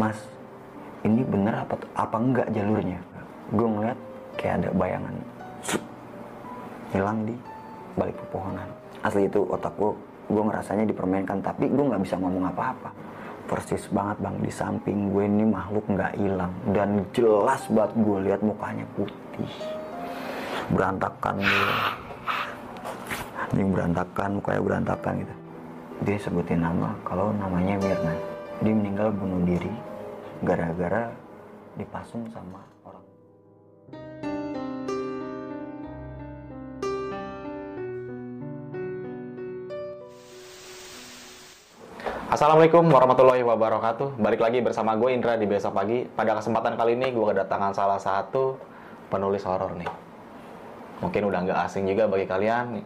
mas 0.00 0.18
ini 1.04 1.20
bener 1.20 1.54
apa 1.62 1.76
apa 1.94 2.16
enggak 2.16 2.48
jalurnya? 2.50 2.98
Gue 3.52 3.68
ngeliat 3.68 3.98
kayak 4.40 4.54
ada 4.64 4.68
bayangan. 4.72 5.14
Hilang 6.96 7.18
di 7.28 7.34
balik 7.94 8.16
pepohonan. 8.24 8.68
Asli 9.04 9.28
itu 9.28 9.44
otak 9.44 9.76
gue 9.76 9.92
gue 10.24 10.42
ngerasanya 10.42 10.88
dipermainkan 10.88 11.44
tapi 11.44 11.68
gue 11.68 11.84
nggak 11.84 12.02
bisa 12.02 12.16
ngomong 12.16 12.48
apa-apa. 12.48 12.90
Persis 13.44 13.84
banget 13.92 14.16
bang. 14.24 14.36
Di 14.40 14.50
samping 14.50 15.12
gue 15.12 15.24
ini 15.28 15.44
makhluk 15.44 15.84
nggak 15.92 16.12
hilang. 16.16 16.52
Dan 16.72 17.04
jelas 17.12 17.62
banget 17.68 17.92
gue 18.00 18.18
lihat 18.24 18.40
mukanya 18.40 18.86
putih. 18.96 19.52
Berantakan 20.72 21.36
gue 21.44 21.68
anjing 23.44 23.68
berantakan 23.70 24.30
mukanya 24.40 24.60
berantakan 24.64 25.12
gitu. 25.20 25.34
Dia 26.08 26.16
sebutin 26.18 26.64
nama 26.64 26.96
kalau 27.04 27.30
namanya 27.36 27.76
Mirna 27.76 28.33
dia 28.62 28.70
meninggal 28.70 29.10
bunuh 29.10 29.42
diri 29.42 29.72
gara-gara 30.46 31.10
dipasung 31.74 32.30
sama 32.30 32.62
orang 32.86 33.02
Assalamualaikum 42.34 42.90
warahmatullahi 42.90 43.46
wabarakatuh. 43.46 44.18
Balik 44.18 44.42
lagi 44.42 44.58
bersama 44.58 44.98
gue 44.98 45.14
Indra 45.14 45.38
di 45.38 45.46
besok 45.46 45.70
pagi. 45.70 46.02
Pada 46.02 46.34
kesempatan 46.34 46.74
kali 46.74 46.98
ini 46.98 47.14
gue 47.14 47.22
kedatangan 47.30 47.70
salah 47.70 48.02
satu 48.02 48.58
penulis 49.06 49.46
horor 49.46 49.70
nih. 49.78 49.86
Mungkin 50.98 51.30
udah 51.30 51.38
nggak 51.46 51.58
asing 51.70 51.86
juga 51.86 52.10
bagi 52.10 52.26
kalian. 52.26 52.82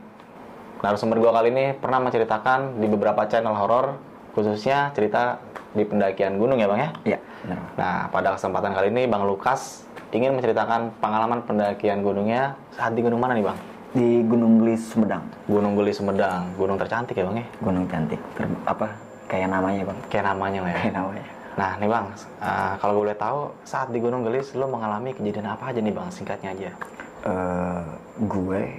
Narasumber 0.84 1.16
gue 1.16 1.32
kali 1.32 1.48
ini 1.48 1.64
pernah 1.80 1.96
menceritakan 1.96 2.76
di 2.76 2.86
beberapa 2.92 3.24
channel 3.24 3.56
horor, 3.56 3.96
khususnya 4.36 4.92
cerita 4.92 5.40
di 5.78 5.86
pendakian 5.86 6.34
gunung 6.36 6.58
ya 6.58 6.66
bang 6.66 6.80
ya. 6.80 6.90
iya 7.06 7.18
benar 7.40 7.58
Nah 7.78 7.96
pada 8.10 8.28
kesempatan 8.34 8.74
kali 8.74 8.90
ini 8.90 9.06
bang 9.06 9.22
Lukas 9.22 9.86
ingin 10.10 10.34
menceritakan 10.34 10.90
pengalaman 10.98 11.46
pendakian 11.46 12.02
gunungnya 12.02 12.58
saat 12.74 12.92
di 12.92 13.00
gunung 13.00 13.22
mana 13.22 13.38
nih 13.38 13.46
bang? 13.46 13.58
di 13.88 14.20
Gunung 14.20 14.60
Gelis 14.60 14.84
Sumedang 14.92 15.24
Gunung 15.48 15.72
Geli 15.72 15.96
Sumedang, 15.96 16.52
gunung 16.60 16.76
tercantik 16.76 17.16
ya 17.16 17.24
bang 17.24 17.40
ya? 17.40 17.46
gunung 17.62 17.84
cantik 17.88 18.20
Ter- 18.36 18.60
apa 18.66 18.92
kayak 19.24 19.48
namanya 19.48 19.88
bang 19.88 19.98
Kayak 20.10 20.24
namanya 20.34 20.58
lah 20.60 20.70
ya. 20.70 20.78
kayak 20.82 20.94
namanya 20.98 21.24
Nah 21.58 21.74
nih 21.74 21.90
bang, 21.90 22.06
uh, 22.38 22.74
kalau 22.78 22.92
gue 22.94 23.02
boleh 23.10 23.18
tahu 23.18 23.38
saat 23.66 23.90
di 23.90 23.98
Gunung 23.98 24.22
Gelis 24.22 24.54
lo 24.54 24.70
mengalami 24.70 25.10
kejadian 25.10 25.58
apa 25.58 25.74
aja 25.74 25.82
nih 25.82 25.90
bang? 25.90 26.06
Singkatnya 26.06 26.54
aja. 26.54 26.70
Eh, 27.26 27.82
gue 28.22 28.78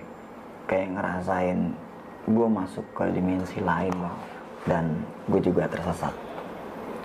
kayak 0.64 0.96
ngerasain 0.96 1.76
gue 2.24 2.48
masuk 2.48 2.88
ke 2.96 3.12
dimensi 3.12 3.60
lain 3.60 3.92
bang 3.92 4.18
dan 4.64 4.86
gue 5.28 5.42
juga 5.44 5.68
tersesat 5.68 6.16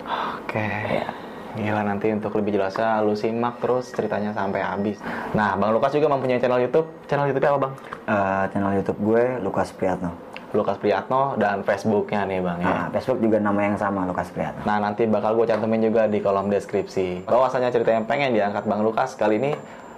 Oke. 0.04 0.68
Iya. 0.68 1.08
Gila 1.54 1.86
nanti 1.86 2.10
untuk 2.10 2.34
lebih 2.34 2.58
jelasnya 2.58 2.98
lu 3.06 3.14
simak 3.14 3.62
terus 3.62 3.94
ceritanya 3.94 4.34
sampai 4.34 4.58
habis. 4.58 4.98
Nah 5.38 5.54
bang 5.54 5.70
Lukas 5.70 5.94
juga 5.94 6.10
mempunyai 6.10 6.42
channel 6.42 6.58
YouTube. 6.66 6.90
Channel 7.06 7.30
YouTube 7.30 7.46
apa 7.46 7.58
bang? 7.62 7.72
Eh, 8.10 8.44
channel 8.50 8.72
YouTube 8.82 8.98
gue 8.98 9.22
Lukas 9.38 9.70
Priyatno 9.70 10.34
Lukas 10.54 10.78
Priyatno 10.78 11.34
dan 11.34 11.66
Facebooknya 11.66 12.26
nih 12.26 12.38
bang 12.42 12.58
ya. 12.62 12.66
Nah, 12.66 12.86
Facebook 12.94 13.18
juga 13.18 13.38
nama 13.42 13.60
yang 13.70 13.76
sama 13.78 14.06
Lukas 14.06 14.30
Priyatno 14.30 14.62
Nah 14.62 14.78
nanti 14.82 15.02
bakal 15.06 15.34
gue 15.34 15.46
cantumin 15.50 15.82
juga 15.82 16.06
di 16.06 16.18
kolom 16.22 16.50
deskripsi. 16.50 17.26
Bahwasanya 17.26 17.70
cerita 17.74 17.90
yang 17.90 18.06
pengen 18.06 18.34
diangkat 18.34 18.66
Bang 18.66 18.82
Lukas 18.86 19.18
kali 19.18 19.38
ini 19.38 19.52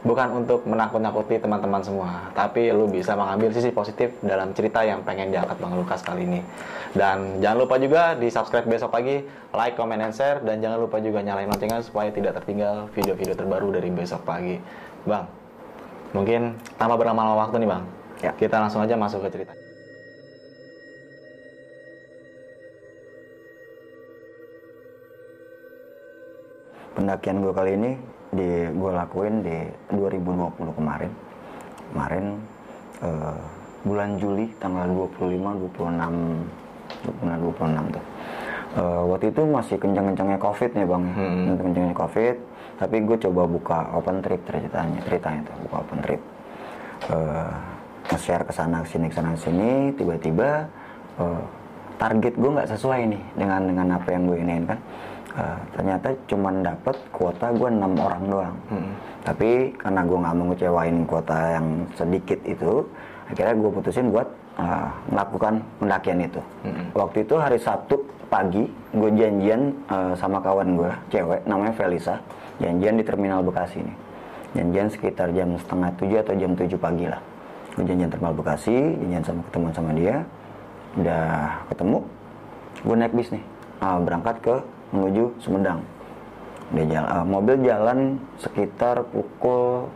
bukan 0.07 0.29
untuk 0.39 0.63
menakut-nakuti 0.63 1.43
teman-teman 1.43 1.83
semua, 1.83 2.31
tapi 2.31 2.71
lu 2.71 2.87
bisa 2.87 3.19
mengambil 3.19 3.51
sisi 3.51 3.75
positif 3.75 4.15
dalam 4.23 4.55
cerita 4.55 4.87
yang 4.87 5.03
pengen 5.03 5.35
diangkat 5.35 5.59
Bang 5.59 5.75
Lukas 5.75 6.01
kali 6.07 6.23
ini. 6.23 6.41
Dan 6.95 7.43
jangan 7.43 7.59
lupa 7.67 7.77
juga 7.83 8.15
di 8.15 8.31
subscribe 8.31 8.71
besok 8.71 8.95
pagi, 8.95 9.21
like, 9.51 9.75
comment, 9.75 9.99
and 9.99 10.15
share, 10.15 10.39
dan 10.47 10.63
jangan 10.63 10.79
lupa 10.79 11.03
juga 11.03 11.21
nyalain 11.21 11.51
loncengnya 11.51 11.83
supaya 11.83 12.15
tidak 12.15 12.39
tertinggal 12.39 12.87
video-video 12.95 13.35
terbaru 13.35 13.75
dari 13.75 13.91
besok 13.91 14.23
pagi. 14.23 14.57
Bang, 15.03 15.27
mungkin 16.15 16.55
tanpa 16.79 16.95
berlama-lama 16.95 17.43
waktu 17.43 17.67
nih 17.67 17.69
Bang, 17.69 17.85
Ya. 18.25 18.33
kita 18.33 18.57
langsung 18.57 18.81
aja 18.81 18.97
masuk 18.97 19.27
ke 19.27 19.43
cerita. 19.43 19.53
pendakian 26.97 27.45
gue 27.45 27.53
kali 27.53 27.77
ini 27.77 28.16
di 28.37 28.51
gue 28.71 28.91
lakuin 28.93 29.35
di 29.43 29.57
2020 29.97 30.79
kemarin. 30.79 31.13
Kemarin 31.93 32.25
eh, 33.03 33.39
bulan 33.83 34.11
Juli 34.21 34.47
tanggal 34.61 34.87
25 34.87 35.73
26 35.73 35.97
26 37.25 37.43
26 37.43 37.95
tuh. 37.97 38.05
Eh, 38.77 39.03
waktu 39.09 39.27
itu 39.33 39.43
masih 39.49 39.77
kencang-kencangnya 39.81 40.39
covid 40.39 40.71
nih 40.77 40.87
bang. 40.87 41.05
Hmm. 41.17 41.35
kencang-kencangnya 41.49 41.97
covid 41.97 42.37
tapi 42.77 43.01
gue 43.01 43.17
coba 43.17 43.43
buka 43.49 43.79
open 43.97 44.21
trip 44.21 44.45
ceritanya 44.45 45.01
ceritanya 45.09 45.41
tuh 45.49 45.57
buka 45.65 45.77
open 45.81 46.01
trip. 46.05 46.21
Eh, 47.09 47.53
nge-share 48.07 48.45
ke 48.47 48.53
sana 48.55 48.85
sini 48.87 49.11
ke 49.11 49.17
sana 49.17 49.33
sini 49.35 49.91
tiba-tiba 49.97 50.69
eh, 51.19 51.43
target 51.97 52.37
gue 52.37 52.51
nggak 52.53 52.69
sesuai 52.77 53.01
nih 53.09 53.23
dengan 53.35 53.61
dengan 53.65 53.87
apa 53.97 54.09
yang 54.13 54.29
gue 54.29 54.37
inginkan 54.37 54.79
Eh, 55.37 55.59
ternyata 55.77 56.09
cuman 56.33 56.65
dapet 56.65 56.97
kuota 57.13 57.53
gue 57.53 57.69
enam 57.69 57.93
orang 58.01 58.23
doang. 58.25 58.57
Tapi 59.21 59.69
karena 59.77 60.01
gue 60.01 60.17
nggak 60.17 60.35
mau 60.35 60.45
ngecewain 60.49 60.97
kuota 61.05 61.39
yang 61.61 61.67
sedikit 61.93 62.41
itu 62.49 62.81
akhirnya 63.29 63.55
gue 63.61 63.71
putusin 63.77 64.09
buat 64.09 64.29
eh, 64.57 64.89
melakukan 65.13 65.61
pendakian 65.77 66.25
itu. 66.25 66.41
Waktu 66.97 67.29
itu 67.29 67.35
hari 67.37 67.61
Sabtu 67.61 68.01
pagi 68.33 68.65
gue 68.97 69.11
janjian 69.13 69.77
eh, 69.93 70.13
sama 70.17 70.41
kawan 70.41 70.73
gue 70.73 70.91
cewek 71.13 71.45
namanya 71.45 71.77
Felisa 71.77 72.17
janjian 72.57 72.97
di 72.97 73.05
terminal 73.05 73.45
Bekasi 73.45 73.85
nih 73.85 73.97
janjian 74.57 74.89
sekitar 74.89 75.29
jam 75.37 75.53
setengah 75.61 75.93
tujuh 76.01 76.19
atau 76.25 76.35
jam 76.41 76.57
tujuh 76.57 76.81
pagi 76.81 77.05
lah. 77.13 77.21
Gue 77.77 77.85
janjian 77.85 78.09
terminal 78.09 78.33
Bekasi 78.33 78.73
janjian 79.05 79.21
sama 79.21 79.41
ketemuan 79.53 79.75
sama 79.77 79.93
dia 79.93 80.25
udah 80.97 81.61
ketemu 81.69 81.99
gue 82.89 82.97
naik 82.97 83.13
bis 83.13 83.29
nih. 83.37 83.45
Ah, 83.85 84.01
berangkat 84.01 84.41
ke 84.41 84.57
menuju 84.91 85.25
Sumedang. 85.43 85.81
Dia 86.75 86.85
jalan, 86.91 87.09
ah, 87.09 87.25
mobil 87.25 87.57
jalan 87.63 87.99
sekitar 88.43 89.07
pukul 89.15 89.87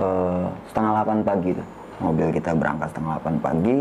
eh, 0.00 0.46
setengah 0.72 0.90
delapan 1.00 1.18
pagi 1.20 1.50
tuh. 1.52 1.68
Mobil 2.00 2.28
kita 2.32 2.50
berangkat 2.56 2.88
setengah 2.92 3.10
delapan 3.16 3.36
pagi. 3.40 3.80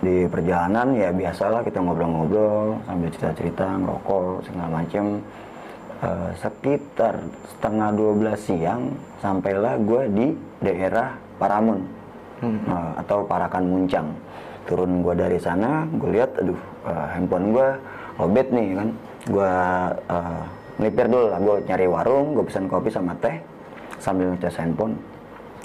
Di 0.00 0.16
perjalanan 0.32 0.96
ya 0.96 1.12
biasalah 1.12 1.60
kita 1.60 1.76
ngobrol-ngobrol 1.84 2.80
sambil 2.88 3.08
cerita-cerita 3.12 3.66
ngerokok 3.80 4.48
segala 4.48 4.68
macem. 4.80 5.06
Eh, 6.00 6.30
sekitar 6.40 7.20
setengah 7.56 7.92
12 7.92 8.40
siang 8.40 8.82
sampailah 9.20 9.76
gue 9.84 10.02
di 10.12 10.26
daerah 10.60 11.16
Paramun. 11.40 12.00
Eh, 12.40 12.90
atau 13.00 13.20
Parakan 13.28 13.64
Muncang. 13.68 14.08
Turun 14.64 15.04
gue 15.04 15.12
dari 15.12 15.36
sana 15.36 15.84
gue 15.88 16.20
lihat 16.20 16.40
aduh 16.40 16.56
eh, 16.88 17.06
handphone 17.16 17.52
gue 17.52 17.68
lobet 18.16 18.48
nih 18.48 18.76
kan 18.76 18.88
gue 19.28 19.54
eh, 20.08 20.42
melipir 20.80 21.06
dulu 21.10 21.26
lah. 21.32 21.40
Gue 21.42 21.56
nyari 21.66 21.86
warung 21.90 22.38
gue 22.38 22.44
pesan 22.46 22.70
kopi 22.70 22.88
sama 22.88 23.12
teh 23.18 23.36
sambil 24.00 24.32
ngecas 24.32 24.56
handphone. 24.60 24.96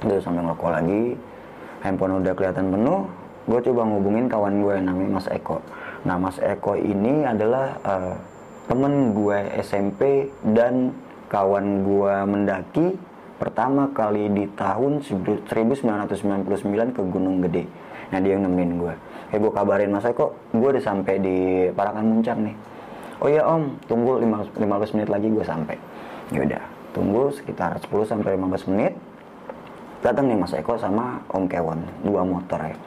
Terus 0.04 0.24
sambil 0.26 0.44
ngerokok 0.48 0.72
lagi. 0.72 1.04
Handphone 1.86 2.20
udah 2.24 2.34
kelihatan 2.34 2.74
penuh 2.74 3.06
gue 3.46 3.60
coba 3.62 3.86
ngubungin 3.86 4.26
kawan 4.26 4.58
gue 4.58 4.74
yang 4.74 4.90
namanya 4.90 5.22
Mas 5.22 5.30
Eko. 5.30 5.62
Nah 6.02 6.18
Mas 6.18 6.42
Eko 6.42 6.74
ini 6.74 7.24
adalah 7.24 7.78
eh, 7.86 8.16
temen 8.66 9.14
gue 9.14 9.38
SMP 9.62 10.34
dan 10.42 10.92
kawan 11.30 11.86
gue 11.86 12.16
mendaki 12.26 12.88
pertama 13.38 13.92
kali 13.94 14.32
di 14.34 14.50
tahun 14.58 15.06
1999 15.06 16.96
ke 16.98 17.02
Gunung 17.06 17.46
Gede. 17.46 17.70
Nah 18.10 18.18
dia 18.18 18.34
yang 18.34 18.50
nemenin 18.50 18.82
gue 18.82 18.96
eh 19.36 19.40
gue 19.42 19.52
kabarin 19.52 19.92
Mas 19.92 20.08
Eko 20.08 20.32
gue 20.56 20.70
udah 20.78 20.84
sampai 20.84 21.16
di 21.20 21.38
Parakan 21.76 22.08
Muncang 22.08 22.40
nih 22.46 22.56
oh 23.22 23.30
iya 23.32 23.44
om 23.48 23.76
tunggu 23.88 24.20
15, 24.20 24.60
15 24.60 24.96
menit 24.96 25.10
lagi 25.12 25.28
gue 25.32 25.46
sampai 25.46 25.78
yaudah 26.34 26.64
tunggu 26.96 27.28
sekitar 27.36 27.76
10 27.84 27.92
sampai 28.08 28.40
15 28.40 28.72
menit. 28.72 28.94
Datang 30.00 30.30
nih 30.30 30.38
Mas 30.38 30.54
Eko 30.54 30.78
sama 30.78 31.18
Om 31.34 31.50
Kewon 31.50 31.82
dua 32.06 32.22
motor 32.22 32.62
ya. 32.62 32.78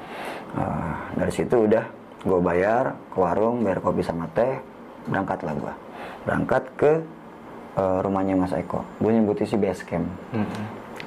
Eh, 0.54 0.94
dari 1.18 1.32
situ 1.34 1.66
udah 1.66 1.84
gue 2.22 2.40
bayar 2.40 2.94
ke 3.10 3.18
warung 3.18 3.66
bayar 3.66 3.82
kopi 3.82 4.06
sama 4.06 4.30
teh 4.32 4.58
berangkatlah 5.10 5.54
gue 5.54 5.74
berangkat 6.22 6.62
ke 6.78 6.92
eh, 7.74 7.98
rumahnya 8.06 8.38
Mas 8.38 8.54
Eko. 8.54 8.86
Gue 9.02 9.12
nyebutnya 9.12 9.50
si 9.50 9.58
base 9.58 9.82
camp. 9.82 10.06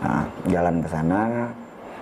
Nah, 0.02 0.26
jalan 0.50 0.84
ke 0.84 0.90
sana 0.92 1.22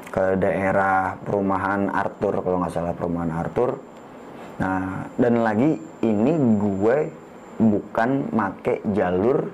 ke 0.10 0.42
daerah 0.42 1.22
perumahan 1.22 1.94
Arthur 1.94 2.42
kalau 2.42 2.66
nggak 2.66 2.74
salah 2.74 2.98
perumahan 2.98 3.30
Arthur 3.30 3.78
nah 4.60 5.08
dan 5.16 5.40
lagi 5.40 5.80
ini 6.04 6.34
gue 6.60 6.98
bukan 7.60 8.10
make 8.32 8.84
jalur 8.92 9.50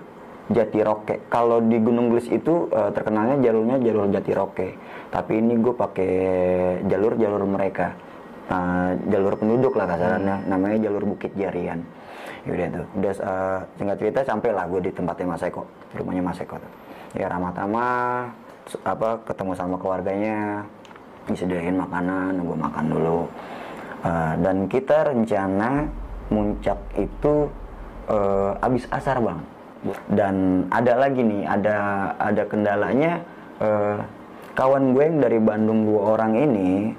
Jatiroke. 0.46 1.25
Kalau 1.25 1.57
di 1.57 1.81
Gunung 1.81 2.13
Gelis 2.13 2.30
itu 2.30 2.69
eh, 2.69 2.94
terkenalnya 2.94 3.42
jalurnya 3.42 3.81
jalur 3.81 4.06
Jatiroke. 4.13 4.78
Tapi 5.10 5.42
ini 5.42 5.57
gue 5.57 5.74
pakai 5.74 6.13
jalur-jalur 6.86 7.42
mereka. 7.50 7.98
Nah, 8.46 8.94
jalur 9.10 9.42
penduduk 9.42 9.74
lah 9.74 9.90
kasarannya. 9.90 10.46
Namanya 10.46 10.86
jalur 10.86 11.02
Bukit 11.10 11.34
Jarian. 11.34 11.81
Yaudah 12.46 12.68
tuh, 12.69 12.86
udah 12.94 13.13
eh, 13.18 13.60
singkat 13.74 13.98
cerita 13.98 14.19
sampai 14.22 14.54
lah 14.54 14.69
gue 14.69 14.86
di 14.86 14.92
tempatnya 14.94 15.34
Mas 15.34 15.42
Eko, 15.42 15.66
rumahnya 15.98 16.22
Mas 16.22 16.38
Eko 16.38 16.62
tuh. 16.62 16.72
Ya 17.18 17.25
ramah 17.25 17.50
tamah, 17.50 18.30
s- 18.69 18.78
apa 18.86 19.18
ketemu 19.25 19.57
sama 19.57 19.81
keluarganya, 19.81 20.62
disediain 21.25 21.74
makanan, 21.74 22.38
gue 22.38 22.54
makan 22.54 22.86
dulu. 22.86 23.25
Eh, 24.06 24.34
dan 24.46 24.69
kita 24.69 25.10
rencana 25.10 25.90
muncak 26.30 26.78
itu 26.94 27.50
eh, 28.06 28.52
abis 28.62 28.86
asar 28.94 29.18
bang. 29.18 29.42
Dan 30.10 30.66
ada 30.69 30.94
lagi 30.98 31.22
nih, 31.25 31.44
ada 31.46 31.78
ada 32.22 32.44
kendalanya. 32.46 33.25
eh, 33.56 33.98
kawan 34.56 34.96
gue 34.96 35.04
yang 35.04 35.19
dari 35.19 35.40
Bandung 35.42 35.84
dua 35.90 36.16
orang 36.16 36.38
ini 36.38 36.94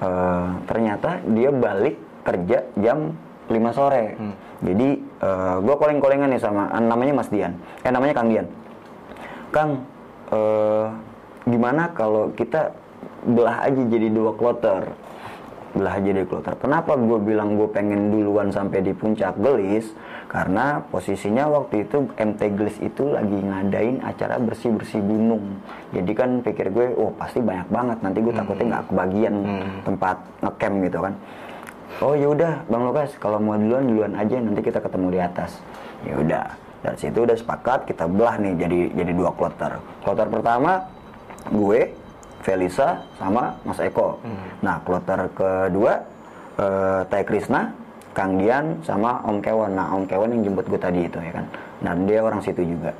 eh, 0.00 0.48
ternyata 0.70 1.18
dia 1.28 1.50
balik 1.50 1.98
kerja 2.22 2.62
jam 2.78 3.12
5 3.50 3.58
sore. 3.74 4.14
Jadi 4.62 4.88
eh, 5.02 5.56
gue 5.58 5.74
koleng-kolengan 5.74 6.30
nih 6.30 6.38
sama 6.38 6.70
namanya 6.78 7.18
Mas 7.18 7.32
Dian. 7.32 7.58
Eh 7.82 7.90
namanya 7.90 8.14
Kang 8.14 8.30
Dian. 8.30 8.46
Kang, 9.50 9.82
eh, 10.30 10.86
gimana 11.50 11.90
kalau 11.90 12.30
kita 12.38 12.70
belah 13.26 13.66
aja 13.66 13.82
jadi 13.82 14.08
dua 14.14 14.34
kloter? 14.38 14.94
Belah 15.72 15.96
aja 15.96 16.12
jadi 16.12 16.28
kloter. 16.28 16.52
Kenapa 16.60 17.00
gue 17.00 17.16
bilang 17.16 17.56
gue 17.56 17.64
pengen 17.72 18.12
duluan 18.12 18.52
sampai 18.52 18.84
di 18.84 18.92
puncak 18.92 19.40
gelis? 19.40 19.88
Karena 20.28 20.84
posisinya 20.84 21.48
waktu 21.48 21.88
itu 21.88 22.08
MT 22.12 22.40
Gelis 22.56 22.76
itu 22.80 23.08
lagi 23.08 23.36
ngadain 23.36 24.04
acara 24.04 24.36
bersih-bersih 24.36 25.00
gunung. 25.00 25.60
Jadi 25.96 26.12
kan 26.12 26.44
pikir 26.44 26.72
gue, 26.72 26.92
oh 26.96 27.12
pasti 27.16 27.40
banyak 27.40 27.68
banget. 27.72 27.98
Nanti 28.04 28.18
gue 28.20 28.34
takutnya 28.36 28.66
nggak 28.76 28.84
kebagian 28.92 29.34
tempat 29.84 30.16
ngecamp 30.44 30.76
gitu 30.88 30.98
kan. 31.04 31.14
Oh 32.00 32.16
ya 32.16 32.28
udah, 32.32 32.52
Bang 32.72 32.88
Lukas, 32.88 33.12
kalau 33.20 33.36
mau 33.36 33.56
duluan 33.56 33.84
duluan 33.84 34.12
aja, 34.16 34.40
nanti 34.40 34.64
kita 34.64 34.80
ketemu 34.80 35.06
di 35.12 35.20
atas. 35.20 35.60
Ya 36.08 36.16
udah, 36.16 36.44
dari 36.80 36.96
situ 36.96 37.18
udah 37.28 37.36
sepakat 37.36 37.84
kita 37.84 38.08
belah 38.08 38.40
nih 38.40 38.56
jadi 38.56 38.78
jadi 38.96 39.12
dua 39.12 39.30
kloter. 39.36 39.76
Kloter 40.00 40.28
pertama 40.32 40.88
gue, 41.52 41.92
Felisa 42.42 43.02
sama 43.16 43.54
Mas 43.62 43.78
Eko. 43.78 44.18
Nah, 44.60 44.82
kloter 44.82 45.30
kedua 45.32 46.02
eh, 46.58 47.00
Teh 47.06 47.22
Krisna, 47.22 47.70
Kang 48.12 48.36
Dian 48.36 48.82
sama 48.82 49.22
Om 49.24 49.38
Kewan. 49.38 49.72
Nah, 49.78 49.94
Om 49.94 50.04
Kewan 50.10 50.34
yang 50.34 50.52
jemput 50.52 50.66
gue 50.66 50.80
tadi 50.82 51.06
itu 51.06 51.18
ya 51.22 51.32
kan. 51.32 51.46
Dan 51.82 52.06
dia 52.10 52.20
orang 52.22 52.42
situ 52.42 52.62
juga. 52.66 52.90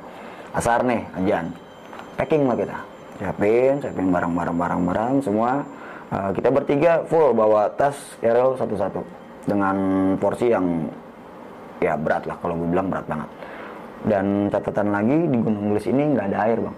Asar 0.55 0.81
nih, 0.87 1.03
ajan. 1.19 1.51
Packing 2.15 2.47
lah 2.47 2.55
kita. 2.55 2.77
Siapin, 3.19 3.73
siapin 3.83 4.09
barang-barang 4.09 4.57
barang-barang 4.57 5.13
semua. 5.21 5.61
Eh, 6.13 6.29
kita 6.37 6.49
bertiga 6.49 7.03
full 7.09 7.35
bawa 7.35 7.67
tas 7.73 7.97
Errol 8.23 8.55
satu-satu 8.55 9.01
dengan 9.43 9.75
porsi 10.21 10.53
yang 10.53 10.87
ya 11.83 11.99
berat 11.99 12.23
lah 12.23 12.39
kalau 12.39 12.55
gue 12.55 12.69
bilang 12.71 12.87
berat 12.87 13.03
banget. 13.11 13.29
Dan 14.03 14.51
catatan 14.51 14.91
lagi 14.91 15.15
di 15.31 15.37
Gunung 15.39 15.71
Gelis 15.71 15.87
ini 15.87 16.11
nggak 16.11 16.25
ada 16.31 16.37
air 16.43 16.59
bang, 16.59 16.75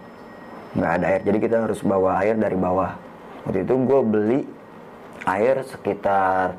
nggak 0.76 0.92
ada 1.02 1.06
air. 1.08 1.22
Jadi 1.24 1.38
kita 1.40 1.56
harus 1.66 1.80
bawa 1.82 2.22
air 2.22 2.36
dari 2.36 2.58
bawah. 2.60 2.92
Waktu 3.48 3.64
itu 3.64 3.74
gue 3.74 4.00
beli 4.04 4.40
air 5.26 5.64
sekitar 5.66 6.54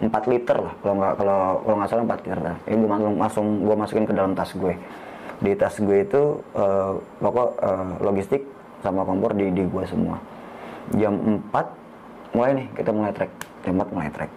4 0.00 0.08
liter 0.32 0.56
lah 0.56 0.74
kalau 0.80 0.94
nggak 0.96 1.14
kalau 1.20 1.40
kalau 1.62 1.76
nggak 1.78 1.88
salah 1.88 2.04
4 2.04 2.24
liter. 2.26 2.38
Ini 2.66 2.76
gue 2.76 2.90
langsung 2.90 3.14
langsung 3.20 3.46
gue 3.64 3.76
masukin 3.76 4.06
ke 4.08 4.14
dalam 4.16 4.32
tas 4.34 4.50
gue. 4.52 4.74
Di 5.40 5.52
tas 5.56 5.74
gue 5.78 5.98
itu 6.04 6.22
eh, 6.56 6.92
pokok 7.22 7.48
eh, 7.62 7.90
logistik 8.04 8.42
sama 8.80 9.06
kompor 9.06 9.36
di 9.36 9.52
di 9.54 9.62
gue 9.64 9.84
semua. 9.86 10.18
Jam 10.96 11.40
4 11.52 12.34
mulai 12.34 12.50
nih 12.58 12.66
kita 12.74 12.90
mulai 12.90 13.12
trek. 13.14 13.30
Jam 13.62 13.78
4 13.78 13.94
mulai 13.94 14.10
trek. 14.10 14.30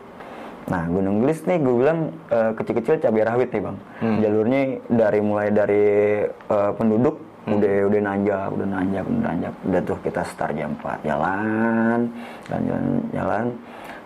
Nah 0.63 0.87
Gunung 0.87 1.23
Gelis 1.23 1.43
nih 1.47 1.59
gue 1.59 1.75
bilang 1.75 1.99
eh, 2.29 2.51
kecil-kecil 2.55 2.99
cabai 2.99 3.23
rawit 3.25 3.49
nih 3.49 3.61
bang. 3.63 3.77
Jalurnya 4.19 4.61
dari 4.91 5.19
mulai 5.23 5.47
dari 5.49 5.85
eh, 6.29 6.71
penduduk 6.75 7.32
udah 7.43 7.75
udah 7.91 8.01
nanjak, 8.01 8.47
udah 8.55 8.67
nanjak, 8.67 9.03
udah 9.03 9.21
nanjak. 9.27 9.53
Udah 9.67 9.81
tuh 9.83 9.97
kita 9.99 10.21
start 10.23 10.53
jam 10.55 10.71
4 10.79 11.03
jalan, 11.03 11.99
jalan 12.47 12.63
jalan, 12.63 12.85
jalan 13.11 13.45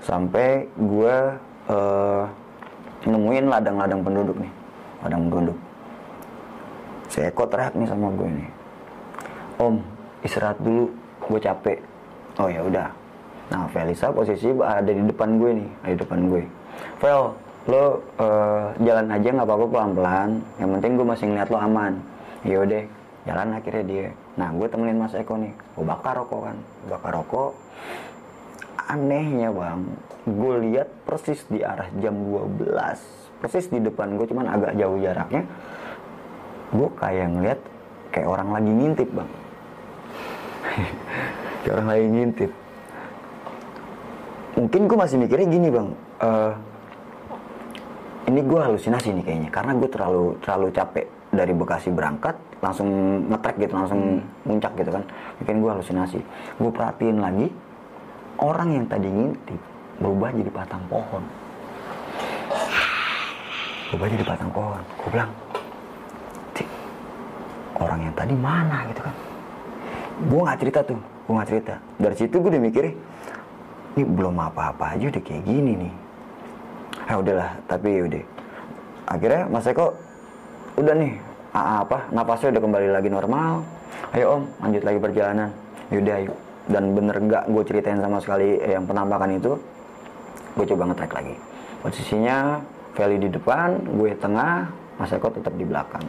sampai 0.01 0.65
gue 0.73 1.15
eh, 1.69 2.23
nemuin 3.05 3.45
ladang-ladang 3.45 4.01
penduduk 4.01 4.37
nih, 4.41 4.51
ladang 5.05 5.21
penduduk. 5.29 5.57
Si 7.13 7.21
Eko 7.21 7.45
teriak 7.45 7.77
nih 7.77 7.87
sama 7.87 8.09
gue 8.17 8.29
nih, 8.29 8.49
Om 9.61 9.75
istirahat 10.25 10.57
dulu, 10.57 10.89
gue 11.29 11.39
capek. 11.39 11.79
Oh 12.41 12.49
ya 12.49 12.61
udah. 12.65 12.89
Nah 13.53 13.69
Felisa 13.69 14.09
posisi 14.11 14.49
ada 14.59 14.89
di 14.89 15.03
depan 15.05 15.37
gue 15.37 15.61
nih, 15.61 15.69
ada 15.85 15.93
di 15.93 15.99
depan 16.01 16.19
gue. 16.25 16.43
Fel, 16.97 17.21
lo 17.69 18.01
eh, 18.17 18.65
jalan 18.81 19.07
aja 19.13 19.29
nggak 19.29 19.45
apa-apa 19.45 19.65
pelan-pelan. 19.69 20.29
Yang 20.57 20.69
penting 20.77 20.91
gue 20.97 21.05
masih 21.05 21.25
ngeliat 21.29 21.49
lo 21.53 21.57
aman. 21.61 21.93
Ya 22.45 22.57
udah, 22.61 22.83
jalan 23.27 23.59
akhirnya 23.59 23.83
dia. 23.83 24.07
Nah 24.39 24.55
gue 24.55 24.67
temenin 24.71 24.97
Mas 24.97 25.13
Eko 25.13 25.35
nih, 25.35 25.51
gue 25.51 25.85
bakar 25.85 26.15
rokok 26.15 26.41
kan, 26.47 26.57
bakar 26.87 27.11
rokok. 27.19 27.51
Anehnya 28.87 29.51
bang, 29.51 29.83
gue 30.23 30.55
lihat 30.71 30.87
persis 31.03 31.43
di 31.51 31.59
arah 31.59 31.91
jam 31.99 32.15
12 32.15 33.27
persis 33.37 33.69
di 33.69 33.77
depan 33.77 34.17
gue 34.17 34.25
cuman 34.25 34.49
agak 34.49 34.73
jauh 34.77 34.97
jaraknya. 34.97 35.45
Gue 36.73 36.89
kayak 36.97 37.27
ngeliat 37.31 37.59
kayak 38.11 38.27
orang 38.27 38.49
lagi 38.51 38.71
ngintip 38.71 39.09
bang. 39.13 39.29
Kayak 41.63 41.73
orang 41.79 41.89
lagi 41.89 42.07
ngintip. 42.07 42.51
Mungkin 44.57 44.81
gue 44.87 44.97
masih 44.97 45.17
mikirnya 45.19 45.47
gini 45.47 45.67
bang. 45.67 45.87
Eh, 46.21 46.51
ini 48.27 48.43
gue 48.43 48.59
halusinasi 48.59 49.15
nih 49.15 49.23
kayaknya 49.23 49.49
karena 49.49 49.71
gue 49.79 49.87
terlalu 49.87 50.35
terlalu 50.43 50.67
capek 50.75 51.05
dari 51.31 51.53
Bekasi 51.55 51.89
berangkat 51.95 52.35
langsung 52.59 52.87
ngetrek 53.31 53.55
gitu 53.55 53.73
langsung 53.75 54.19
muncak 54.43 54.75
gitu 54.75 54.91
kan. 54.91 55.03
Mungkin 55.39 55.55
gue 55.63 55.71
halusinasi. 55.71 56.19
Gue 56.59 56.71
perhatiin 56.71 57.23
lagi 57.23 57.47
orang 58.43 58.69
yang 58.75 58.85
tadi 58.91 59.07
ngintip 59.07 59.61
berubah 60.03 60.29
jadi 60.35 60.51
batang 60.51 60.83
pohon. 60.91 61.23
Berubah 63.91 64.07
jadi 64.11 64.25
batang 64.27 64.51
pohon. 64.51 64.81
Gue 64.99 65.09
bilang 65.15 65.31
"Cik, 66.51 66.67
orang 67.79 67.99
yang 68.11 68.13
tadi 68.17 68.33
mana 68.35 68.77
gitu 68.91 69.01
kan? 69.07 69.15
Gue 70.27 70.39
nggak 70.43 70.59
cerita 70.59 70.79
tuh 70.83 70.99
gue 70.99 71.33
nggak 71.35 71.49
cerita. 71.51 71.73
Dari 71.95 72.15
situ 72.19 72.35
gue 72.43 72.49
udah 72.51 72.63
mikirnya 72.63 72.93
ini 73.95 74.03
belum 74.03 74.35
apa-apa 74.35 74.99
aja 74.99 75.09
udah 75.09 75.23
kayak 75.23 75.43
gini 75.47 75.73
nih 75.73 76.06
ah 77.05 77.15
udahlah 77.21 77.49
tapi 77.69 78.01
udah. 78.01 78.23
Akhirnya 79.07 79.47
Mas 79.47 79.69
Eko 79.69 79.93
udah 80.77 80.93
nih 80.97 81.13
apa 81.53 82.09
napasnya 82.11 82.57
udah 82.57 82.61
kembali 82.63 82.87
lagi 82.91 83.09
normal. 83.13 83.61
Ayo 84.13 84.25
om 84.39 84.43
lanjut 84.61 84.83
lagi 84.83 84.99
perjalanan. 84.99 85.49
Yaudah 85.93 86.15
ayo. 86.19 86.33
Dan 86.67 86.91
bener 86.91 87.15
nggak 87.15 87.43
gue 87.47 87.63
ceritain 87.63 87.99
sama 88.03 88.19
sekali 88.19 88.59
eh, 88.59 88.75
yang 88.75 88.83
penampakan 88.83 89.39
itu 89.39 89.55
gue 90.57 90.65
coba 90.67 90.91
ngetrek 90.91 91.13
lagi. 91.15 91.35
Posisinya 91.79 92.59
Feli 92.97 93.21
di 93.21 93.29
depan 93.29 93.77
gue 93.93 94.11
tengah 94.17 94.67
Mas 94.97 95.13
Eko 95.13 95.31
tetap 95.31 95.53
di 95.55 95.63
belakang. 95.63 96.03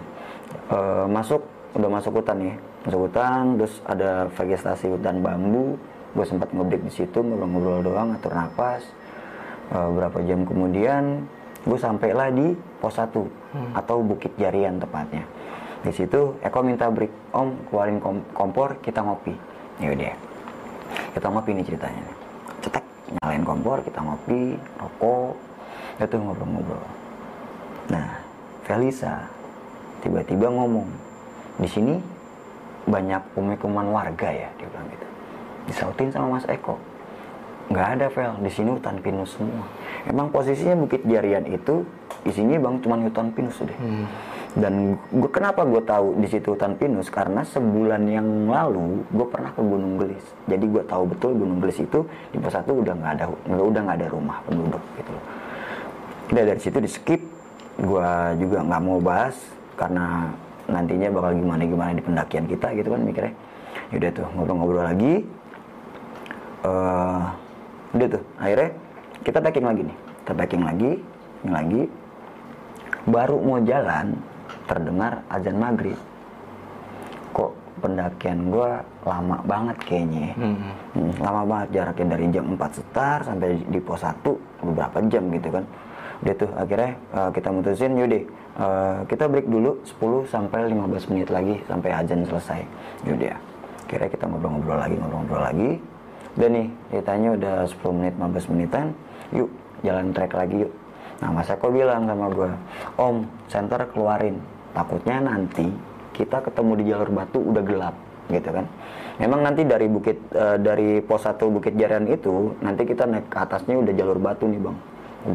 Eh, 0.72 1.06
masuk 1.06 1.44
udah 1.76 1.90
masuk 2.00 2.24
hutan 2.24 2.40
ya 2.40 2.54
masuk 2.88 3.00
hutan 3.04 3.60
terus 3.60 3.74
ada 3.86 4.26
vegetasi 4.34 4.86
hutan 4.90 5.22
bambu. 5.22 5.78
Gue 6.16 6.24
sempat 6.24 6.50
ngebreak 6.50 6.82
di 6.82 6.92
situ 6.92 7.20
ngobrol-ngobrol 7.20 7.84
doang 7.84 8.16
atur 8.16 8.32
napas 8.32 8.82
Eh, 9.68 9.88
berapa 9.92 10.18
jam 10.24 10.48
kemudian 10.48 11.28
gue 11.68 11.76
sampailah 11.76 12.32
di 12.32 12.56
pos 12.80 12.96
1 12.96 13.28
atau 13.76 14.00
Bukit 14.00 14.32
Jarian 14.40 14.80
tepatnya. 14.80 15.28
Di 15.84 15.92
situ 15.92 16.40
Eko 16.40 16.64
minta 16.64 16.88
break. 16.88 17.12
Om 17.36 17.68
keluarin 17.68 18.00
kom- 18.00 18.24
kompor 18.32 18.80
kita 18.80 19.04
ngopi. 19.04 19.36
Ya 19.76 19.92
udah. 19.92 20.14
Kita 21.12 21.26
ngopi 21.28 21.52
nih 21.52 21.64
ceritanya. 21.64 22.04
Cetek 22.64 22.84
nyalain 23.12 23.44
kompor 23.44 23.84
kita 23.84 24.00
ngopi 24.00 24.56
rokok. 24.80 25.36
Itu 26.00 26.16
ngobrol-ngobrol. 26.16 26.86
Nah 27.92 28.24
Felisa 28.64 29.28
tiba-tiba 30.00 30.48
ngomong 30.48 30.88
di 31.58 31.68
sini 31.68 31.94
banyak 32.88 33.20
pemukiman 33.36 33.92
warga 33.92 34.28
ya 34.32 34.48
dia 34.56 34.64
bilang 34.64 34.88
gitu. 34.88 35.06
Disautin 35.68 36.08
sama 36.08 36.40
Mas 36.40 36.48
Eko 36.48 36.80
nggak 37.68 37.88
ada 37.98 38.06
Vel. 38.12 38.32
Di 38.44 38.50
sini 38.52 38.68
hutan 38.72 39.00
pinus 39.00 39.36
semua. 39.36 39.64
Emang 40.08 40.32
posisinya 40.32 40.76
Bukit 40.80 41.04
Jarian 41.04 41.44
itu 41.48 41.84
isinya 42.26 42.58
bang 42.58 42.76
cuman 42.82 42.98
hutan 43.06 43.28
pinus 43.30 43.62
deh 43.62 43.78
dan 44.58 44.96
gue 44.96 45.30
kenapa 45.30 45.62
gue 45.62 45.82
tahu 45.86 46.18
di 46.18 46.26
situ 46.26 46.56
hutan 46.56 46.74
pinus? 46.74 47.12
Karena 47.12 47.46
sebulan 47.46 48.02
yang 48.10 48.50
lalu 48.50 49.04
gue 49.12 49.26
pernah 49.30 49.52
ke 49.52 49.60
Gunung 49.62 50.00
Gelis. 50.00 50.24
Jadi 50.50 50.64
gue 50.64 50.82
tahu 50.88 51.02
betul 51.14 51.36
Gunung 51.36 51.62
Gelis 51.62 51.78
itu 51.78 52.00
di 52.32 52.38
pos 52.40 52.56
satu 52.56 52.80
udah 52.80 52.94
nggak 52.96 53.12
ada 53.20 53.24
udah 53.54 53.80
nggak 53.86 53.98
ada 54.02 54.08
rumah 54.08 54.40
penduduk 54.48 54.80
gitu 54.96 55.10
loh. 55.12 55.24
Udah 56.32 56.42
dari 56.48 56.60
situ 56.60 56.78
di 56.80 56.90
skip. 56.90 57.22
Gue 57.78 58.10
juga 58.42 58.66
nggak 58.66 58.82
mau 58.82 58.98
bahas 58.98 59.38
karena 59.78 60.26
nantinya 60.66 61.08
bakal 61.14 61.30
gimana 61.38 61.62
gimana 61.62 61.90
di 61.94 62.02
pendakian 62.02 62.44
kita 62.50 62.74
gitu 62.74 62.88
kan 62.90 63.00
mikirnya. 63.06 63.34
Yaudah 63.94 64.10
tuh 64.10 64.26
ngobrol-ngobrol 64.34 64.84
lagi. 64.84 65.14
Eh 66.66 67.22
udah 67.96 68.06
tuh 68.12 68.22
akhirnya 68.36 68.70
kita 69.24 69.38
packing 69.42 69.66
lagi 69.66 69.82
nih. 69.84 69.96
Kita 70.22 70.32
packing 70.36 70.62
lagi 70.64 70.90
ini 71.44 71.50
lagi. 71.50 71.82
Baru 73.08 73.40
mau 73.40 73.58
jalan 73.64 74.12
terdengar 74.68 75.24
azan 75.32 75.56
maghrib. 75.56 75.96
Kok 77.32 77.50
pendakian 77.80 78.52
gua 78.52 78.84
lama 79.06 79.40
banget 79.48 79.76
kayaknya 79.88 80.20
ya. 80.20 80.34
Hmm. 80.36 80.56
Hmm, 80.92 81.12
lama 81.22 81.42
banget 81.48 81.68
jaraknya 81.80 82.06
dari 82.14 82.26
jam 82.28 82.44
4 82.52 82.78
setar 82.78 83.18
sampai 83.24 83.48
di 83.64 83.80
pos 83.80 84.04
1 84.04 84.20
beberapa 84.64 84.96
jam 85.08 85.24
gitu 85.32 85.48
kan. 85.48 85.64
Udah 86.18 86.34
tuh 86.34 86.50
akhirnya 86.58 86.92
eh, 87.14 87.30
kita 87.32 87.48
mutusin 87.48 87.92
yaudah 87.96 88.22
eh, 88.60 88.98
kita 89.08 89.24
break 89.30 89.48
dulu 89.48 89.80
10 89.86 90.28
sampai 90.28 90.60
15 90.74 91.10
menit 91.14 91.28
lagi 91.32 91.56
sampai 91.64 91.90
azan 91.94 92.26
selesai. 92.28 92.60
Yaudah 93.08 93.38
akhirnya 93.88 94.08
kita 94.12 94.24
ngobrol-ngobrol 94.28 94.76
lagi 94.76 94.94
ngobrol-ngobrol 95.00 95.42
lagi 95.48 95.70
udah 96.38 96.48
nih 96.54 96.66
ditanya 96.94 97.34
udah 97.34 97.54
10 97.66 97.98
menit 97.98 98.14
15 98.14 98.50
menitan 98.54 98.86
yuk 99.34 99.50
jalan 99.82 100.14
trek 100.14 100.30
lagi 100.38 100.62
yuk. 100.62 100.72
Nah 101.18 101.34
mas 101.34 101.50
Eko 101.50 101.74
bilang 101.74 102.06
sama 102.06 102.30
gue 102.30 102.50
om 102.94 103.26
center 103.50 103.90
keluarin 103.90 104.38
takutnya 104.70 105.18
nanti 105.18 105.66
kita 106.14 106.38
ketemu 106.46 106.72
di 106.78 106.84
jalur 106.94 107.10
batu 107.10 107.42
udah 107.42 107.62
gelap 107.66 107.94
gitu 108.30 108.54
kan. 108.54 108.70
Memang 109.18 109.42
nanti 109.42 109.66
dari 109.66 109.90
bukit 109.90 110.14
eh, 110.30 110.62
dari 110.62 111.02
pos 111.02 111.26
1 111.26 111.42
bukit 111.50 111.74
jarian 111.74 112.06
itu 112.06 112.54
nanti 112.62 112.86
kita 112.86 113.02
naik 113.10 113.26
ke 113.26 113.38
atasnya 113.42 113.74
udah 113.74 113.90
jalur 113.98 114.22
batu 114.22 114.46
nih 114.46 114.62
bang. 114.62 114.78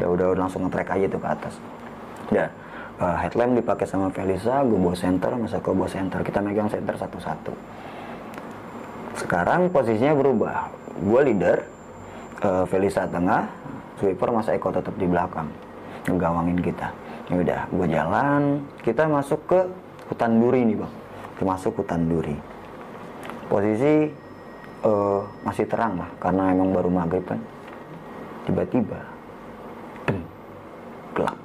Udah 0.00 0.08
udah 0.08 0.26
langsung 0.40 0.64
nge-trek 0.64 0.88
aja 0.88 1.06
tuh 1.12 1.20
ke 1.20 1.28
atas. 1.28 1.54
Ya 2.32 2.48
eh, 2.96 3.16
headlamp 3.20 3.60
dipakai 3.60 3.84
sama 3.84 4.08
Felisa 4.08 4.64
gue 4.64 4.80
bawa 4.80 4.96
center 4.96 5.36
mas 5.36 5.52
Eko 5.52 5.76
bawa 5.76 5.92
center 5.92 6.24
kita 6.24 6.40
megang 6.40 6.72
center 6.72 6.96
satu-satu 6.96 7.52
sekarang 9.18 9.70
posisinya 9.70 10.14
berubah. 10.14 10.70
Gue 10.98 11.20
leader 11.30 11.56
eh, 12.42 12.64
Felisa 12.70 13.06
tengah 13.06 13.50
sweeper 13.98 14.30
Mas 14.34 14.50
Eko 14.50 14.74
tetap 14.74 14.94
di 14.98 15.06
belakang 15.06 15.48
ngegawangin 16.10 16.58
kita. 16.60 16.88
Ya 17.30 17.36
udah 17.40 17.60
gue 17.72 17.86
jalan 17.88 18.42
kita 18.84 19.08
masuk 19.08 19.40
ke 19.48 19.60
hutan 20.10 20.38
duri 20.38 20.60
nih 20.66 20.76
bang. 20.82 20.92
Kita 21.34 21.42
masuk 21.46 21.72
hutan 21.82 22.00
duri. 22.06 22.36
Posisi 23.48 24.10
eh, 24.84 25.20
masih 25.46 25.64
terang 25.70 25.98
lah 25.98 26.10
karena 26.18 26.52
emang 26.52 26.74
baru 26.74 26.90
maghrib 26.90 27.24
kan. 27.26 27.40
Tiba-tiba 28.44 29.00
gelap. 31.14 31.38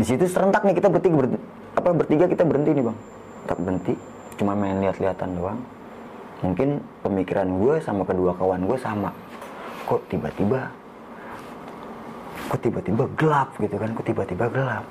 Di 0.00 0.04
situ 0.04 0.24
serentak 0.26 0.66
nih 0.66 0.74
kita 0.76 0.88
bertiga 0.90 1.16
berhenti, 1.16 1.38
apa 1.78 1.88
bertiga 1.94 2.24
kita 2.26 2.42
berhenti 2.42 2.70
nih 2.74 2.84
bang. 2.84 2.98
Tak 3.44 3.58
berhenti 3.60 3.94
cuma 4.34 4.52
main 4.52 4.78
lihat-lihatan 4.78 5.30
doang. 5.34 5.60
Mungkin 6.40 6.68
pemikiran 7.00 7.48
gue 7.56 7.74
sama 7.80 8.02
kedua 8.02 8.32
kawan 8.32 8.64
gue 8.64 8.76
sama. 8.76 9.10
Kok 9.84 10.08
tiba-tiba 10.08 10.68
kok 12.44 12.60
tiba-tiba 12.60 13.04
gelap 13.14 13.56
gitu 13.56 13.74
kan? 13.74 13.90
Kok 13.90 14.04
tiba-tiba 14.04 14.46
gelap? 14.48 14.84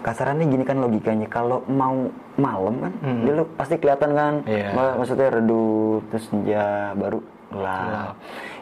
Kasarannya 0.00 0.48
gini 0.48 0.64
kan 0.64 0.80
logikanya 0.80 1.28
kalau 1.28 1.60
mau 1.66 2.08
malam 2.34 2.80
kan 2.80 2.92
Hmm. 3.00 3.20
dia 3.20 3.34
lo 3.34 3.44
pasti 3.52 3.76
kelihatan 3.76 4.10
kan. 4.10 4.34
Ma- 4.72 4.96
maksudnya 4.96 5.28
redup 5.30 6.00
terus 6.08 6.24
senja 6.26 6.64
baru 6.94 7.20
gelap. 7.50 7.84
Gelap. 7.84 8.16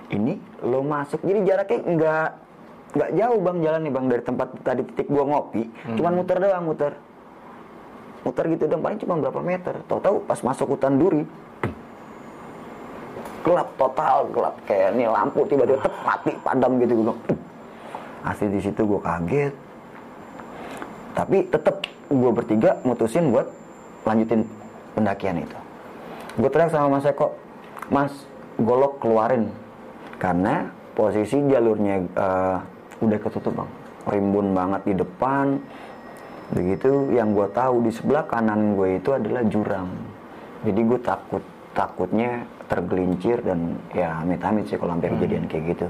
ini 0.08 0.40
lo 0.64 0.80
masuk 0.80 1.20
jadi 1.20 1.44
jaraknya 1.44 1.78
nggak 1.84 2.28
nggak 2.88 3.10
jauh 3.12 3.38
bang 3.38 3.58
jalan 3.60 3.80
nih 3.84 3.92
bang 3.92 4.06
dari 4.08 4.22
tempat 4.24 4.48
tadi 4.58 4.80
titik 4.82 5.06
gua 5.06 5.24
ngopi. 5.26 5.62
Cuman 5.94 6.12
muter 6.14 6.36
doang 6.40 6.64
muter 6.64 6.92
muter 8.28 8.44
gitu 8.52 8.68
dong 8.68 8.84
paling 8.84 9.00
cuma 9.00 9.16
berapa 9.16 9.40
meter. 9.40 9.74
Tahu-tahu 9.88 10.28
pas 10.28 10.38
masuk 10.44 10.76
hutan 10.76 11.00
duri 11.00 11.24
gelap 13.48 13.68
total 13.80 14.28
gelap 14.28 14.56
kayak 14.68 14.92
nih 14.92 15.08
lampu 15.08 15.40
tiba-tiba 15.48 15.80
mati 16.04 16.36
padam 16.44 16.76
gitu 16.82 16.92
gue 17.00 17.14
"Uh." 17.16 17.40
asli 18.28 18.52
di 18.52 18.60
situ 18.60 18.84
gue 18.84 19.00
kaget. 19.00 19.54
Tapi 21.16 21.48
tetap 21.48 21.82
gue 22.12 22.30
bertiga 22.30 22.76
mutusin 22.84 23.32
buat 23.32 23.48
lanjutin 24.04 24.44
pendakian 24.92 25.40
itu. 25.40 25.58
Gue 26.38 26.50
teriak 26.52 26.70
sama 26.70 27.00
Mas 27.00 27.08
Eko 27.08 27.34
Mas 27.88 28.12
golok 28.60 29.00
keluarin. 29.00 29.48
Karena 30.18 30.68
posisi 30.92 31.38
jalurnya 31.48 32.04
eh, 32.04 32.56
udah 33.00 33.18
ketutup 33.22 33.64
bang. 33.64 33.70
Rimbun 34.08 34.52
banget 34.52 34.82
di 34.88 34.94
depan 34.98 35.56
begitu 36.52 37.12
yang 37.12 37.36
gue 37.36 37.48
tahu 37.52 37.84
di 37.84 37.92
sebelah 37.92 38.24
kanan 38.24 38.76
gue 38.76 38.96
itu 38.96 39.10
adalah 39.12 39.44
jurang. 39.44 39.88
Jadi 40.64 40.80
gue 40.80 40.98
takut 41.00 41.44
takutnya 41.76 42.42
tergelincir 42.66 43.38
dan 43.46 43.78
ya 43.94 44.18
amit-amit 44.20 44.66
sih 44.66 44.76
kalau 44.76 44.96
hampir 44.96 45.12
kejadian 45.14 45.46
kayak 45.46 45.76
gitu. 45.76 45.86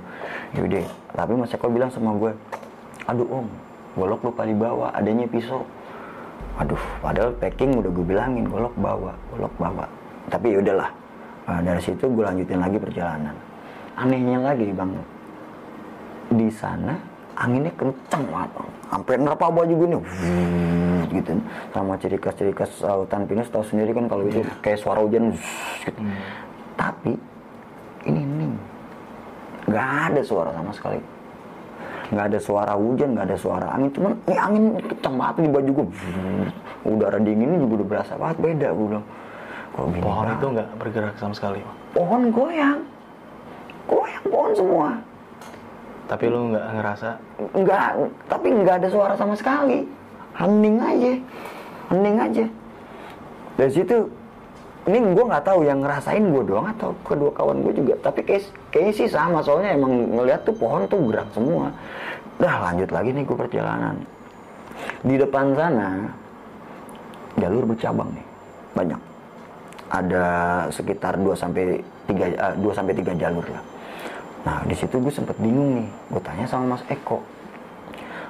Yaudah 0.59 0.85
tapi 1.15 1.33
Mas 1.39 1.55
Eko 1.55 1.67
bilang 1.71 1.91
sama 1.91 2.13
gue 2.19 2.33
aduh 3.09 3.29
om 3.43 3.47
golok 3.97 4.21
lupa 4.29 4.43
dibawa 4.45 4.93
adanya 4.93 5.25
pisau. 5.31 5.65
Aduh 6.59 6.81
padahal 7.01 7.33
packing 7.39 7.79
udah 7.79 7.91
gue 7.91 8.05
bilangin 8.05 8.45
golok 8.47 8.75
bawa 8.77 9.13
golok 9.33 9.55
bawa. 9.57 9.87
Tapi 10.29 10.53
ya 10.53 10.61
udahlah. 10.61 10.91
Nah, 11.49 11.65
dari 11.65 11.81
situ 11.81 12.05
gue 12.05 12.21
lanjutin 12.21 12.61
lagi 12.61 12.77
perjalanan. 12.77 13.33
Anehnya 13.97 14.53
lagi 14.53 14.69
bang. 14.69 14.93
Di 16.29 16.53
sana 16.53 16.93
anginnya 17.39 17.71
kencang 17.79 18.25
banget 18.27 18.51
bang 18.51 18.69
sampai 18.91 19.15
nerpa 19.15 19.47
baju 19.47 19.75
gue 19.79 19.89
nih 19.95 20.01
wuh, 20.03 21.03
gitu. 21.15 21.31
Sama 21.71 21.95
ciri 22.03 22.19
khas 22.19 22.35
ciri 22.35 22.53
khas 22.53 22.73
uh, 22.83 23.07
hutan 23.07 23.31
pinus 23.31 23.47
tahu 23.55 23.63
sendiri 23.63 23.95
kan 23.95 24.11
kalau 24.11 24.27
itu 24.27 24.43
kayak 24.59 24.83
suara 24.83 24.99
hujan 25.07 25.31
wuh, 25.31 25.39
gitu. 25.87 26.01
tapi 26.75 27.13
ini 28.11 28.21
nih 28.27 28.51
nggak 29.71 29.89
ada 30.11 30.21
suara 30.27 30.51
sama 30.51 30.73
sekali. 30.75 30.99
Nggak 32.09 32.27
ada 32.33 32.39
suara 32.41 32.73
hujan 32.75 33.09
nggak 33.15 33.27
ada 33.31 33.39
suara 33.39 33.67
angin. 33.71 33.91
Cuman 33.95 34.13
ini 34.27 34.37
angin 34.41 34.65
kencang 34.83 35.15
banget 35.15 35.35
di 35.39 35.51
baju 35.55 35.71
gue 35.71 35.87
wuh, 35.87 36.49
udara 36.91 37.19
dinginnya 37.23 37.59
juga 37.63 37.75
udah 37.79 37.87
berasa 37.87 38.13
banget 38.19 38.37
beda 38.43 38.69
gue 38.75 38.87
bilang. 38.91 39.07
Pohon 39.79 40.27
itu 40.35 40.47
nggak 40.59 40.69
bergerak 40.83 41.15
sama 41.23 41.35
sekali. 41.39 41.63
Pohon 41.95 42.35
goyang. 42.35 42.83
Goyang 43.87 44.25
pohon 44.27 44.53
semua 44.59 44.91
Tapi 46.09 46.25
lu 46.33 46.57
nggak 46.57 46.67
ngerasa? 46.81 47.09
Nggak 47.53 47.89
tapi 48.33 48.47
nggak 48.49 48.77
ada 48.81 48.89
suara 48.89 49.15
sama 49.15 49.37
sekali. 49.37 49.85
Hening 50.41 50.77
aja. 50.81 51.13
Hening 51.93 52.17
aja. 52.17 52.45
Dari 53.61 53.73
situ 53.77 53.97
ini 54.89 55.05
gue 55.05 55.25
nggak 55.29 55.45
tahu 55.45 55.69
yang 55.69 55.85
ngerasain 55.85 56.25
gue 56.33 56.43
doang 56.49 56.65
atau 56.73 56.97
kedua 57.05 57.29
kawan 57.37 57.61
gue 57.61 57.77
juga. 57.77 57.95
Tapi 58.01 58.25
kayak 58.25 58.49
kayaknya 58.73 58.93
sih 58.97 59.09
sama. 59.13 59.45
Soalnya 59.45 59.77
emang 59.77 60.17
ngeliat 60.17 60.49
tuh 60.49 60.57
pohon 60.57 60.89
tuh 60.89 60.97
gerak 61.13 61.29
semua. 61.37 61.69
Dah 62.41 62.57
lanjut 62.73 62.89
lagi 62.89 63.13
nih 63.13 63.29
gue 63.29 63.37
perjalanan. 63.37 63.97
Di 65.05 65.15
depan 65.21 65.53
sana 65.53 66.09
jalur 67.37 67.69
bercabang 67.69 68.09
nih. 68.17 68.27
Banyak. 68.73 69.01
Ada 69.89 70.27
sekitar 70.73 71.21
2 71.21 71.33
sampai 71.37 71.81
3 72.09 72.17
eh, 72.33 72.55
2 72.57 72.73
sampai 72.73 72.95
3 72.97 73.13
jalur 73.21 73.45
lah. 73.45 73.65
Nah, 74.47 74.63
di 74.65 74.75
situ 74.75 74.99
gue 74.99 75.11
sempet 75.11 75.35
bingung 75.39 75.83
nih. 75.83 75.89
Gue 76.11 76.23
tanya 76.23 76.47
sama 76.47 76.77
Mas 76.77 76.83
Eko. 76.87 77.19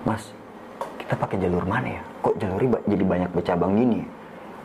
Mas, 0.03 0.23
kita 0.99 1.15
pakai 1.15 1.37
jalur 1.39 1.65
mana 1.65 2.01
ya? 2.01 2.03
Kok 2.25 2.35
jalurnya 2.37 2.71
ba- 2.79 2.87
jadi 2.87 3.05
banyak 3.05 3.31
bercabang 3.33 3.73
gini? 3.77 4.01
ya?" 4.03 4.09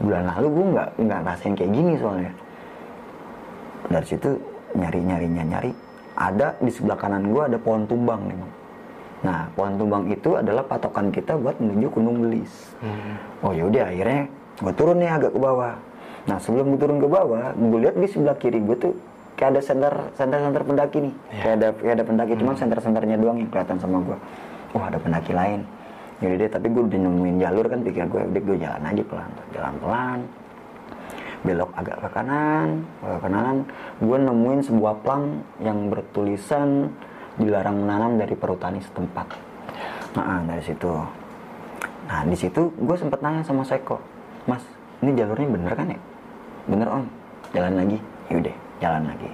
Bulan 0.01 0.25
lalu 0.25 0.47
gue 0.50 0.65
nggak 0.73 0.89
nggak 1.00 1.19
ngerasain 1.21 1.53
kayak 1.53 1.71
gini 1.71 1.93
soalnya. 2.01 2.31
Dari 3.83 4.05
situ 4.07 4.29
nyari 4.73 5.00
nyari 5.05 5.27
nyari 5.29 5.71
ada 6.17 6.57
di 6.57 6.71
sebelah 6.73 6.97
kanan 6.97 7.29
gue 7.29 7.41
ada 7.45 7.57
pohon 7.62 7.85
tumbang 7.85 8.25
nih 8.25 8.38
Bang. 8.38 8.53
Nah, 9.23 9.39
pohon 9.53 9.73
tumbang 9.77 10.03
itu 10.09 10.35
adalah 10.35 10.65
patokan 10.65 11.13
kita 11.13 11.38
buat 11.38 11.62
menuju 11.62 11.93
Gunung 11.93 12.19
Belis. 12.19 12.73
Oh 13.39 13.53
yaudah 13.53 13.88
akhirnya 13.88 14.27
gue 14.57 14.73
turun 14.73 14.97
nih 14.97 15.09
agak 15.09 15.31
ke 15.31 15.39
bawah. 15.39 15.73
Nah 16.23 16.38
sebelum 16.39 16.73
gue 16.73 16.79
turun 16.79 17.00
ke 17.00 17.07
bawah, 17.07 17.53
gue 17.53 17.79
lihat 17.79 17.95
di 17.95 18.07
sebelah 18.07 18.35
kiri 18.35 18.59
gue 18.59 18.77
tuh 18.79 18.93
kayak 19.43 19.59
ada 19.59 19.62
senter 19.67 19.93
senter 20.15 20.39
senter 20.39 20.63
pendaki 20.63 20.97
nih. 21.03 21.13
Kayak 21.43 21.55
ada 21.59 21.67
kayak 21.75 21.95
ada 22.00 22.05
pendaki 22.07 22.33
cuman 22.39 22.55
senter 22.55 22.79
senternya 22.79 23.19
doang 23.19 23.43
yang 23.43 23.51
kelihatan 23.51 23.75
sama 23.75 24.00
gue. 24.00 24.15
Wah 24.71 24.88
ada 24.88 24.95
pendaki 24.95 25.35
lain. 25.35 25.67
Yaudah 26.23 26.38
deh 26.39 26.47
tapi 26.47 26.71
gue 26.71 26.79
udah 26.88 27.00
nemuin 27.03 27.35
jalur 27.43 27.65
kan 27.67 27.79
pikir 27.83 28.07
gue 28.07 28.23
udah 28.23 28.41
gue 28.47 28.55
jalan 28.55 28.81
aja 28.88 29.03
pelan 29.03 29.31
jalan 29.51 29.75
pelan 29.83 30.19
belok 31.43 31.71
agak 31.75 32.00
ke 32.00 32.07
kanan 32.15 32.67
ke 33.03 33.19
kanan. 33.19 33.55
Gue 34.00 34.15
nemuin 34.23 34.59
sebuah 34.63 34.93
plang 35.03 35.43
yang 35.59 35.91
bertulisan 35.91 36.88
dilarang 37.35 37.83
menanam 37.83 38.15
dari 38.15 38.39
perhutani 38.39 38.79
setempat. 38.79 39.27
Nah 40.15 40.39
dari 40.47 40.63
situ. 40.63 40.88
Nah 42.07 42.23
di 42.23 42.38
situ 42.39 42.71
gue 42.79 42.95
sempet 42.95 43.19
nanya 43.19 43.43
sama 43.43 43.67
Seko 43.67 44.00
mas 44.47 44.63
ini 45.03 45.19
jalurnya 45.19 45.51
bener 45.51 45.73
kan 45.75 45.91
ya? 45.91 46.00
Bener 46.63 46.88
om. 46.88 47.03
Jalan 47.51 47.75
lagi. 47.75 48.00
Yaudah 48.31 48.62
jalan 48.83 49.03
lagi 49.07 49.31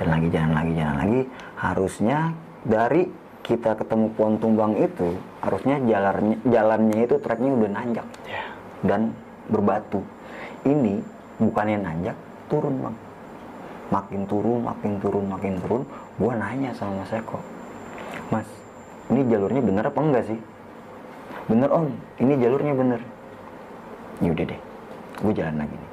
jalan 0.00 0.10
lagi 0.16 0.28
jalan 0.32 0.52
lagi 0.56 0.72
jalan 0.72 0.96
lagi 0.96 1.20
harusnya 1.60 2.18
dari 2.64 3.02
kita 3.42 3.76
ketemu 3.76 4.06
pohon 4.16 4.34
tumbang 4.40 4.72
itu 4.80 5.18
harusnya 5.44 5.76
jalannya 5.84 6.38
jalannya 6.48 6.98
itu 7.04 7.16
treknya 7.20 7.50
udah 7.52 7.70
nanjak 7.74 8.06
ya 8.24 8.42
dan 8.82 9.12
berbatu. 9.46 10.02
Ini 10.62 11.02
bukannya 11.42 11.78
nanjak, 11.82 12.14
turun 12.46 12.82
bang. 12.82 12.96
Makin 13.90 14.22
turun, 14.30 14.62
makin 14.62 14.92
turun, 15.02 15.26
makin 15.26 15.54
turun. 15.58 15.82
Gua 16.18 16.38
nanya 16.38 16.70
sama 16.74 17.02
Mas 17.02 17.10
Eko, 17.14 17.38
Mas, 18.30 18.46
ini 19.12 19.28
jalurnya 19.28 19.60
bener 19.60 19.84
apa 19.90 20.00
enggak 20.00 20.24
sih 20.30 20.40
bener 21.50 21.68
om 21.68 21.90
ini 22.22 22.38
jalurnya 22.40 22.74
bener 22.76 23.00
yaudah 24.22 24.46
deh 24.48 24.60
gue 25.20 25.32
jalan 25.34 25.56
lagi 25.60 25.74
nih 25.76 25.90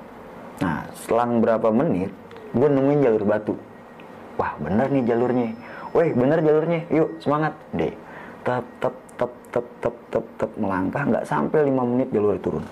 nah 0.63 0.79
selang 0.93 1.43
berapa 1.43 1.67
menit 1.73 2.11
gue 2.53 2.67
nemuin 2.69 2.99
jalur 3.05 3.23
batu. 3.25 3.53
Wah 4.39 4.55
bener 4.57 4.87
nih 4.87 5.03
jalurnya. 5.03 5.49
Weh 5.91 6.09
bener 6.15 6.39
jalurnya. 6.39 6.81
Yuk 6.89 7.19
semangat. 7.19 7.53
Deh. 7.75 7.93
Tep 8.47 8.65
tep 8.79 8.95
tep 9.19 9.31
tep 9.51 9.65
tep 9.83 9.95
tep 10.09 10.25
tep. 10.39 10.51
Melangkah 10.55 11.03
nggak 11.05 11.25
sampai 11.27 11.67
lima 11.67 11.83
menit 11.83 12.07
jalur 12.09 12.39
turun. 12.39 12.65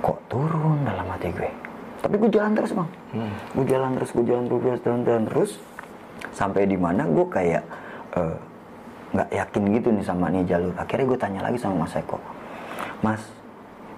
Kok 0.00 0.18
turun? 0.32 0.78
Dalam 0.88 1.06
hati 1.12 1.28
gue. 1.30 1.50
Tapi 2.00 2.14
gue 2.22 2.30
jalan 2.30 2.52
terus 2.54 2.72
bang. 2.72 2.90
Gue 3.52 3.66
jalan 3.66 3.90
terus 4.00 4.10
gue 4.14 4.24
jalan 4.24 4.44
terus 4.46 4.80
jalan, 4.82 5.00
jalan 5.04 5.24
terus. 5.28 5.50
Sampai 6.32 6.64
di 6.64 6.78
mana 6.80 7.04
gue 7.04 7.26
kayak 7.28 7.62
eh, 8.16 8.36
nggak 9.12 9.28
yakin 9.30 9.62
gitu 9.76 9.88
nih 9.92 10.04
sama 10.06 10.32
nih 10.32 10.44
jalur. 10.48 10.74
Akhirnya 10.80 11.04
gue 11.04 11.18
tanya 11.18 11.40
lagi 11.44 11.58
sama 11.60 11.84
Mas 11.84 11.94
Eko. 11.94 12.18
Mas 13.04 13.22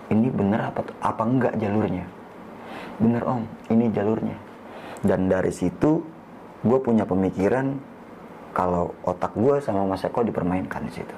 ini 0.08 0.32
bener 0.32 0.72
apa 0.72 0.80
apa 1.04 1.22
enggak 1.22 1.54
jalurnya 1.60 2.17
bener 2.98 3.22
om. 3.24 3.42
Ini 3.70 3.90
jalurnya. 3.94 4.36
Dan 5.02 5.30
dari 5.30 5.54
situ 5.54 6.02
gue 6.66 6.78
punya 6.82 7.06
pemikiran 7.06 7.78
kalau 8.50 8.90
otak 9.06 9.30
gue 9.38 9.62
sama 9.62 9.86
Mas 9.86 10.02
Eko 10.02 10.26
dipermainkan 10.26 10.82
di 10.90 10.92
situ. 10.98 11.16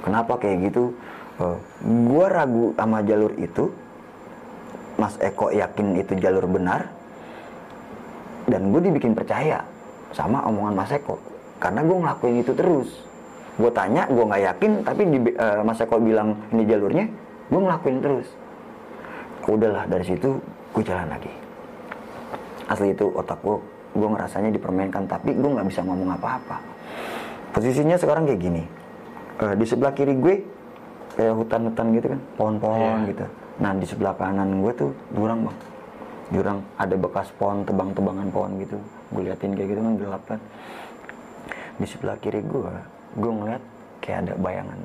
Kenapa 0.00 0.40
kayak 0.40 0.72
gitu? 0.72 0.96
Eh, 1.38 1.58
gue 1.84 2.26
ragu 2.26 2.72
sama 2.74 3.04
jalur 3.04 3.32
itu. 3.36 3.68
Mas 4.98 5.14
Eko 5.22 5.54
yakin 5.54 6.00
itu 6.00 6.16
jalur 6.18 6.48
benar. 6.48 6.90
Dan 8.48 8.72
gue 8.72 8.80
dibikin 8.80 9.12
percaya 9.12 9.60
sama 10.16 10.42
omongan 10.48 10.74
Mas 10.74 10.90
Eko. 10.90 11.20
Karena 11.60 11.84
gue 11.84 11.96
ngelakuin 12.00 12.36
itu 12.40 12.52
terus. 12.56 12.88
Gue 13.58 13.68
tanya 13.74 14.08
gue 14.08 14.24
nggak 14.24 14.42
yakin 14.54 14.72
tapi 14.86 15.02
di, 15.04 15.18
eh, 15.36 15.60
Mas 15.60 15.78
Eko 15.82 16.00
bilang 16.00 16.40
ini 16.54 16.64
jalurnya 16.64 17.04
gue 17.52 17.60
ngelakuin 17.60 17.98
terus. 18.00 18.28
Udahlah 19.44 19.84
dari 19.84 20.04
situ 20.04 20.40
gue 20.72 20.82
jalan 20.82 21.08
lagi. 21.08 21.32
Asli 22.68 22.92
itu 22.92 23.08
otak 23.08 23.40
gue 23.40 23.56
gue 23.88 24.08
ngerasanya 24.08 24.52
dipermainkan 24.52 25.08
tapi 25.08 25.32
gue 25.32 25.48
nggak 25.48 25.66
bisa 25.66 25.80
ngomong 25.82 26.12
apa-apa. 26.14 26.60
Posisinya 27.50 27.96
sekarang 27.96 28.28
kayak 28.28 28.40
gini. 28.40 28.62
Eh, 29.38 29.54
di 29.56 29.64
sebelah 29.64 29.94
kiri 29.94 30.14
gue 30.14 30.44
kayak 31.16 31.34
hutan-hutan 31.34 31.86
gitu 31.96 32.06
kan 32.12 32.20
pohon-pohon 32.36 32.98
Iya. 33.02 33.10
gitu. 33.10 33.26
Nah 33.58 33.72
di 33.74 33.86
sebelah 33.88 34.14
kanan 34.14 34.60
gue 34.60 34.72
tuh 34.76 34.90
jurang 35.10 35.48
bang. 35.48 35.58
Jurang 36.28 36.58
ada 36.76 36.94
bekas 36.94 37.32
pohon 37.34 37.64
tebang-tebangan 37.64 38.28
pohon 38.28 38.52
gitu. 38.60 38.76
Gue 39.08 39.24
liatin 39.24 39.56
kayak 39.56 39.68
gitu 39.72 39.80
kan 39.80 39.94
gelap 39.96 40.22
kan. 40.28 40.40
Di 41.78 41.86
sebelah 41.88 42.16
kiri 42.20 42.44
gue 42.44 42.72
gue 43.16 43.32
ngeliat 43.32 43.62
kayak 44.04 44.18
ada 44.28 44.32
bayangan. 44.36 44.78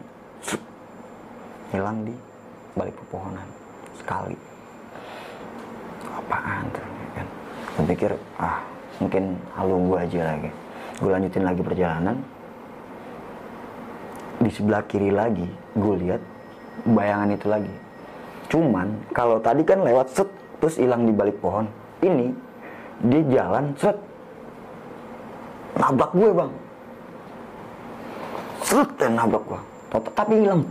Hilang 1.73 2.05
di 2.05 2.13
balik 2.73 2.93
pepohonan 2.95 3.45
sekali 3.97 4.37
apaan 6.13 6.63
tuh 6.69 6.85
kan? 7.17 7.27
Gue 7.73 7.85
pikir 7.95 8.11
ah 8.37 8.61
mungkin 9.01 9.35
halu 9.57 9.75
gue 9.89 9.97
aja 9.97 10.19
lagi. 10.35 10.49
Gue 11.01 11.09
lanjutin 11.11 11.43
lagi 11.43 11.61
perjalanan. 11.65 12.17
Di 14.43 14.49
sebelah 14.51 14.83
kiri 14.85 15.09
lagi 15.09 15.47
gue 15.73 15.95
lihat 16.05 16.21
bayangan 16.85 17.29
itu 17.33 17.47
lagi. 17.49 17.73
Cuman 18.51 18.87
kalau 19.15 19.39
tadi 19.41 19.65
kan 19.65 19.81
lewat 19.81 20.13
set 20.13 20.29
terus 20.61 20.77
hilang 20.77 21.07
di 21.07 21.13
balik 21.15 21.39
pohon. 21.41 21.65
Ini 22.03 22.27
dia 23.09 23.23
jalan 23.41 23.73
set. 23.79 23.97
Nabrak 25.79 26.11
gue 26.13 26.29
bang. 26.29 26.51
Set 28.61 28.89
dan 29.01 29.17
nabrak 29.17 29.43
gue 29.47 29.61
tapi 30.01 30.41
hilang 30.41 30.65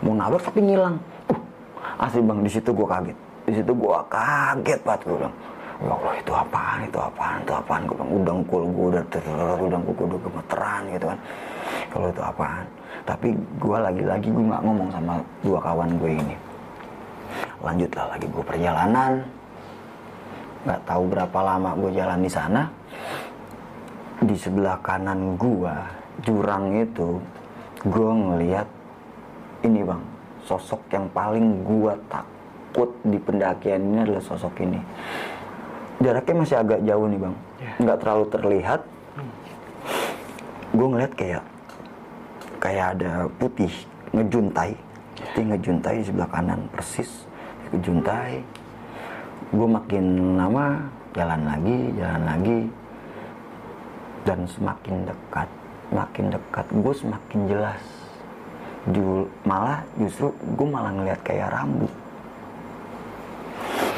mau 0.00 0.14
nabrak 0.14 0.40
tapi 0.40 0.64
ngilang. 0.64 0.96
Uh, 1.28 1.40
asli 2.00 2.22
bang 2.24 2.40
di 2.40 2.50
situ 2.50 2.70
gue 2.72 2.86
kaget 2.86 3.18
di 3.48 3.52
situ 3.56 3.72
gue 3.72 3.98
kaget 4.12 4.80
banget 4.84 5.00
gue 5.08 5.16
bilang 5.16 5.36
ya 5.78 5.90
Allah 5.94 6.14
itu 6.20 6.32
apaan 6.34 6.78
itu 6.84 6.98
apaan 7.00 7.38
itu 7.40 7.52
apaan? 7.54 7.80
Gue 7.88 7.96
bilang 7.96 8.12
udang 8.12 8.40
kul 8.44 8.64
gue 8.68 8.86
udah 8.92 9.04
ter- 9.08 9.56
udang 9.56 9.82
kul 9.88 9.94
gue 9.96 10.06
udah 10.12 10.20
gemeteran 10.20 10.80
gitu 10.92 11.06
kan. 11.08 11.18
Kalau 11.88 12.06
itu 12.12 12.22
apaan? 12.22 12.64
Tapi 13.08 13.28
gue 13.56 13.76
lagi-lagi 13.78 14.28
gue 14.28 14.44
nggak 14.52 14.62
ngomong 14.68 14.88
sama 14.92 15.12
dua 15.40 15.58
kawan 15.64 15.90
gue 15.96 16.10
ini. 16.12 16.36
Lanjutlah 17.64 18.06
lagi 18.12 18.26
gue 18.28 18.44
perjalanan. 18.44 19.12
Nggak 20.66 20.80
tahu 20.84 21.02
berapa 21.08 21.38
lama 21.40 21.70
gue 21.78 21.90
jalan 21.96 22.20
di 22.20 22.30
sana. 22.30 22.62
Di 24.18 24.34
sebelah 24.34 24.82
kanan 24.82 25.38
gua 25.38 25.86
jurang 26.26 26.74
itu 26.74 27.22
gue 27.86 28.10
ngeliat 28.10 28.66
ini 29.62 29.86
bang 29.86 30.02
sosok 30.42 30.82
yang 30.90 31.06
paling 31.14 31.62
gua 31.62 31.94
takut 32.78 32.94
di 33.02 33.18
pendakian 33.18 33.82
ini 33.90 33.98
adalah 34.06 34.22
sosok 34.22 34.62
ini. 34.62 34.78
Jaraknya 35.98 36.34
masih 36.46 36.56
agak 36.62 36.80
jauh 36.86 37.10
nih 37.10 37.18
bang. 37.18 37.34
Nggak 37.82 37.98
terlalu 37.98 38.24
terlihat. 38.30 38.80
Gue 40.70 40.86
ngeliat 40.86 41.12
kayak 41.18 41.42
kayak 42.62 42.86
ada 42.94 43.26
putih 43.42 43.72
ngejuntai. 44.14 44.78
Putih 45.18 45.44
ngejuntai 45.50 45.96
di 45.98 46.06
sebelah 46.06 46.30
kanan 46.30 46.70
persis 46.70 47.26
ngejuntai. 47.74 48.46
Gue 49.50 49.66
makin 49.66 50.38
lama 50.38 50.78
jalan 51.18 51.42
lagi 51.50 51.78
jalan 51.98 52.22
lagi 52.30 52.58
dan 54.22 54.46
semakin 54.46 55.02
dekat 55.02 55.48
makin 55.90 56.30
dekat. 56.30 56.66
Gue 56.78 56.94
semakin 56.94 57.40
jelas. 57.50 57.82
Malah 59.42 59.82
justru 59.98 60.30
gue 60.30 60.68
malah 60.70 60.94
ngeliat 60.94 61.18
kayak 61.26 61.50
rambut 61.50 61.90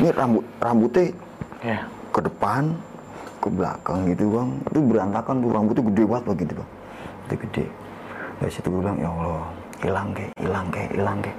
ini 0.01 0.09
rambut 0.17 0.45
rambutnya 0.59 1.13
Ya. 1.61 1.85
ke 2.09 2.21
depan 2.25 2.73
ke 3.45 3.49
belakang 3.53 4.09
gitu 4.09 4.33
bang. 4.33 4.49
Itu 4.73 4.79
berantakan 4.81 5.35
tuh 5.45 5.51
rambutnya 5.53 5.83
gede 5.93 6.05
banget 6.09 6.25
begitu 6.25 6.53
bang. 6.57 6.71
Gede 7.29 7.37
gede. 7.45 7.65
Dari 8.41 8.51
situ 8.53 8.67
gue 8.73 8.81
bilang 8.81 8.97
ya 8.97 9.09
Allah 9.13 9.45
hilang 9.85 10.09
ke 10.17 10.25
hilang 10.41 10.67
ke 10.73 10.81
hilang 10.97 11.19
ke 11.21 11.33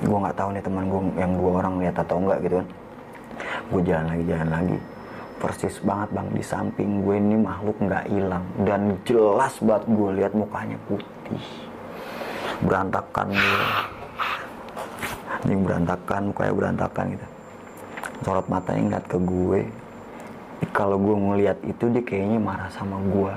gue 0.00 0.16
nggak 0.16 0.36
tahu 0.36 0.48
nih 0.56 0.62
teman 0.64 0.84
gue 0.88 1.00
yang 1.20 1.32
dua 1.38 1.50
orang 1.62 1.74
lihat 1.78 1.96
atau 2.02 2.16
enggak 2.18 2.38
gitu 2.42 2.54
kan. 2.58 2.68
Gue 3.70 3.80
jalan 3.86 4.06
lagi 4.10 4.24
jalan 4.26 4.50
lagi. 4.50 4.78
Persis 5.40 5.76
banget 5.86 6.08
bang. 6.10 6.26
Di 6.34 6.42
samping 6.42 6.90
gue 7.06 7.14
ini 7.14 7.36
makhluk 7.38 7.76
nggak 7.78 8.04
hilang. 8.10 8.44
Dan 8.66 8.80
jelas 9.06 9.54
banget 9.62 9.84
gue 9.86 10.10
lihat 10.18 10.32
mukanya 10.34 10.76
putih. 10.90 11.44
Berantakan 12.66 13.30
gue 13.30 13.62
ini 15.40 15.56
berantakan 15.64 16.22
mukanya 16.30 16.52
berantakan 16.52 17.04
gitu 17.16 17.26
sorot 18.24 18.46
matanya 18.52 18.80
ngeliat 18.86 19.06
ke 19.08 19.18
gue. 19.20 19.60
Kalau 20.76 20.96
gue 21.00 21.16
ngeliat 21.16 21.58
itu 21.64 21.88
dia 21.88 22.02
kayaknya 22.04 22.38
marah 22.38 22.68
sama 22.68 23.00
gue. 23.00 23.32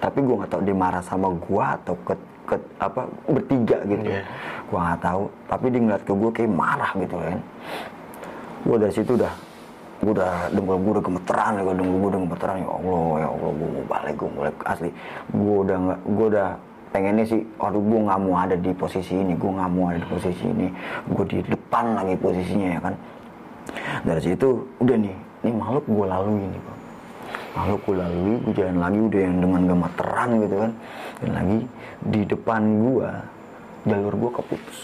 Tapi 0.00 0.18
gue 0.24 0.34
nggak 0.36 0.50
tahu 0.52 0.62
dia 0.64 0.76
marah 0.76 1.02
sama 1.04 1.28
gue 1.32 1.64
atau 1.64 1.94
ke, 2.04 2.14
ke 2.48 2.56
apa 2.80 3.08
bertiga 3.28 3.78
gitu. 3.84 4.04
Iya. 4.04 4.24
gue 4.64 4.78
nggak 4.80 5.00
tahu. 5.04 5.22
Tapi 5.48 5.64
dia 5.68 5.80
ngeliat 5.84 6.02
ke 6.02 6.12
gue 6.12 6.30
kayak 6.32 6.52
marah 6.52 6.90
gitu 6.96 7.16
kan. 7.20 7.40
Gue 8.64 8.76
dari 8.80 8.92
situ 8.96 9.12
udah 9.16 9.34
gue 10.04 10.12
udah 10.12 10.52
dengkul 10.52 10.76
gue 10.76 10.92
udah 11.00 11.04
gemeteran 11.04 11.52
gue 11.64 11.74
dengkul 11.76 11.96
gue 12.00 12.10
udah 12.16 12.20
gemeteran. 12.24 12.54
Ya 12.64 12.68
Allah 12.72 13.04
ya 13.20 13.28
Allah 13.28 13.50
gue 13.52 13.68
mau 13.68 13.84
balik 13.84 14.14
gue 14.16 14.28
mau 14.32 14.40
balik. 14.48 14.56
Asli 14.64 14.90
gue 15.36 15.56
udah 15.68 15.76
nggak 15.76 16.00
gue 16.00 16.26
udah 16.32 16.48
pengennya 16.94 17.24
sih 17.26 17.40
aduh 17.58 17.82
gue 17.82 18.00
nggak 18.06 18.20
mau 18.22 18.34
ada 18.38 18.56
di 18.56 18.70
posisi 18.70 19.18
ini 19.18 19.34
gue 19.34 19.50
nggak 19.52 19.70
mau 19.70 19.92
ada 19.92 19.98
di 20.00 20.08
posisi 20.08 20.44
ini. 20.48 20.68
Gue 21.12 21.24
di 21.28 21.38
depan 21.44 21.92
lagi 21.92 22.16
posisinya 22.16 22.68
ya 22.72 22.80
kan 22.80 22.96
dari 24.04 24.20
situ 24.20 24.48
udah 24.84 24.96
nih 25.00 25.16
ini 25.44 25.52
makhluk 25.56 25.84
gue 25.88 26.06
lalui 26.06 26.44
nih 26.44 26.60
bang 26.60 26.84
makhluk 27.54 27.80
gue 27.86 27.96
lalui 27.96 28.34
gue 28.42 28.54
jalan 28.58 28.78
lagi 28.82 28.98
udah 28.98 29.20
yang 29.22 29.36
dengan 29.38 29.62
gemeteran 29.70 30.28
gitu 30.42 30.56
kan. 30.58 30.72
Dan 31.22 31.30
lagi 31.30 31.58
di 32.02 32.20
depan 32.26 32.62
gue 32.82 33.08
jalur 33.86 34.14
gue 34.18 34.30
keputus. 34.34 34.78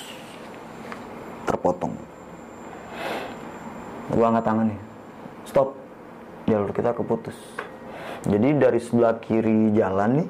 Terpotong. 1.51 1.95
Gue 4.15 4.25
angkat 4.25 4.45
tangan 4.47 4.67
nih. 4.71 4.81
Stop. 5.47 5.69
Jalur 6.47 6.71
kita 6.71 6.95
keputus. 6.95 7.37
Jadi 8.27 8.49
dari 8.59 8.79
sebelah 8.79 9.19
kiri 9.19 9.75
jalan 9.75 10.23
nih 10.23 10.29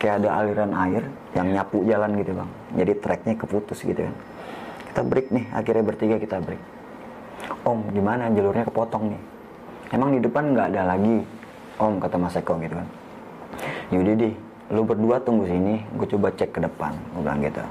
kayak 0.00 0.24
ada 0.24 0.30
aliran 0.44 0.72
air 0.76 1.04
yang 1.36 1.48
nyapu 1.56 1.84
jalan 1.88 2.20
gitu 2.20 2.32
bang. 2.36 2.50
Jadi 2.76 2.92
treknya 3.00 3.34
keputus 3.40 3.80
gitu 3.80 4.04
kan. 4.04 4.16
Kita 4.92 5.00
break 5.06 5.32
nih 5.32 5.44
akhirnya 5.56 5.84
bertiga 5.86 6.16
kita 6.20 6.42
break 6.44 6.79
om 7.64 7.78
gimana 7.92 8.30
jalurnya 8.32 8.64
kepotong 8.66 9.14
nih? 9.14 9.22
Emang 9.90 10.14
di 10.14 10.20
depan 10.22 10.54
nggak 10.54 10.68
ada 10.74 10.96
lagi? 10.96 11.22
Om 11.80 11.96
kata 11.96 12.16
mas 12.20 12.36
Eko 12.36 12.60
gitu 12.60 12.76
kan. 12.76 12.88
Yaudah 13.90 14.14
deh 14.16 14.34
lu 14.70 14.86
berdua 14.86 15.18
tunggu 15.18 15.50
sini 15.50 15.82
gue 15.96 16.06
coba 16.06 16.30
cek 16.30 16.50
ke 16.54 16.60
depan. 16.62 16.94
Gue 17.16 17.22
bilang 17.24 17.40
gitu. 17.42 17.62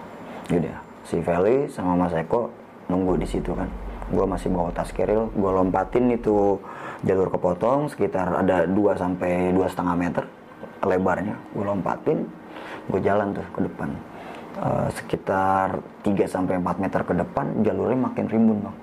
Yaudah 0.52 0.78
si 1.06 1.18
Feli 1.22 1.70
sama 1.72 1.96
mas 1.96 2.14
Eko 2.14 2.50
nunggu 2.90 3.18
di 3.22 3.28
situ 3.30 3.54
kan. 3.54 3.70
Gue 4.10 4.26
masih 4.26 4.50
bawa 4.50 4.74
tas 4.74 4.90
keril 4.90 5.30
gue 5.32 5.52
lompatin 5.54 6.10
itu 6.10 6.58
jalur 7.06 7.30
kepotong 7.30 7.88
sekitar 7.94 8.42
ada 8.42 8.66
2 8.66 8.76
sampai 8.98 9.54
dua 9.54 9.70
setengah 9.70 9.96
meter 9.96 10.24
lebarnya. 10.82 11.38
Gue 11.54 11.64
lompatin 11.64 12.26
gue 12.90 13.00
jalan 13.06 13.38
tuh 13.38 13.46
ke 13.54 13.62
depan. 13.70 13.90
Eh, 14.60 14.90
sekitar 14.92 15.80
3 16.04 16.28
sampai 16.28 16.60
4 16.60 16.84
meter 16.84 17.00
ke 17.08 17.14
depan 17.16 17.64
jalurnya 17.64 18.12
makin 18.12 18.26
rimbun 18.28 18.60
bang 18.60 18.78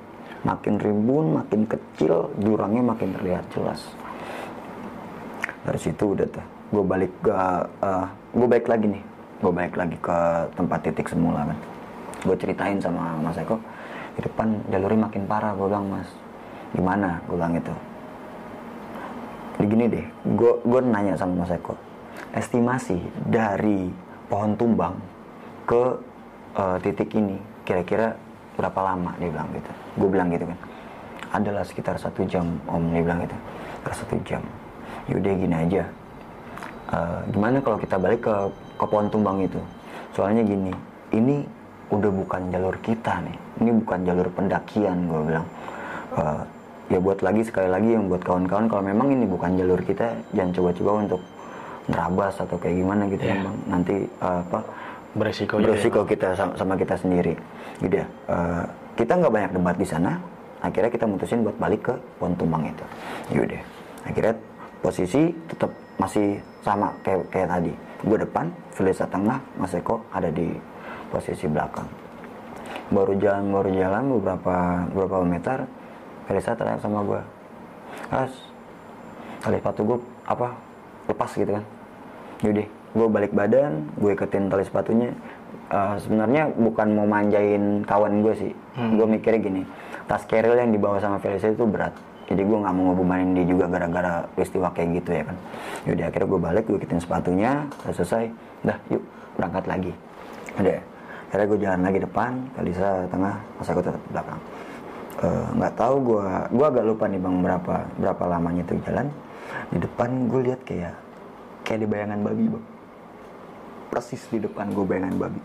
makin 0.45 0.77
rimbun 0.77 1.39
makin 1.41 1.65
kecil 1.65 2.29
jurangnya 2.43 2.83
makin 2.85 3.15
terlihat 3.17 3.45
jelas. 3.55 3.81
Dari 5.65 5.81
situ 5.81 6.13
udah 6.13 6.27
tuh 6.29 6.47
gue 6.67 6.85
balik 6.85 7.13
ke 7.23 7.33
gue 8.35 8.47
balik 8.51 8.67
lagi 8.67 8.87
nih. 8.91 9.05
Gue 9.37 9.53
balik 9.53 9.77
lagi 9.77 9.97
ke 10.01 10.19
tempat 10.57 10.79
titik 10.85 11.07
semula 11.09 11.47
kan. 11.47 11.59
Gue 12.25 12.37
ceritain 12.37 12.81
sama 12.83 13.17
mas 13.23 13.39
Eko 13.39 13.61
di 14.17 14.25
depan 14.25 14.65
jalurnya 14.73 15.13
makin 15.13 15.29
parah 15.29 15.53
gue 15.53 15.67
bilang 15.69 15.87
mas 15.93 16.09
gimana? 16.73 17.21
Gue 17.29 17.37
bilang 17.37 17.55
itu 17.55 17.75
Jadi 19.57 19.67
gini 19.73 19.85
deh 19.89 20.07
gue 20.37 20.53
gue 20.65 20.81
nanya 20.85 21.15
sama 21.17 21.45
mas 21.45 21.53
Eko 21.53 21.77
estimasi 22.33 23.01
dari 23.29 23.89
pohon 24.29 24.57
tumbang 24.57 24.97
ke 25.69 26.01
eh, 26.57 26.77
titik 26.81 27.13
ini 27.13 27.37
kira-kira 27.69 28.17
berapa 28.57 28.81
lama? 28.81 29.13
Dia 29.21 29.29
bilang 29.29 29.53
gitu 29.53 29.86
gue 29.97 30.09
bilang 30.09 30.29
gitu 30.33 30.45
kan. 30.47 30.59
Adalah 31.35 31.65
sekitar 31.67 31.97
satu 31.99 32.23
jam 32.29 32.61
om 32.71 32.93
dia 32.93 33.03
bilang 33.03 33.25
gitu. 33.25 33.37
Sekitar 33.37 33.95
satu 33.97 34.17
jam. 34.25 34.43
Yaudah 35.11 35.33
gini 35.35 35.57
aja. 35.57 35.83
Eh, 36.93 37.21
gimana 37.35 37.59
kalau 37.65 37.79
kita 37.81 37.97
balik 37.99 38.23
ke 38.25 38.35
ke 38.77 38.85
pohon 38.87 39.09
tumbang 39.11 39.43
itu? 39.43 39.59
Soalnya 40.15 40.47
gini 40.47 40.73
ini 41.13 41.43
udah 41.91 42.11
bukan 42.11 42.53
jalur 42.53 42.77
kita 42.85 43.25
nih. 43.27 43.37
Ini 43.65 43.71
bukan 43.83 43.99
jalur 44.07 44.29
pendakian 44.33 45.09
gue 45.09 45.21
bilang. 45.33 45.47
Eh, 46.17 46.43
ya 46.95 46.99
buat 47.03 47.19
lagi 47.19 47.43
sekali 47.43 47.67
lagi 47.67 47.99
yang 47.99 48.07
buat 48.07 48.23
kawan-kawan 48.23 48.71
kalau 48.71 48.83
memang 48.87 49.11
ini 49.11 49.27
bukan 49.27 49.59
jalur 49.59 49.83
kita 49.83 50.15
jangan 50.31 50.55
coba-coba 50.55 50.91
untuk 51.03 51.23
nerabas 51.91 52.35
atau 52.39 52.55
kayak 52.63 52.79
gimana 52.79 53.11
gitu 53.11 53.27
ya 53.27 53.43
bang 53.43 53.57
nanti 53.67 53.97
eh, 54.07 54.41
apa 54.47 54.61
Beresiko 55.17 55.57
ya, 55.57 55.73
beresiko 55.73 56.01
kita 56.05 56.37
sama, 56.37 56.53
sama 56.61 56.75
kita 56.77 56.95
sendiri. 57.01 57.33
Gitu 57.81 58.05
ya. 58.05 58.07
Eh, 58.29 58.65
kita 58.97 59.13
nggak 59.21 59.33
banyak 59.33 59.53
debat 59.55 59.77
di 59.77 59.87
sana. 59.87 60.19
Akhirnya 60.65 60.89
kita 60.89 61.05
mutusin 61.05 61.45
buat 61.45 61.55
balik 61.61 61.93
ke 61.93 61.95
pohon 62.17 62.33
tumbang 62.35 62.65
itu. 62.65 62.85
Yaudah. 63.37 63.63
Akhirnya 64.09 64.35
posisi 64.81 65.31
tetap 65.47 65.71
masih 66.01 66.41
sama 66.65 66.91
kayak 67.05 67.29
kayak 67.29 67.49
tadi. 67.53 67.73
Gue 68.03 68.19
depan 68.19 68.49
Felisa 68.73 69.05
tengah 69.07 69.39
Mas 69.61 69.77
Eko 69.77 70.01
ada 70.11 70.33
di 70.33 70.57
posisi 71.13 71.45
belakang. 71.47 71.87
Baru 72.89 73.15
jalan 73.21 73.53
baru 73.53 73.71
jalan 73.71 74.05
beberapa 74.17 74.57
beberapa 74.91 75.27
meter 75.29 75.59
Felisa 76.27 76.59
teriak 76.59 76.83
sama 76.83 77.03
gue 77.07 77.21
As 78.11 78.33
tali 79.43 79.59
sepatu 79.59 79.83
gue 79.87 79.99
apa 80.27 80.55
lepas 81.07 81.31
gitu 81.35 81.53
kan? 81.55 81.65
Yaudah, 82.43 82.69
gue 82.69 83.09
balik 83.09 83.33
badan, 83.33 83.87
gue 83.97 84.11
iketin 84.13 84.51
tali 84.51 84.65
sepatunya. 84.67 85.11
Eh, 85.71 85.95
sebenarnya 86.03 86.51
bukan 86.55 86.89
mau 86.95 87.07
manjain 87.07 87.83
kawan 87.87 88.23
gue 88.23 88.35
sih. 88.35 88.53
Gue 88.77 89.07
mikirnya 89.09 89.41
gini, 89.41 89.63
tas 90.05 90.23
keril 90.29 90.53
yang 90.53 90.71
dibawa 90.71 91.01
sama 91.01 91.17
Felicia 91.17 91.53
itu 91.53 91.65
berat. 91.65 91.97
Jadi 92.27 92.43
gue 92.43 92.59
nggak 92.59 92.75
mau 92.75 92.93
ngebebanin 92.93 93.39
dia 93.39 93.47
juga 93.47 93.65
gara-gara 93.71 94.27
peristiwa 94.35 94.69
kayak 94.75 94.89
gitu 95.01 95.11
ya 95.15 95.23
kan. 95.25 95.37
Yaudah, 95.87 96.05
akhirnya 96.11 96.29
gue 96.29 96.41
balik, 96.43 96.65
gue 96.67 96.77
iketin 96.83 97.01
sepatunya, 97.01 97.53
udah 97.87 97.95
selesai. 97.95 98.25
Dah, 98.67 98.79
yuk 98.91 99.03
berangkat 99.39 99.65
lagi. 99.71 99.93
Udah, 100.59 100.79
akhirnya 101.31 101.47
gue 101.47 101.59
jalan 101.63 101.81
lagi 101.87 101.99
depan, 102.03 102.31
Felicia 102.59 102.91
tengah, 103.09 103.35
masa 103.57 103.71
gue 103.73 103.85
tetap 103.87 104.03
belakang. 104.11 104.41
Eh, 105.17 105.47
nggak 105.57 105.75
tahu 105.79 105.97
gue, 106.03 106.27
gue 106.53 106.67
agak 106.67 106.85
lupa 106.85 107.05
nih 107.09 107.21
bang 107.23 107.37
berapa 107.41 107.75
berapa 107.97 108.23
lamanya 108.29 108.63
tuh 108.69 108.77
jalan. 108.85 109.07
Di 109.73 109.79
depan 109.81 110.29
gue 110.29 110.41
lihat 110.53 110.61
kayak 110.67 110.95
kayak 111.67 111.83
di 111.83 111.89
bayangan 111.91 112.23
babi 112.23 112.47
bang 112.47 112.65
persis 113.91 114.23
di 114.31 114.39
depan 114.39 114.71
gue 114.71 114.85
bayangan 114.87 115.15
babi 115.19 115.41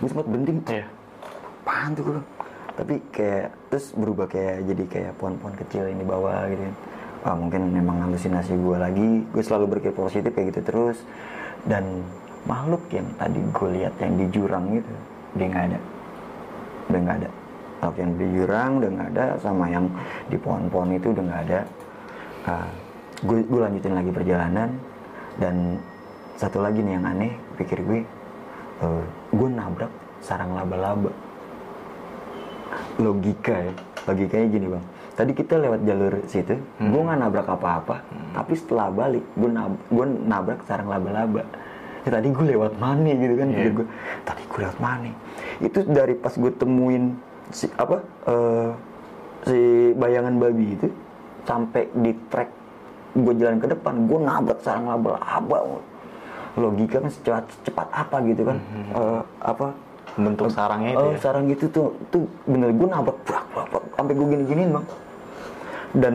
gue 0.00 0.08
sempat 0.08 0.26
berhenti 0.28 0.52
Iya. 0.68 0.86
apaan 1.64 1.90
tuh 1.96 2.04
gue. 2.04 2.20
Tapi 2.74 2.98
kayak 3.14 3.54
terus 3.70 3.94
berubah 3.94 4.26
kayak 4.26 4.66
jadi 4.66 4.84
kayak 4.90 5.12
pohon-pohon 5.22 5.54
kecil 5.62 5.86
di 5.86 6.06
bawah 6.06 6.50
gitu. 6.50 6.62
Wah, 7.24 7.34
mungkin 7.38 7.72
memang 7.72 8.10
halusinasi 8.10 8.52
gue 8.58 8.76
lagi. 8.76 9.08
Gue 9.30 9.42
selalu 9.46 9.78
berpikir 9.78 9.94
positif 9.96 10.30
kayak 10.34 10.52
gitu 10.52 10.60
terus. 10.66 10.98
Dan 11.64 12.02
makhluk 12.44 12.84
yang 12.92 13.08
tadi 13.16 13.40
gue 13.40 13.68
lihat 13.80 13.94
yang 14.02 14.12
di 14.20 14.26
jurang 14.28 14.64
gitu 14.76 14.92
dia 15.38 15.46
nggak 15.48 15.64
ada. 15.70 15.78
Udah 16.90 17.00
nggak 17.00 17.16
ada. 17.22 17.30
Makhluk 17.80 17.96
yang 17.96 18.12
di 18.18 18.26
jurang 18.36 18.70
udah 18.82 18.90
nggak 18.90 19.10
ada 19.16 19.26
sama 19.40 19.64
yang 19.70 19.86
di 20.28 20.36
pohon-pohon 20.36 20.88
itu 20.98 21.06
udah 21.14 21.24
nggak 21.24 21.42
ada. 21.48 21.60
Ah, 22.44 22.68
gue 23.24 23.38
gue 23.46 23.60
lanjutin 23.62 23.94
lagi 23.94 24.10
perjalanan. 24.10 24.70
Dan 25.34 25.78
satu 26.34 26.58
lagi 26.58 26.82
nih 26.82 26.98
yang 26.98 27.06
aneh 27.06 27.32
pikir 27.54 27.78
gue 27.86 28.02
eh, 28.82 29.04
gue 29.30 29.48
nabrak 29.50 29.90
sarang 30.18 30.54
laba-laba 30.58 31.10
logika 33.00 33.54
ya. 33.54 33.72
Logikanya 34.04 34.46
gini 34.52 34.66
bang. 34.68 34.84
Tadi 35.14 35.30
kita 35.30 35.54
lewat 35.62 35.80
jalur 35.86 36.14
situ 36.26 36.58
gue 36.58 37.00
nggak 37.06 37.18
nabrak 37.22 37.46
apa-apa. 37.46 38.02
Tapi 38.34 38.52
setelah 38.58 38.90
balik 38.90 39.24
gue 39.38 39.50
nab 39.50 39.78
gue 39.86 40.06
nabrak 40.26 40.60
sarang 40.66 40.90
laba-laba. 40.90 41.46
Ya 42.04 42.10
tadi 42.20 42.28
gue 42.34 42.46
lewat 42.52 42.76
mana 42.76 43.10
gitu 43.16 43.34
kan 43.38 43.48
pikir 43.48 43.72
gue 43.80 43.86
tadi 44.26 44.42
gue 44.44 44.58
lewat 44.60 44.78
mana? 44.82 45.10
Itu 45.62 45.86
dari 45.86 46.18
pas 46.18 46.34
gue 46.34 46.52
temuin 46.52 47.14
si 47.54 47.70
apa 47.78 48.02
eh, 48.26 48.70
si 49.46 49.60
bayangan 49.94 50.34
babi 50.36 50.66
itu 50.74 50.88
sampai 51.46 51.88
di 51.94 52.12
trek 52.28 52.50
gue 53.14 53.34
jalan 53.38 53.62
ke 53.62 53.70
depan 53.70 53.94
gue 54.10 54.18
nabrak 54.18 54.60
sarang 54.66 54.90
laba-laba. 54.90 55.78
Logika 56.58 57.02
kan 57.02 57.10
secepat 57.10 57.44
cepat 57.62 57.88
apa 57.94 58.16
gitu 58.26 58.42
kan. 58.50 58.58
Eh, 58.92 59.20
apa 59.40 59.66
Bentuk 60.14 60.46
sarangnya 60.48 60.94
itu 60.94 61.04
Oh, 61.04 61.12
ya. 61.12 61.18
sarang 61.18 61.44
gitu 61.50 61.66
tuh, 61.68 61.86
tuh 62.08 62.22
bener 62.46 62.70
gue 62.70 62.86
nabrak 62.86 63.18
brak, 63.26 63.44
brak, 63.50 63.66
brak, 63.66 63.84
sampai 63.94 64.14
gue 64.14 64.26
gini-giniin 64.30 64.70
bang. 64.70 64.86
Dan 65.94 66.14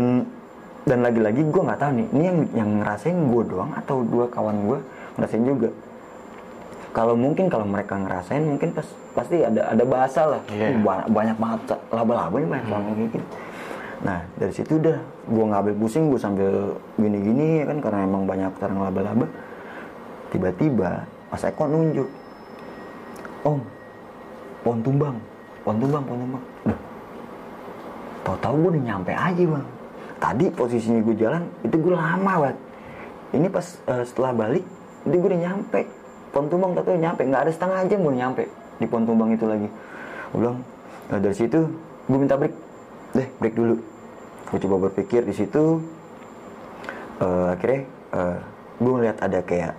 dan 0.88 1.00
lagi-lagi 1.04 1.42
gue 1.44 1.62
nggak 1.62 1.80
tahu 1.80 1.92
nih, 2.00 2.08
ini 2.16 2.24
yang 2.24 2.40
yang 2.56 2.70
ngerasain 2.80 3.18
gue 3.18 3.44
doang 3.46 3.72
atau 3.76 4.02
dua 4.02 4.26
kawan 4.32 4.58
gue 4.66 4.80
ngerasain 5.20 5.44
juga. 5.44 5.70
Kalau 6.90 7.14
mungkin 7.14 7.52
kalau 7.52 7.68
mereka 7.68 8.00
ngerasain 8.00 8.42
mungkin 8.42 8.74
pas, 8.74 8.88
pasti 9.14 9.44
ada 9.44 9.68
ada 9.70 9.84
bahasa 9.86 10.26
lah. 10.26 10.42
"Ih, 10.50 10.80
Banyak, 10.80 11.08
banyak 11.12 11.38
banget 11.38 11.60
laba-laba 11.92 12.36
ini 12.40 12.48
banyak 12.50 12.68
banget 12.68 12.88
kayak 12.90 13.10
gitu. 13.14 13.18
Nah 14.00 14.20
dari 14.34 14.54
situ 14.56 14.72
udah 14.80 14.98
gue 15.28 15.44
nggak 15.44 15.60
ambil 15.60 15.76
pusing 15.76 16.04
gue 16.08 16.18
sambil 16.18 16.52
gini-gini 16.96 17.62
ya 17.62 17.66
kan 17.68 17.78
karena 17.78 18.00
emang 18.08 18.24
banyak 18.24 18.52
sarang 18.58 18.80
laba-laba. 18.80 19.28
Tiba-tiba 20.30 21.04
Mas 21.30 21.44
Eko 21.44 21.64
nunjuk, 21.66 22.10
Om, 23.46 23.60
pohon 24.64 24.80
tumbang, 24.84 25.16
pohon 25.64 25.78
tumbang, 25.80 26.04
pohon 26.04 26.20
tumbang. 26.26 26.44
Duh, 26.68 26.80
tahu-tahu 28.28 28.54
gue 28.60 28.70
udah 28.78 28.84
nyampe 28.84 29.12
aja 29.16 29.44
bang. 29.44 29.66
Tadi 30.20 30.46
posisinya 30.52 31.00
gue 31.00 31.16
jalan 31.16 31.44
itu 31.64 31.76
gue 31.80 31.94
lama 31.96 32.34
banget. 32.44 32.58
Ini 33.30 33.48
pas 33.48 33.66
eh, 33.88 34.04
setelah 34.04 34.32
balik, 34.36 34.66
itu 35.08 35.16
gue 35.16 35.30
udah 35.32 35.42
nyampe. 35.48 35.82
Pohon 36.30 36.46
tumbang 36.52 36.72
tahu 36.78 36.98
nyampe, 37.00 37.22
nggak 37.26 37.42
ada 37.48 37.52
setengah 37.56 37.80
jam 37.90 38.00
gue 38.06 38.16
nyampe 38.16 38.44
di 38.78 38.86
pohon 38.86 39.04
tumbang 39.08 39.30
itu 39.34 39.46
lagi. 39.48 39.68
Gue 40.36 40.52
"Nah, 41.10 41.20
dari 41.20 41.36
situ 41.36 41.60
gue 42.06 42.18
minta 42.20 42.36
break, 42.38 42.54
deh 43.18 43.28
break 43.42 43.56
dulu. 43.58 43.76
Gue 44.50 44.60
coba 44.62 44.76
berpikir 44.90 45.24
di 45.26 45.34
situ. 45.34 45.82
eh, 47.20 47.48
akhirnya 47.52 47.84
gue 48.80 48.92
ngeliat 48.96 49.20
ada 49.20 49.44
kayak 49.44 49.76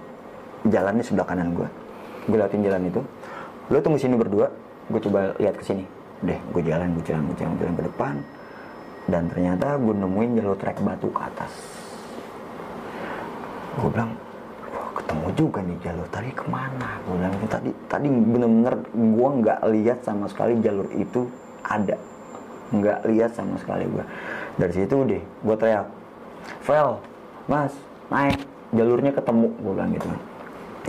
jalan 0.68 1.00
di 1.00 1.04
sebelah 1.04 1.24
kanan 1.24 1.56
gue. 1.56 1.64
Gue 2.28 2.36
liatin 2.36 2.60
jalan 2.60 2.84
itu. 2.84 3.00
Lo 3.72 3.80
tunggu 3.80 3.96
sini 3.96 4.12
berdua, 4.18 4.50
gue 4.88 5.00
coba 5.04 5.36
lihat 5.36 5.60
ke 5.60 5.64
sini. 5.66 5.84
Deh, 6.24 6.36
gue 6.36 6.62
jalan, 6.64 6.96
gue 6.96 7.04
jalan, 7.04 7.22
gue 7.28 7.36
jalan, 7.36 7.54
jalan 7.60 7.74
ke 7.76 7.84
depan. 7.92 8.14
Dan 9.10 9.22
ternyata 9.32 9.74
gue 9.80 9.94
nemuin 9.96 10.30
jalur 10.40 10.56
trek 10.56 10.78
batu 10.80 11.08
ke 11.10 11.20
atas. 11.20 11.52
Gue 13.80 13.90
bilang, 13.90 14.12
wah 14.70 14.90
ketemu 14.92 15.28
juga 15.34 15.58
nih 15.64 15.78
jalur 15.80 16.06
tadi 16.12 16.30
ke 16.30 16.44
mana? 16.46 17.00
Gue 17.08 17.14
bilang 17.16 17.34
tadi, 17.48 17.70
tadi 17.88 18.06
bener-bener 18.08 18.74
gue 18.92 19.28
nggak 19.40 19.60
lihat 19.72 19.98
sama 20.04 20.28
sekali 20.28 20.60
jalur 20.60 20.86
itu 20.94 21.26
ada. 21.64 21.96
Nggak 22.70 22.98
lihat 23.08 23.30
sama 23.34 23.56
sekali 23.58 23.88
gue. 23.88 24.04
Dari 24.60 24.72
situ 24.76 24.94
deh, 25.08 25.22
gue 25.22 25.56
teriak, 25.56 25.88
Vel, 26.68 27.00
Mas, 27.48 27.72
naik, 28.12 28.44
jalurnya 28.76 29.10
ketemu, 29.16 29.48
gue 29.58 29.72
bilang 29.72 29.90
gitu. 29.96 30.08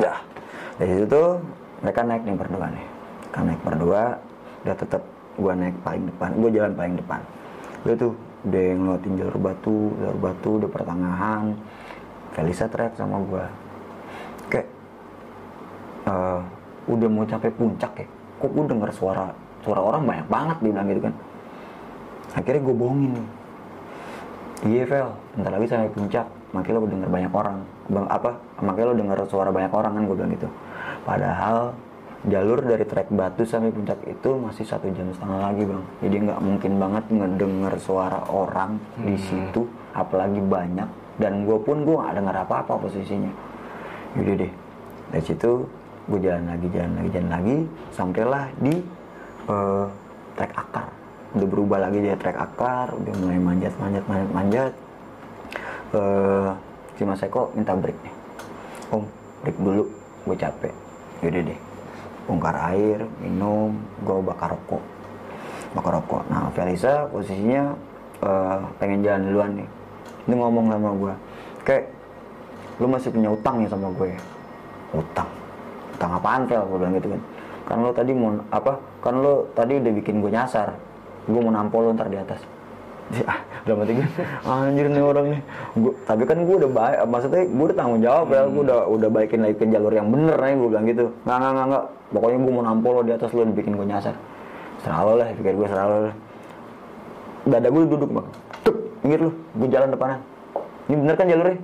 Ya, 0.01 0.19
dari 0.75 0.93
situ 0.99 1.23
mereka 1.81 2.01
naik 2.03 2.23
nih 2.27 2.35
berdua 2.35 2.67
nih. 2.69 2.85
Kan 3.31 3.47
naik 3.47 3.61
berdua, 3.63 4.19
udah 4.63 4.75
tetap 4.75 5.03
gue 5.39 5.53
naik 5.55 5.75
paling 5.81 6.03
depan, 6.11 6.29
gue 6.35 6.49
jalan 6.51 6.71
paling 6.75 6.95
depan. 6.99 7.21
Udah 7.87 7.95
tuh, 7.95 8.13
udah 8.45 8.65
ngeliatin 8.77 9.13
jalur 9.17 9.37
batu, 9.39 9.77
jalur 9.97 10.19
batu, 10.19 10.49
udah 10.61 10.69
pertengahan. 10.69 11.43
Felisa 12.31 12.67
teriak 12.71 12.95
sama 12.95 13.19
gue, 13.27 13.45
kayak 14.47 14.67
eh, 16.07 16.41
udah 16.87 17.07
mau 17.11 17.27
capai 17.27 17.51
puncak 17.51 17.91
ya. 18.03 18.07
Kok 18.39 18.51
gue 18.51 18.63
denger 18.71 18.89
suara 18.95 19.31
suara 19.61 19.81
orang 19.83 20.03
banyak 20.07 20.27
banget 20.31 20.57
dia 20.63 20.71
bilang 20.73 20.87
gitu 20.89 21.01
kan. 21.07 21.13
Akhirnya 22.31 22.61
gue 22.63 22.75
bohongin 22.75 23.11
nih. 23.19 23.27
Iya 24.61 24.83
Vel, 24.85 25.09
bentar 25.35 25.51
lagi 25.57 25.67
sampai 25.67 25.89
puncak. 25.89 26.27
makanya 26.51 26.83
lo 26.83 26.87
denger 26.87 27.09
banyak 27.09 27.31
orang 27.31 27.57
bang 27.87 28.07
apa 28.11 28.31
makanya 28.59 28.87
lo 28.91 28.95
denger 28.99 29.17
suara 29.31 29.49
banyak 29.55 29.71
orang 29.71 29.91
kan 29.95 30.03
gue 30.03 30.15
bilang 30.19 30.31
gitu 30.35 30.47
padahal 31.07 31.71
jalur 32.21 32.61
dari 32.61 32.85
trek 32.85 33.09
batu 33.09 33.41
sampai 33.41 33.73
puncak 33.73 33.97
itu 34.05 34.29
masih 34.37 34.61
satu 34.61 34.85
jam 34.93 35.09
setengah 35.09 35.39
lagi 35.41 35.63
bang. 35.65 35.83
Jadi 36.05 36.15
nggak 36.29 36.39
mungkin 36.41 36.71
banget 36.77 37.05
ngedenger 37.09 37.73
suara 37.81 38.21
orang 38.29 38.77
di 39.01 39.17
situ 39.17 39.65
apalagi 39.97 40.37
banyak. 40.37 40.89
Dan 41.17 41.49
gue 41.49 41.57
pun 41.65 41.81
gue 41.81 41.97
nggak 41.97 42.21
denger 42.21 42.35
apa-apa 42.45 42.77
posisinya. 42.77 43.31
Yaudah 44.17 44.35
deh. 44.37 44.53
Dari 45.09 45.23
situ 45.25 45.65
gue 46.05 46.19
jalan 46.21 46.45
lagi 46.45 46.67
jalan 46.69 46.91
lagi 47.01 47.09
jalan 47.09 47.31
lagi. 47.33 47.57
Sampailah 47.89 48.45
di 48.61 48.73
eh, 49.49 49.85
trek 50.37 50.53
akar. 50.53 50.87
Udah 51.31 51.47
berubah 51.49 51.79
lagi 51.89 52.05
jadi 52.05 52.17
trek 52.21 52.37
akar 52.37 52.93
udah 52.93 53.13
mulai 53.17 53.39
manjat 53.41 53.73
manjat 53.81 54.05
manjat 54.05 54.29
manjat. 54.29 54.73
Eh 55.97 56.49
si 56.97 57.01
Mas 57.01 57.25
Eko 57.25 57.49
minta 57.57 57.73
break 57.73 57.97
nih. 58.05 58.13
Om 58.93 59.03
break 59.41 59.57
dulu. 59.57 59.83
Gue 60.21 60.37
capek. 60.37 60.73
Yaudah 61.25 61.49
deh 61.49 61.70
bongkar 62.25 62.55
air 62.73 63.05
minum 63.21 63.77
gue 64.05 64.15
bakar 64.23 64.53
rokok. 64.53 64.83
Bakar 65.73 65.91
rokok. 66.01 66.21
Nah 66.29 66.49
Felisa 66.53 67.07
posisinya 67.09 67.73
eh, 68.21 68.57
pengen 68.77 69.01
jalan 69.01 69.21
duluan 69.27 69.51
nih. 69.57 69.67
Ini 70.29 70.33
ngomong 70.37 70.65
sama 70.69 70.89
gue 70.95 71.13
kayak 71.65 71.83
lu 72.81 72.87
masih 72.89 73.09
punya 73.13 73.29
utang 73.29 73.61
ya 73.61 73.69
sama 73.69 73.87
gue 73.93 74.09
utang? 74.93 75.29
Utang 75.97 76.11
apaan 76.17 76.45
Fel? 76.45 76.63
Gue 76.65 76.77
bilang 76.77 76.93
gitu 76.97 77.09
kan. 77.13 77.21
Kan 77.65 77.77
lo 77.85 77.91
tadi 77.93 78.11
mau 78.11 78.35
apa 78.51 78.77
kan 79.01 79.15
lo 79.21 79.47
tadi 79.53 79.77
udah 79.81 79.91
bikin 79.97 80.21
gue 80.21 80.31
nyasar. 80.33 80.73
Gue 81.25 81.41
mau 81.41 81.53
nampol 81.53 81.89
lo 81.89 81.91
ntar 81.93 82.09
di 82.09 82.17
atas 82.17 82.41
ah 83.31 83.39
dalam 83.67 83.85
hati 83.85 83.93
gue 83.93 84.07
anjir 84.47 84.85
nih 84.87 85.03
orang 85.03 85.25
nih. 85.35 85.41
Gua, 85.77 85.93
tapi 86.07 86.23
kan 86.25 86.37
gue 86.47 86.55
udah 86.65 86.71
baik 86.71 86.97
maksudnya 87.11 87.41
gue 87.45 87.65
udah 87.69 87.77
tanggung 87.77 88.01
jawab 88.01 88.27
ya. 88.31 88.41
Gue 88.47 88.61
udah 88.65 88.79
udah 88.87 89.09
baikin 89.11 89.39
lagi 89.43 89.55
ke 89.59 89.65
jalur 89.67 89.93
yang 89.93 90.07
bener 90.09 90.37
nih 90.39 90.55
gue 90.57 90.69
bilang 90.71 90.85
gitu. 90.87 91.05
Nggak 91.27 91.37
nggak 91.37 91.51
nggak 91.51 91.67
nggak. 91.69 91.85
Pokoknya 92.11 92.37
gue 92.39 92.51
mau 92.53 92.63
nampol 92.63 92.91
lo 92.97 93.01
di 93.05 93.13
atas 93.13 93.29
lo 93.35 93.41
bikin 93.45 93.73
gue 93.75 93.87
nyasar. 93.87 94.15
Serah 94.81 95.01
lo 95.05 95.13
lah 95.19 95.27
pikir 95.35 95.53
gue 95.53 95.67
serah 95.67 95.85
lo 95.85 95.97
lah. 96.09 96.15
Dada 97.45 97.67
gue 97.67 97.83
duduk 97.85 98.09
bang. 98.09 98.27
Tuk 98.63 98.75
minggir 99.03 99.19
lu 99.27 99.31
gue 99.33 99.69
jalan 99.69 99.89
depanan 99.91 100.21
ini 100.91 100.99
bener 101.07 101.15
kan 101.15 101.25
jalurnya? 101.31 101.57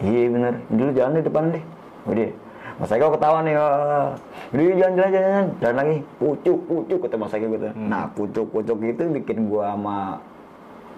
Iya 0.00 0.22
bener. 0.32 0.54
Dulu 0.72 0.90
jalan 0.96 1.12
di 1.20 1.22
depan 1.28 1.44
deh. 1.52 1.64
Udah. 2.08 2.30
Mas 2.80 2.92
Eko 2.96 3.12
ketawa 3.12 3.44
nih, 3.44 3.54
wah. 3.60 4.16
Udah 4.56 4.62
yuk, 4.64 4.76
jalan, 4.80 4.92
jalan, 4.96 5.10
jalan, 5.12 5.28
jalan, 5.28 5.46
jalan 5.60 5.76
lagi, 5.76 5.96
pucuk, 6.16 6.58
pucuk, 6.64 6.98
kata 7.04 7.16
Mas 7.20 7.34
Eko 7.36 7.46
gitu. 7.52 7.68
Nah, 7.76 8.08
pucuk, 8.16 8.46
pucuk 8.48 8.78
itu 8.80 9.02
bikin 9.20 9.52
gua 9.52 9.76
sama 9.76 9.96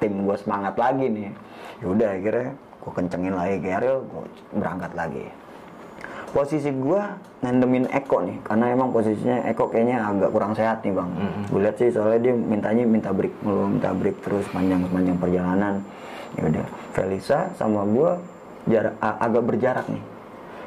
tim 0.02 0.26
gua 0.26 0.34
semangat 0.34 0.74
lagi 0.74 1.06
nih. 1.06 1.30
Yaudah, 1.86 2.10
akhirnya 2.18 2.50
gua 2.82 2.92
kencengin 2.98 3.34
lagi 3.38 3.70
Ariel, 3.70 4.02
gua 4.10 4.26
berangkat 4.50 4.92
lagi. 4.98 5.24
Posisi 6.34 6.72
gua 6.74 7.14
nandemin 7.44 7.86
Eko 7.92 8.24
nih, 8.26 8.42
karena 8.42 8.72
emang 8.74 8.90
posisinya 8.90 9.46
Eko 9.46 9.70
kayaknya 9.70 10.02
agak 10.02 10.34
kurang 10.34 10.58
sehat 10.58 10.82
nih 10.82 10.90
bang. 10.90 11.10
Gue 11.52 11.60
lihat 11.62 11.76
sih 11.76 11.92
soalnya 11.92 12.18
dia 12.18 12.34
mintanya 12.34 12.82
minta 12.88 13.12
break, 13.12 13.34
mulu 13.44 13.68
minta 13.78 13.92
break 13.92 14.18
terus 14.24 14.48
panjang 14.50 14.82
panjang 14.90 15.18
perjalanan. 15.20 15.74
Yaudah, 16.40 16.66
Felisa 16.96 17.52
sama 17.54 17.84
jarak 18.64 18.94
a- 18.98 19.18
agak 19.22 19.42
berjarak 19.44 19.86
nih 19.92 20.02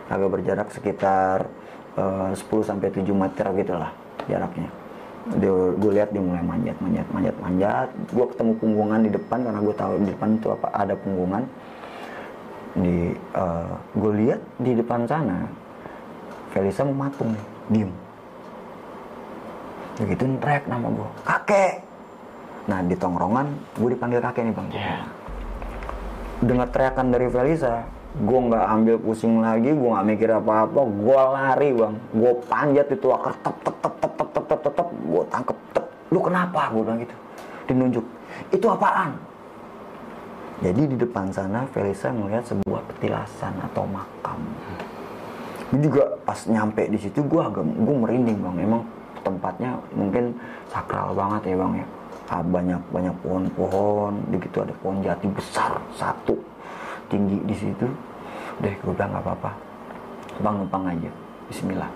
agak 0.09 0.29
berjarak 0.29 0.67
sekitar 0.69 1.49
eh, 1.97 2.31
10 2.35 2.61
sampai 2.61 2.91
7 2.91 3.01
meter 3.15 3.47
gitu 3.57 3.73
lah 3.73 3.91
jaraknya. 4.29 4.69
Gue 5.25 5.91
lihat 5.97 6.13
dia 6.13 6.21
mulai 6.21 6.45
manjat, 6.45 6.77
manjat, 6.77 7.07
manjat, 7.09 7.35
manjat. 7.41 7.89
Gue 8.13 8.25
ketemu 8.29 8.51
punggungan 8.61 8.99
di 9.01 9.09
depan 9.09 9.41
karena 9.41 9.57
gue 9.57 9.73
tahu 9.73 9.93
di 10.05 10.09
depan 10.13 10.29
itu 10.37 10.47
apa 10.53 10.67
ada 10.69 10.93
punggungan. 10.93 11.43
Di 12.77 13.17
gue 13.95 14.11
lihat 14.21 14.41
di 14.61 14.71
depan 14.77 15.09
sana 15.09 15.49
Felisa 16.53 16.85
mematung 16.85 17.33
nih, 17.33 17.45
diem. 17.73 17.91
Begitu 19.95 20.23
teriak 20.43 20.67
nama 20.69 20.87
gue, 20.91 21.09
kakek. 21.23 21.73
Nah 22.67 22.79
di 22.85 22.95
tongkrongan 22.99 23.47
gue 23.81 23.89
dipanggil 23.95 24.19
kakek 24.21 24.43
nih 24.45 24.53
bang. 24.53 24.67
Dengar 26.43 26.67
teriakan 26.69 27.15
dari 27.15 27.27
Felisa, 27.31 27.87
gue 28.15 28.39
nggak 28.47 28.65
ambil 28.79 28.95
pusing 29.03 29.43
lagi, 29.43 29.75
gue 29.75 29.89
nggak 29.91 30.07
mikir 30.07 30.29
apa-apa, 30.31 30.87
gue 30.87 31.19
lari 31.35 31.69
bang, 31.75 31.95
gue 32.15 32.31
panjat 32.47 32.87
itu 32.87 33.07
akar 33.11 33.35
tep 33.43 33.57
tep 33.59 33.75
tep 33.83 33.93
tep 33.99 34.13
tep 34.15 34.29
tep 34.31 34.45
tep 34.47 34.59
tep, 34.63 34.73
tep. 34.79 34.87
gue 34.87 35.23
tangkep 35.27 35.57
tep, 35.75 35.85
lu 36.15 36.19
kenapa? 36.23 36.71
Gue 36.71 36.81
bilang 36.87 36.99
gitu, 37.03 37.15
dinunjuk, 37.67 38.05
itu 38.55 38.65
apaan? 38.71 39.19
Jadi 40.63 40.81
di 40.87 40.95
depan 40.95 41.27
sana 41.35 41.67
Felisa 41.75 42.15
melihat 42.15 42.47
sebuah 42.47 42.87
petilasan 42.87 43.59
atau 43.59 43.83
makam. 43.83 44.39
Gue 45.75 45.91
juga 45.91 46.15
pas 46.23 46.39
nyampe 46.47 46.87
di 46.87 46.95
situ 46.95 47.19
gue 47.19 47.41
agak 47.43 47.67
gue 47.67 47.95
merinding 47.99 48.39
bang, 48.39 48.55
emang 48.63 48.83
tempatnya 49.27 49.75
mungkin 49.91 50.31
sakral 50.71 51.11
banget 51.11 51.51
ya 51.51 51.55
bang 51.59 51.73
ya. 51.83 51.87
Ah, 52.31 52.41
banyak 52.41 52.81
banyak 52.89 53.15
pohon-pohon, 53.21 54.13
di 54.31 54.39
situ 54.39 54.57
ada 54.57 54.73
pohon 54.81 55.03
jati 55.03 55.27
besar 55.29 55.77
satu 55.93 56.39
tinggi 57.11 57.37
di 57.45 57.55
situ. 57.55 57.87
Udah 58.61 58.73
gue 58.73 58.93
bilang 58.95 59.11
nggak 59.11 59.23
apa-apa, 59.27 59.51
bang 60.39 60.55
numpang 60.55 60.83
aja. 60.87 61.11
Bismillah. 61.51 61.91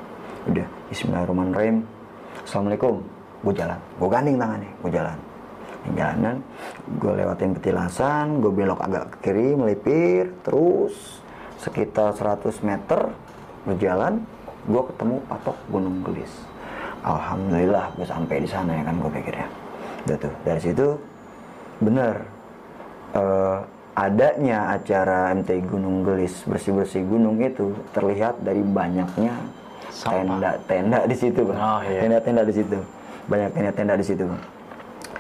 Udah 0.47 0.67
Bismillahirrahmanirrahim. 0.91 1.77
Assalamualaikum. 2.43 2.95
Gue 3.39 3.53
jalan, 3.55 3.79
gue 3.79 4.09
ganding 4.11 4.35
tangannya, 4.35 4.71
gue 4.83 4.91
jalan. 4.91 5.17
Jalanan, 5.95 6.35
gue 6.99 7.11
lewatin 7.15 7.55
petilasan, 7.55 8.43
gue 8.43 8.51
belok 8.51 8.83
agak 8.83 9.15
ke 9.15 9.31
kiri, 9.31 9.55
melipir, 9.55 10.35
terus 10.43 11.23
sekitar 11.55 12.11
100 12.11 12.51
meter 12.67 13.15
berjalan, 13.63 14.19
gue 14.67 14.83
ketemu 14.91 15.15
patok 15.31 15.57
Gunung 15.71 16.03
Gelis. 16.03 16.33
Alhamdulillah 16.99 17.95
gue 17.95 18.03
sampai 18.03 18.43
di 18.43 18.49
sana 18.51 18.75
ya 18.75 18.83
kan 18.83 18.95
gue 18.99 19.11
pikirnya. 19.11 19.47
Udah 20.03 20.17
tuh 20.19 20.33
dari 20.43 20.59
situ 20.59 20.87
bener 21.79 22.27
eh, 23.15 23.59
adanya 23.99 24.79
acara 24.79 25.35
MT 25.35 25.67
Gunung 25.67 26.07
Gelis 26.07 26.47
bersih 26.47 26.71
bersih 26.71 27.03
gunung 27.03 27.35
itu 27.43 27.75
terlihat 27.91 28.39
dari 28.39 28.63
banyaknya 28.63 29.35
Sampah. 29.91 30.23
tenda 30.23 30.51
tenda 30.63 30.99
di 31.03 31.15
situ 31.19 31.41
bang. 31.43 31.59
Oh, 31.59 31.79
iya. 31.83 31.99
Tenda 32.07 32.19
tenda 32.23 32.41
di 32.47 32.53
situ 32.55 32.79
banyak 33.27 33.49
tenda 33.51 33.71
tenda 33.75 33.93
di 33.99 34.05
situ 34.07 34.23
bang. 34.23 34.41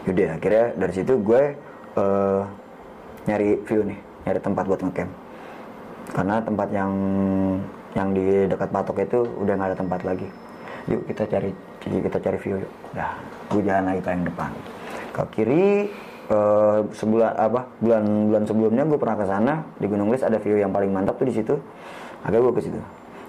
Yaudah 0.07 0.29
akhirnya 0.39 0.65
dari 0.79 0.93
situ 0.95 1.13
gue 1.19 1.41
eh, 1.99 2.41
nyari 3.27 3.49
view 3.67 3.81
nih 3.83 3.99
nyari 4.23 4.39
tempat 4.39 4.63
buat 4.63 4.79
ngecamp 4.79 5.11
karena 6.09 6.35
tempat 6.41 6.67
yang 6.73 6.91
yang 7.93 8.09
di 8.13 8.47
dekat 8.49 8.69
patok 8.71 8.97
itu 9.05 9.19
udah 9.43 9.53
nggak 9.53 9.69
ada 9.73 9.77
tempat 9.77 10.01
lagi 10.05 10.27
yuk 10.89 11.05
kita 11.05 11.23
cari 11.29 11.51
kita 11.83 12.17
cari 12.17 12.37
view 12.41 12.55
yuk 12.63 12.71
dah 12.97 13.13
gue 13.53 13.61
jalan 13.61 13.85
lagi 13.93 14.01
paling 14.01 14.23
depan 14.25 14.51
ke 15.13 15.21
kiri 15.35 15.67
eh, 16.29 16.79
sebulan 16.93 17.31
apa 17.35 17.61
bulan 17.81 18.03
bulan 18.29 18.43
sebelumnya 18.45 18.83
gue 18.85 18.99
pernah 19.01 19.17
ke 19.17 19.25
sana 19.25 19.53
di 19.81 19.85
Gunung 19.89 20.09
Lis 20.13 20.23
ada 20.23 20.37
view 20.37 20.57
yang 20.57 20.71
paling 20.71 20.93
mantap 20.93 21.17
tuh 21.17 21.27
di 21.27 21.35
situ 21.35 21.57
agak 22.23 22.39
gue 22.39 22.53
ke 22.55 22.61
situ 22.69 22.79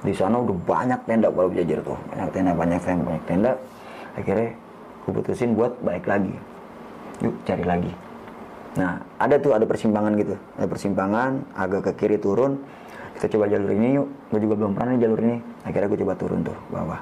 di 0.00 0.12
sana 0.16 0.40
udah 0.40 0.56
banyak 0.64 1.00
tenda 1.04 1.28
kalau 1.28 1.52
jajar 1.52 1.78
tuh 1.84 1.98
banyak 2.08 2.28
tenda 2.32 2.52
banyak 2.56 2.80
tenda 2.80 3.02
banyak 3.04 3.24
tenda 3.28 3.52
akhirnya 4.16 4.50
gue 5.04 5.12
putusin 5.12 5.52
buat 5.52 5.72
balik 5.84 6.08
lagi 6.08 6.32
yuk 7.20 7.36
cari 7.44 7.64
lagi 7.64 7.92
Nah, 8.78 9.02
ada 9.18 9.34
tuh 9.42 9.50
ada 9.50 9.66
persimpangan 9.66 10.14
gitu. 10.14 10.38
Ada 10.54 10.68
persimpangan, 10.70 11.30
agak 11.58 11.90
ke 11.90 11.92
kiri 12.06 12.18
turun. 12.22 12.62
Kita 13.18 13.26
coba 13.34 13.50
jalur 13.50 13.74
ini 13.74 13.98
yuk. 13.98 14.06
Gue 14.30 14.40
juga 14.46 14.54
belum 14.62 14.72
pernah 14.78 14.94
nih 14.94 15.00
jalur 15.02 15.20
ini. 15.26 15.36
Akhirnya 15.66 15.88
gue 15.90 16.00
coba 16.06 16.14
turun 16.14 16.40
tuh 16.46 16.58
bawah. 16.70 17.00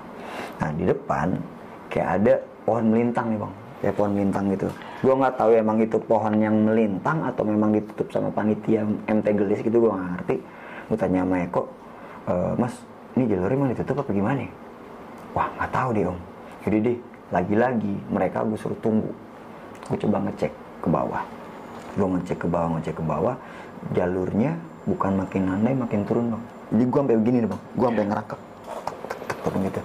Nah, 0.64 0.70
di 0.72 0.84
depan 0.88 1.36
kayak 1.92 2.08
ada 2.22 2.34
pohon 2.64 2.84
melintang 2.88 3.36
nih, 3.36 3.38
Bang. 3.40 3.52
Kayak 3.78 3.94
pohon 3.94 4.10
melintang 4.14 4.46
gitu. 4.50 4.68
Gue 5.06 5.14
nggak 5.14 5.34
tahu 5.38 5.50
emang 5.54 5.78
itu 5.78 5.98
pohon 6.02 6.34
yang 6.38 6.56
melintang 6.66 7.22
atau 7.22 7.42
memang 7.46 7.70
ditutup 7.74 8.10
sama 8.10 8.28
panitia 8.34 8.82
MT 9.06 9.26
Gelis 9.38 9.60
gitu 9.62 9.76
gue 9.86 9.90
nggak 9.90 10.10
ngerti. 10.18 10.36
Gue 10.90 10.96
tanya 10.98 11.22
sama 11.22 11.36
Eko, 11.46 11.62
"E, 12.26 12.34
Mas, 12.58 12.74
ini 13.14 13.24
jalurnya 13.30 13.54
emang 13.54 13.70
ditutup 13.70 14.02
apa 14.02 14.10
gimana? 14.10 14.40
ya?" 14.42 14.50
Wah, 15.36 15.48
nggak 15.54 15.70
tahu 15.70 15.88
deh, 15.94 16.04
Om. 16.10 16.18
Jadi 16.66 16.76
deh, 16.82 16.96
lagi-lagi 17.30 17.94
mereka 18.10 18.42
gue 18.42 18.58
suruh 18.58 18.78
tunggu. 18.82 19.12
Gue 19.86 19.98
coba 20.00 20.26
ngecek 20.26 20.50
ke 20.82 20.88
bawah 20.90 21.22
gue 21.98 22.06
ngecek 22.06 22.38
ke 22.38 22.46
bawah 22.46 22.68
ngecek 22.78 22.94
ke 22.94 23.04
bawah 23.04 23.34
jalurnya 23.90 24.54
bukan 24.86 25.12
makin 25.18 25.42
landai 25.50 25.74
makin 25.74 26.00
turun 26.06 26.30
bang 26.34 26.42
jadi 26.70 26.82
gue 26.86 27.00
sampai 27.02 27.16
begini 27.18 27.36
nih 27.42 27.50
bang 27.50 27.62
gue 27.74 27.86
sampai 27.90 28.04
ngerangkak 28.06 28.40
turun 29.42 29.60
gitu 29.66 29.80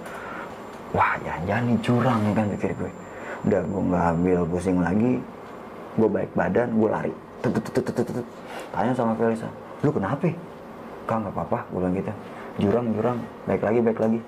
wah 0.94 1.12
jangan-jangan 1.26 1.64
nih 1.66 1.78
curang 1.82 2.20
ya 2.22 2.32
kan 2.38 2.44
pikir 2.54 2.70
gue 2.78 2.92
udah 3.44 3.60
gue 3.60 3.82
nggak 3.92 4.04
ambil 4.16 4.38
pusing 4.48 4.78
lagi. 4.80 5.12
Gue 5.94 6.08
baik 6.10 6.30
badan 6.34 6.68
gue 6.74 6.90
lari. 6.90 7.14
Tanya 8.72 8.92
sama 8.96 9.12
Felisa 9.14 9.48
lu 9.84 9.92
kenapa? 9.92 10.32
Kak 11.04 11.16
nggak 11.20 11.34
apa-apa 11.36 11.58
gue 11.68 11.78
bilang 11.78 11.94
gitu. 11.94 12.12
Jurang 12.64 12.86
jurang. 12.96 13.18
Baik 13.44 13.62
lagi 13.62 13.78
baik 13.84 14.00
lagi. 14.00 14.20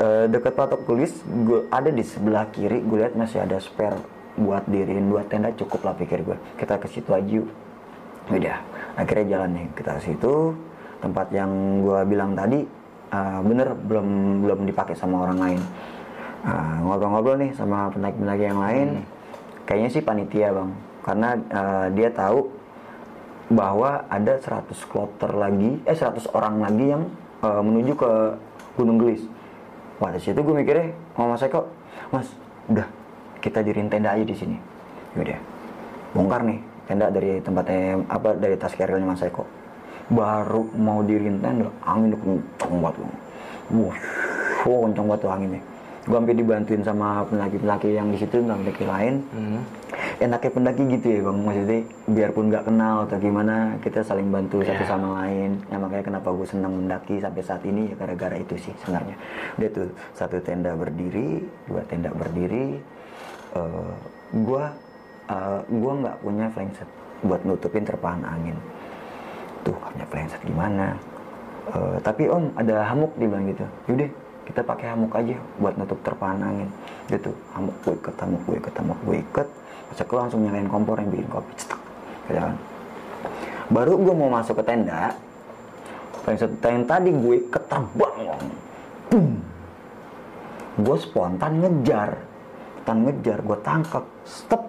Eh, 0.00 0.24
dekat 0.30 0.54
patok 0.54 0.86
tulis 0.86 1.12
gue 1.26 1.66
ada 1.68 1.90
di 1.90 2.04
sebelah 2.06 2.46
kiri. 2.54 2.80
Gue 2.86 3.02
lihat 3.02 3.18
masih 3.18 3.42
ada 3.42 3.58
spare 3.58 3.98
buat 4.38 4.62
diriin 4.70 5.10
dua 5.10 5.26
tenda. 5.26 5.50
Cukup 5.50 5.82
lah 5.82 5.94
pikir 5.98 6.22
gue 6.22 6.38
kita 6.54 6.78
ke 6.78 6.86
situ 6.86 7.10
aja 7.10 7.26
yuk. 7.26 7.50
Udah 8.30 8.62
akhirnya 8.94 9.26
jalan 9.36 9.50
nih. 9.58 9.66
Kita 9.74 9.90
ke 9.98 10.02
situ. 10.06 10.54
Tempat 11.00 11.32
yang 11.32 11.80
gua 11.80 12.04
bilang 12.04 12.36
tadi 12.36 12.60
uh, 13.08 13.40
bener 13.40 13.72
belum 13.72 14.06
belum 14.44 14.58
dipakai 14.68 14.92
sama 14.92 15.24
orang 15.24 15.38
lain 15.40 15.60
Uh, 16.40 16.76
ngobrol-ngobrol 16.88 17.36
nih 17.36 17.52
sama 17.52 17.92
pendaki-pendaki 17.92 18.44
yang 18.48 18.60
lain. 18.60 18.88
Kayaknya 19.68 19.90
sih 19.92 20.02
panitia 20.02 20.48
bang. 20.56 20.70
Karena 21.04 21.28
uh, 21.36 21.86
dia 21.92 22.08
tahu 22.08 22.48
bahwa 23.50 24.06
ada 24.06 24.38
100 24.38 24.72
kloter 24.86 25.32
lagi 25.34 25.82
eh 25.82 25.96
100 25.96 26.32
orang 26.32 26.62
lagi 26.62 26.86
yang 26.86 27.02
uh, 27.42 27.60
menuju 27.60 27.92
ke 27.98 28.12
Gunung 28.78 28.96
Gelis. 29.02 29.26
Wah 30.00 30.14
di 30.14 30.20
situ 30.22 30.40
gue 30.40 30.54
mikirnya 30.54 30.96
sama 31.12 31.36
Mas 31.36 31.44
Eko 31.44 31.68
Mas 32.08 32.28
udah 32.72 32.88
kita 33.44 33.60
diriin 33.60 33.92
tenda 33.92 34.16
aja 34.16 34.24
di 34.24 34.32
sini. 34.32 34.56
Yaudah 35.18 35.40
bongkar 36.16 36.40
nih 36.46 36.58
tenda 36.88 37.06
dari 37.12 37.42
tempatnya 37.42 38.00
apa 38.08 38.32
dari 38.38 38.54
tas 38.56 38.72
carrier-nya 38.72 39.12
Mas 39.12 39.20
Eko. 39.20 39.44
Baru 40.08 40.72
mau 40.78 41.04
diriin 41.04 41.42
tenda 41.42 41.68
angin 41.84 42.16
udah 42.16 42.20
kenceng 42.22 42.78
banget 42.80 42.96
bang. 43.02 43.14
Wah 43.76 43.98
wow, 44.64 44.78
kenceng 44.88 45.06
banget 45.10 45.20
tuh 45.20 45.32
anginnya 45.34 45.62
gue 46.10 46.18
hampir 46.18 46.34
dibantuin 46.34 46.82
sama 46.82 47.22
pendaki-pendaki 47.30 47.94
yang 47.94 48.10
di 48.10 48.18
situ 48.18 48.42
pendaki 48.42 48.82
lain. 48.82 49.22
Hmm. 49.30 49.62
enaknya 50.20 50.50
pendaki 50.50 50.82
gitu 50.98 51.06
ya 51.06 51.20
bang. 51.22 51.38
Maksudnya 51.46 51.80
biarpun 52.10 52.44
nggak 52.50 52.64
kenal 52.66 52.96
atau 53.06 53.16
gimana 53.22 53.78
kita 53.80 54.02
saling 54.02 54.26
bantu 54.28 54.66
satu 54.66 54.82
sama 54.90 55.22
lain. 55.22 55.62
Ya 55.70 55.78
makanya 55.78 56.04
kenapa 56.10 56.28
gue 56.34 56.46
senang 56.50 56.74
mendaki 56.74 57.22
sampai 57.22 57.42
saat 57.46 57.62
ini 57.62 57.88
ya 57.88 57.94
gara-gara 57.94 58.36
itu 58.36 58.58
sih 58.58 58.74
sebenarnya. 58.82 59.16
Udah 59.56 59.70
tuh 59.70 59.88
satu 60.18 60.36
tenda 60.42 60.74
berdiri 60.74 61.46
dua 61.70 61.82
tenda 61.86 62.10
berdiri. 62.10 62.82
Eh 63.54 63.92
gue 64.34 64.64
uh, 65.30 65.60
gue 65.62 65.92
nggak 66.04 66.16
punya 66.26 66.46
flankset 66.50 66.90
buat 67.22 67.40
nutupin 67.46 67.86
terpahan 67.86 68.26
angin. 68.26 68.58
Tuh 69.62 69.78
punya 69.78 70.04
flankset 70.10 70.42
gimana? 70.42 70.98
Eh, 71.70 71.96
tapi 72.02 72.26
om 72.26 72.50
ada 72.58 72.82
hamuk 72.90 73.12
dia 73.14 73.28
bilang 73.30 73.46
gitu. 73.46 73.64
Yaudah 73.86 74.10
kita 74.50 74.66
pakai 74.66 74.90
hamuk 74.90 75.14
aja 75.14 75.38
buat 75.62 75.78
nutup 75.78 76.02
terpahan 76.02 76.42
angin 76.42 76.68
gitu 77.06 77.30
hamuk 77.54 77.74
gue 77.86 77.94
ikat 77.94 78.16
hamuk 78.18 78.42
gue 78.44 78.56
ikat 78.58 78.74
hamuk 78.82 78.98
gue 79.06 79.16
ikat. 79.30 79.48
Pas 79.90 79.98
aku 80.02 80.14
langsung 80.18 80.42
nyalain 80.42 80.70
kompor 80.70 80.98
yang 80.98 81.10
bikin 81.10 81.30
kopi 81.30 81.52
cetak 81.54 81.80
gitu 82.30 82.38
kan 82.38 82.54
baru 83.70 83.94
gue 84.02 84.14
mau 84.14 84.30
masuk 84.30 84.58
ke 84.58 84.64
tenda 84.66 85.14
flankset 86.26 86.52
yang 86.62 86.84
tadi 86.84 87.10
gue 87.14 87.34
ikat 87.46 87.64
terbang 87.70 88.16
om 88.26 88.44
Boom. 89.10 89.30
gue 90.86 90.96
spontan 91.02 91.58
ngejar. 91.58 92.10
Spontan 92.82 92.98
ngejar 93.06 93.38
gue 93.42 93.58
tangkap 93.62 94.04
step. 94.22 94.62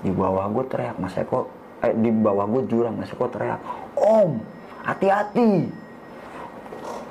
Di 0.00 0.12
bawah 0.12 0.48
gue 0.52 0.64
teriak 0.68 0.96
mas 1.00 1.16
Eko 1.16 1.48
eh 1.84 1.92
di 1.92 2.08
bawah 2.08 2.48
gue 2.48 2.62
jurang 2.68 2.96
mas 2.96 3.12
Eko 3.12 3.28
teriak 3.28 3.60
om 3.96 4.40
hati-hati 4.84 5.68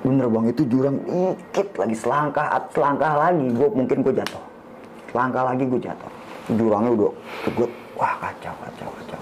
bener 0.05 0.29
bang. 0.29 0.45
Itu 0.53 0.61
jurang 0.69 0.95
dikit 1.01 1.67
lagi. 1.81 1.95
Selangkah 1.97 2.47
selangkah 2.69 3.13
lagi. 3.17 3.45
Gue 3.49 3.69
mungkin 3.73 3.97
gue 4.05 4.13
jatuh. 4.13 4.43
Selangkah 5.09 5.43
lagi 5.49 5.63
gue 5.65 5.81
jatuh. 5.81 6.11
Jurangnya 6.53 6.91
udah 6.93 7.11
tegut 7.41 7.71
wah 7.97 8.13
kacau 8.21 8.53
kacau 8.61 8.89
kacau. 9.01 9.21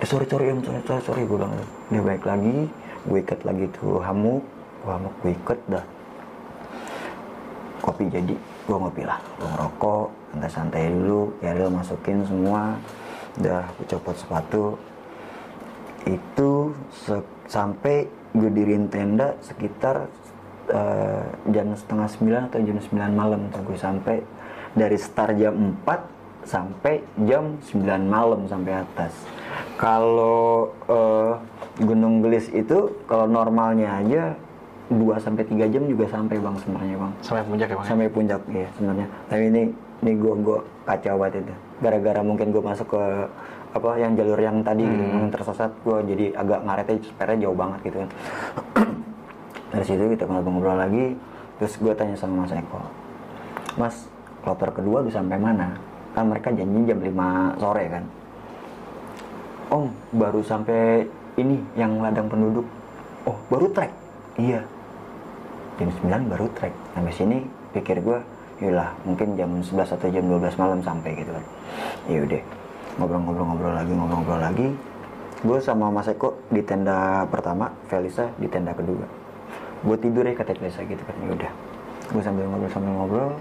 Eh, 0.00 0.06
sorry 0.08 0.24
sorry 0.24 0.48
em 0.48 0.64
sorry 0.64 0.80
sorry, 0.88 1.02
sorry 1.04 1.22
gue 1.28 1.36
bilang. 1.36 1.52
Dia 1.92 2.00
baik 2.00 2.24
lagi. 2.24 2.56
Gue 3.04 3.18
ikat 3.20 3.44
lagi 3.44 3.68
tuh 3.76 4.00
hamuk. 4.00 4.40
Gue 4.80 4.92
hamuk 4.96 5.14
gue 5.20 5.32
ikat 5.36 5.60
dah. 5.68 5.84
Kopi 7.84 8.08
jadi. 8.08 8.32
Gue 8.64 8.76
ngopi 8.80 9.04
lah. 9.04 9.20
Gue 9.36 9.48
ngerokok. 9.52 10.06
Santai 10.32 10.50
santai 10.50 10.82
dulu. 10.88 11.22
Yaril 11.44 11.68
masukin 11.68 12.24
semua. 12.24 12.80
Udah 13.36 13.68
gue 13.76 13.86
copot 13.92 14.16
sepatu. 14.16 14.64
Itu 16.08 16.72
sampai 17.44 18.08
gue 18.30 18.50
diriin 18.50 18.86
tenda 18.86 19.34
sekitar 19.42 20.06
eh, 20.70 21.24
jam 21.50 21.74
setengah 21.74 22.08
sembilan 22.08 22.42
atau 22.50 22.58
jam 22.62 22.78
sembilan 22.78 23.10
malam. 23.14 23.40
Tuh 23.50 23.62
gue 23.66 23.78
sampai 23.78 24.16
dari 24.74 24.98
start 24.98 25.34
jam 25.38 25.54
4 25.82 26.20
sampai 26.46 27.04
jam 27.28 27.60
9 27.60 27.84
malam 28.06 28.48
sampai 28.48 28.80
atas. 28.80 29.12
Kalau 29.76 30.72
eh, 30.88 31.32
Gunung 31.80 32.20
Gelis 32.20 32.48
itu 32.52 32.92
kalau 33.08 33.26
normalnya 33.28 34.00
aja 34.00 34.36
2 34.90 34.98
sampai 35.22 35.46
3 35.46 35.70
jam 35.70 35.84
juga 35.86 36.10
sampai 36.10 36.36
bang 36.38 36.56
sebenarnya 36.58 36.96
bang. 36.98 37.12
Sampai 37.22 37.42
puncak 37.46 37.68
ya 37.70 37.76
bang? 37.78 37.86
sampai 37.86 38.08
puncak 38.10 38.40
ya 38.50 38.68
sebenarnya. 38.78 39.06
Tapi 39.30 39.42
ini 39.48 39.62
ini 40.00 40.12
gue 40.16 40.34
gue 40.42 40.58
kacau 40.88 41.14
banget 41.20 41.44
itu. 41.44 41.54
Gara-gara 41.80 42.20
mungkin 42.24 42.46
gue 42.50 42.62
masuk 42.62 42.86
ke 42.90 43.02
apa 43.70 43.90
yang 44.02 44.18
jalur 44.18 44.38
yang 44.38 44.66
tadi 44.66 44.82
gitu 44.82 45.04
yang 45.14 45.30
tersesat 45.30 45.70
gue 45.86 45.98
jadi 46.10 46.26
agak 46.34 46.60
ngaretnya 46.66 46.96
sepeda 47.06 47.34
jauh 47.38 47.54
banget 47.54 47.80
gitu 47.86 47.96
kan. 48.02 48.10
Dari 49.70 49.84
situ 49.86 50.04
kita 50.10 50.26
ngobrol-ngobrol 50.26 50.74
lagi 50.74 51.14
terus 51.62 51.78
gue 51.78 51.92
tanya 51.94 52.16
sama 52.18 52.42
Mas 52.42 52.56
Eko 52.56 52.80
Mas 53.78 53.94
kloter 54.42 54.70
kedua 54.74 55.06
udah 55.06 55.14
sampai 55.14 55.38
mana? 55.38 55.76
Kan 56.16 56.26
mereka 56.26 56.50
janji 56.50 56.90
jam 56.90 56.98
5 56.98 57.62
sore 57.62 57.84
kan. 57.86 58.04
Om 59.70 59.86
baru 60.18 60.40
sampai 60.42 61.06
ini 61.38 61.62
yang 61.78 62.02
ladang 62.02 62.26
penduduk. 62.26 62.66
Oh 63.28 63.38
baru 63.46 63.70
trek? 63.70 63.92
Iya. 64.34 64.66
Jam 65.78 65.88
9 66.02 66.32
baru 66.34 66.50
trek. 66.58 66.74
Sampai 66.98 67.12
sini 67.14 67.38
pikir 67.70 68.02
gue 68.02 68.18
yalah 68.58 68.90
mungkin 69.06 69.38
jam 69.38 69.54
11 69.62 69.94
atau 69.94 70.08
jam 70.10 70.24
12 70.26 70.58
malam 70.58 70.82
sampai 70.82 71.14
gitu 71.14 71.30
kan. 71.30 71.44
Ya 72.10 72.18
udah 72.26 72.42
ngobrol-ngobrol-ngobrol 72.98 73.74
lagi 73.76 73.92
ngobrol-ngobrol 73.94 74.40
lagi. 74.40 74.68
Gue 75.40 75.58
sama 75.62 75.88
Mas 75.88 76.10
Eko 76.10 76.36
di 76.52 76.60
tenda 76.60 77.24
pertama 77.30 77.72
Felisa 77.88 78.28
di 78.36 78.44
tenda 78.50 78.76
kedua. 78.76 79.06
Gue 79.80 79.96
tidur 79.96 80.26
ya 80.26 80.36
kata 80.36 80.52
Felisa 80.52 80.84
gitu 80.84 81.00
kan. 81.00 81.16
Ya 81.24 81.30
udah. 81.32 81.52
Gue 82.10 82.22
sambil 82.24 82.44
ngobrol 82.50 82.72
sambil 82.72 82.92
ngobrol. 82.92 83.32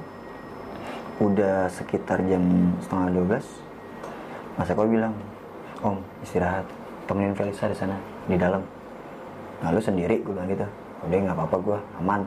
Udah 1.19 1.67
sekitar 1.67 2.23
jam 2.31 2.71
setengah 2.79 3.11
12 3.11 3.43
Mas 4.55 4.69
Eko 4.71 4.87
bilang 4.87 5.15
Om 5.83 5.99
istirahat. 6.23 6.67
Temenin 7.07 7.33
Felisa 7.33 7.65
di 7.65 7.75
sana 7.75 7.97
di 8.29 8.37
dalam. 8.37 8.61
Nah 9.59 9.75
sendiri 9.81 10.23
gue 10.23 10.31
bilang 10.31 10.47
gitu. 10.47 10.67
Udah 11.03 11.15
nggak 11.19 11.35
apa-apa 11.35 11.57
gue 11.59 11.77
aman. 11.99 12.21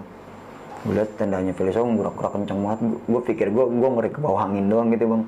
Gue 0.84 1.00
liat 1.00 1.16
tendanya 1.16 1.54
Felisa 1.56 1.80
gerak-gerak 1.80 2.32
kenceng 2.34 2.60
banget. 2.60 2.80
Gue 3.08 3.20
pikir 3.24 3.48
gue 3.48 3.64
gue 3.72 3.88
ngeri 3.88 4.10
ke 4.12 4.20
bawah 4.20 4.50
angin 4.50 4.68
doang 4.68 4.92
gitu 4.92 5.08
bang 5.08 5.24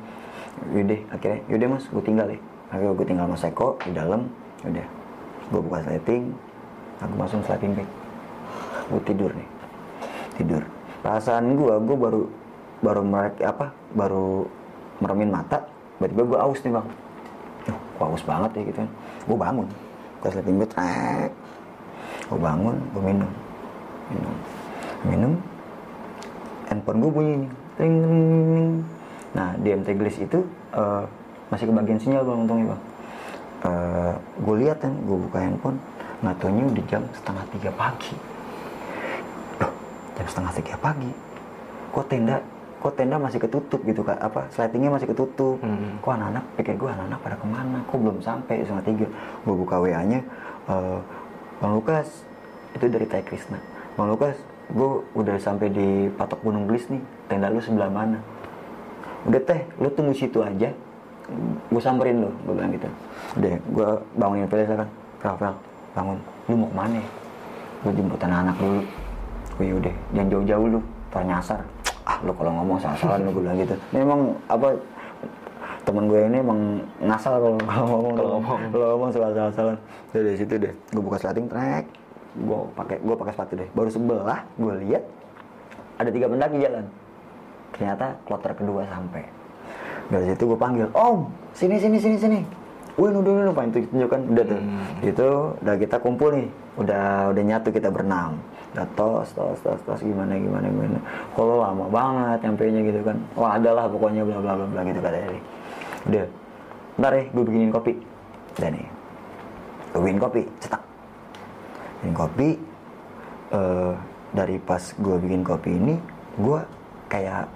yaudah 0.73 1.01
akhirnya 1.13 1.39
yaudah 1.51 1.69
mas 1.77 1.85
gue 1.91 2.05
tinggal 2.05 2.27
ya. 2.31 2.39
Akhirnya 2.73 2.97
gue 2.97 3.07
tinggal 3.07 3.27
mas 3.29 3.45
Eko 3.45 3.77
di 3.85 3.93
dalam 3.93 4.31
udah 4.65 4.87
gue 5.53 5.61
buka 5.61 5.79
sleting 5.85 6.33
aku 7.05 7.15
masuk 7.21 7.45
sleeping 7.45 7.73
bag 7.77 7.89
gue 8.89 9.01
tidur 9.05 9.31
nih. 9.33 9.49
Tidur. 10.41 10.63
Perasaan 11.05 11.57
gue 11.57 11.75
gue 11.85 11.97
baru 11.97 12.23
baru 12.81 13.03
merek 13.05 13.41
apa 13.45 13.73
baru 13.93 14.49
meremin 15.01 15.33
mata 15.33 15.65
tiba-tiba 16.01 16.23
gue 16.35 16.39
aus 16.41 16.61
nih 16.65 16.73
bang. 16.73 16.89
Duh, 17.65 17.79
gue 17.79 18.07
aus 18.09 18.25
banget 18.25 18.51
ya 18.57 18.63
gitu 18.69 18.79
kan. 18.85 18.91
Gue 19.29 19.37
bangun. 19.37 19.69
Ke 20.25 20.27
sleeping 20.33 20.59
bag 20.65 21.31
gue 22.25 22.41
bangun 22.41 22.77
gue 22.97 23.03
minum. 23.05 23.31
Minum. 24.09 24.37
Minum. 25.05 25.33
Handphone 26.69 26.99
gue 27.05 27.13
bunyi 27.13 27.35
ting, 27.77 27.95
ting. 28.01 28.69
Nah 29.35 29.53
di 29.59 29.69
MT 29.75 29.89
Glis 29.99 30.17
itu 30.23 30.39
eh, 30.73 31.05
masih 31.51 31.69
kebagian 31.69 32.01
sinyal 32.01 32.23
bang 32.25 32.39
untungnya 32.47 32.67
bang. 32.73 32.83
Eh, 33.65 34.15
gue 34.41 34.55
lihat 34.65 34.79
kan 34.81 34.93
gue 34.95 35.17
buka 35.29 35.39
handphone 35.43 35.79
nggak 36.25 36.37
taunya 36.41 36.65
udah 36.65 36.85
jam 36.89 37.03
setengah 37.13 37.45
tiga 37.53 37.71
pagi. 37.75 38.15
Loh, 39.61 39.73
jam 40.17 40.27
setengah 40.31 40.53
tiga 40.57 40.75
pagi? 40.81 41.11
Kok 41.93 42.07
tenda 42.09 42.37
kok 42.81 42.95
tenda 43.01 43.17
masih 43.17 43.41
ketutup 43.41 43.81
gitu 43.85 44.01
kak? 44.05 44.17
Apa 44.21 44.49
slidingnya 44.53 44.93
masih 44.93 45.09
ketutup? 45.09 45.57
Hmm. 45.61 46.01
kok 46.01 46.13
anak-anak 46.15 46.45
pikir 46.57 46.75
gue 46.77 46.89
anak-anak 46.89 47.19
pada 47.21 47.37
ke 47.37 47.47
mana? 47.49 47.79
Kok 47.89 47.99
belum 48.01 48.19
sampai 48.25 48.65
setengah 48.65 48.87
tiga? 48.87 49.07
Gue 49.45 49.55
buka 49.57 49.81
wa 49.81 50.01
nya 50.05 50.21
eh, 50.69 50.99
bang 51.61 51.73
Lukas 51.73 52.25
itu 52.75 52.87
dari 52.91 53.07
Tai 53.07 53.23
Krisna 53.25 53.59
bang 53.95 54.09
Lukas 54.11 54.37
gue 54.75 54.91
udah 55.15 55.37
sampai 55.39 55.69
di 55.71 55.89
patok 56.19 56.41
gunung 56.43 56.67
Gelis 56.67 56.91
nih 56.91 57.03
tenda 57.31 57.53
lu 57.53 57.63
sebelah 57.63 57.91
mana 57.93 58.19
udah 59.25 59.41
teh 59.41 59.61
lu 59.81 59.89
tunggu 59.93 60.13
situ 60.13 60.41
aja. 60.45 60.71
Gue 61.73 61.81
samperin 61.81 62.21
lo 62.21 62.31
gue 62.45 62.55
bilang 62.55 62.73
gitu. 62.73 62.89
Udah 63.41 63.53
gue 63.57 63.89
bangunin 64.21 64.49
Felisa 64.49 64.75
kan. 64.77 64.89
Rafael 65.25 65.55
bangun. 65.97 66.19
Lu 66.53 66.55
mau 66.61 66.69
ke 66.69 66.77
mana 66.77 67.01
gue 67.85 67.93
jemput 67.97 68.21
anak-anak 68.21 68.57
dulu. 68.61 68.83
Gue 69.57 69.67
udah. 69.81 69.95
Jangan 70.13 70.29
jauh-jauh 70.33 70.67
lu. 70.79 70.81
Ternyasar 71.09 71.61
ah 72.05 72.21
lu 72.21 72.33
kalau 72.37 72.53
ngomong 72.61 72.77
salah-salah 72.77 73.17
lu 73.23 73.31
gue 73.33 73.43
bilang 73.49 73.59
gitu. 73.61 73.77
Memang 73.97 74.21
apa 74.53 74.69
temen 75.85 76.05
gue 76.09 76.21
ini 76.21 76.39
emang 76.41 76.61
ngasal 77.01 77.33
kalau 77.43 77.57
ngomong. 77.57 78.15
Kalau 78.17 78.31
ngomong. 78.39 78.61
Kalau 78.69 78.87
ngomong 78.97 79.11
salah-salah. 79.13 79.77
Udah 80.13 80.23
dari 80.23 80.37
situ 80.37 80.55
deh 80.61 80.73
gue 80.73 81.03
buka 81.03 81.17
slating 81.17 81.49
trek. 81.49 81.89
Gue 82.35 82.61
pakai 82.77 83.01
gue 83.01 83.15
pakai 83.17 83.33
sepatu 83.33 83.53
deh. 83.57 83.69
Baru 83.73 83.89
sebelah 83.89 84.45
gue 84.61 84.75
lihat 84.85 85.05
ada 85.95 86.11
tiga 86.11 86.27
pendaki 86.27 86.59
jalan 86.59 86.85
ternyata 87.75 88.15
kloter 88.25 88.55
kedua 88.55 88.87
sampai. 88.87 89.27
Dari 90.09 90.25
situ 90.33 90.43
gue 90.47 90.59
panggil 90.59 90.87
om 90.95 91.27
sini 91.53 91.77
sini 91.83 91.99
sini 91.99 92.17
sini. 92.17 92.41
Wih 92.95 93.11
udah 93.11 93.51
udah 93.51 93.55
pengen 93.59 93.91
tunjukkan 93.91 94.21
udah 94.31 94.45
tuh. 94.47 94.61
Itu 95.03 95.29
udah 95.59 95.75
kita 95.75 95.97
kumpul 95.99 96.31
nih. 96.39 96.49
Udah 96.79 97.35
udah 97.35 97.43
nyatu 97.43 97.75
kita 97.75 97.91
berenam. 97.91 98.39
Udah 98.75 98.87
tos 98.95 99.35
tos 99.35 99.59
tos 99.67 99.81
tos 99.83 100.01
gimana 100.03 100.39
gimana 100.39 100.71
gimana. 100.71 100.99
Kalau 101.35 101.59
lama 101.59 101.91
banget 101.91 102.39
nyampe 102.47 102.63
nya 102.71 102.81
gitu 102.87 103.01
kan. 103.03 103.17
Wah 103.35 103.59
ada 103.59 103.71
lah 103.75 103.85
pokoknya 103.91 104.23
bla 104.23 104.39
bla 104.39 104.53
bla 104.55 104.67
bla 104.71 104.81
gitu 104.87 105.01
katanya 105.03 105.29
dia. 105.35 105.43
udah. 106.07 106.27
Ntar 106.95 107.13
ya 107.19 107.23
gue 107.35 107.43
bikinin 107.43 107.71
kopi. 107.75 107.93
Udah 108.63 108.71
nih. 108.71 108.87
Gue 109.91 110.01
bikin 110.07 110.21
kopi 110.23 110.43
cetak. 110.63 110.83
Bikin 111.99 112.15
kopi 112.15 112.49
eh, 113.51 113.93
dari 114.35 114.57
pas 114.63 114.83
gue 114.83 115.17
bikin 115.19 115.43
kopi 115.43 115.71
ini 115.75 115.95
gue 116.39 116.61
kayak 117.11 117.47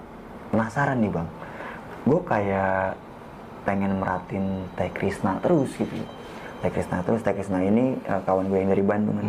penasaran 0.49 0.97
nih 1.01 1.11
bang. 1.13 1.27
Gue 2.05 2.19
kayak 2.25 2.97
pengen 3.67 4.01
meratin 4.01 4.65
Teh 4.73 4.89
Krisna 4.93 5.37
terus 5.43 5.69
gitu. 5.77 5.93
Teh 6.59 6.71
Krisna 6.73 7.05
terus 7.05 7.21
Teh 7.21 7.33
Krisna 7.33 7.61
ini 7.61 7.95
eh, 7.95 8.21
kawan 8.25 8.49
gue 8.49 8.57
yang 8.57 8.71
dari 8.73 8.83
Bandung 8.85 9.15
kan. 9.19 9.27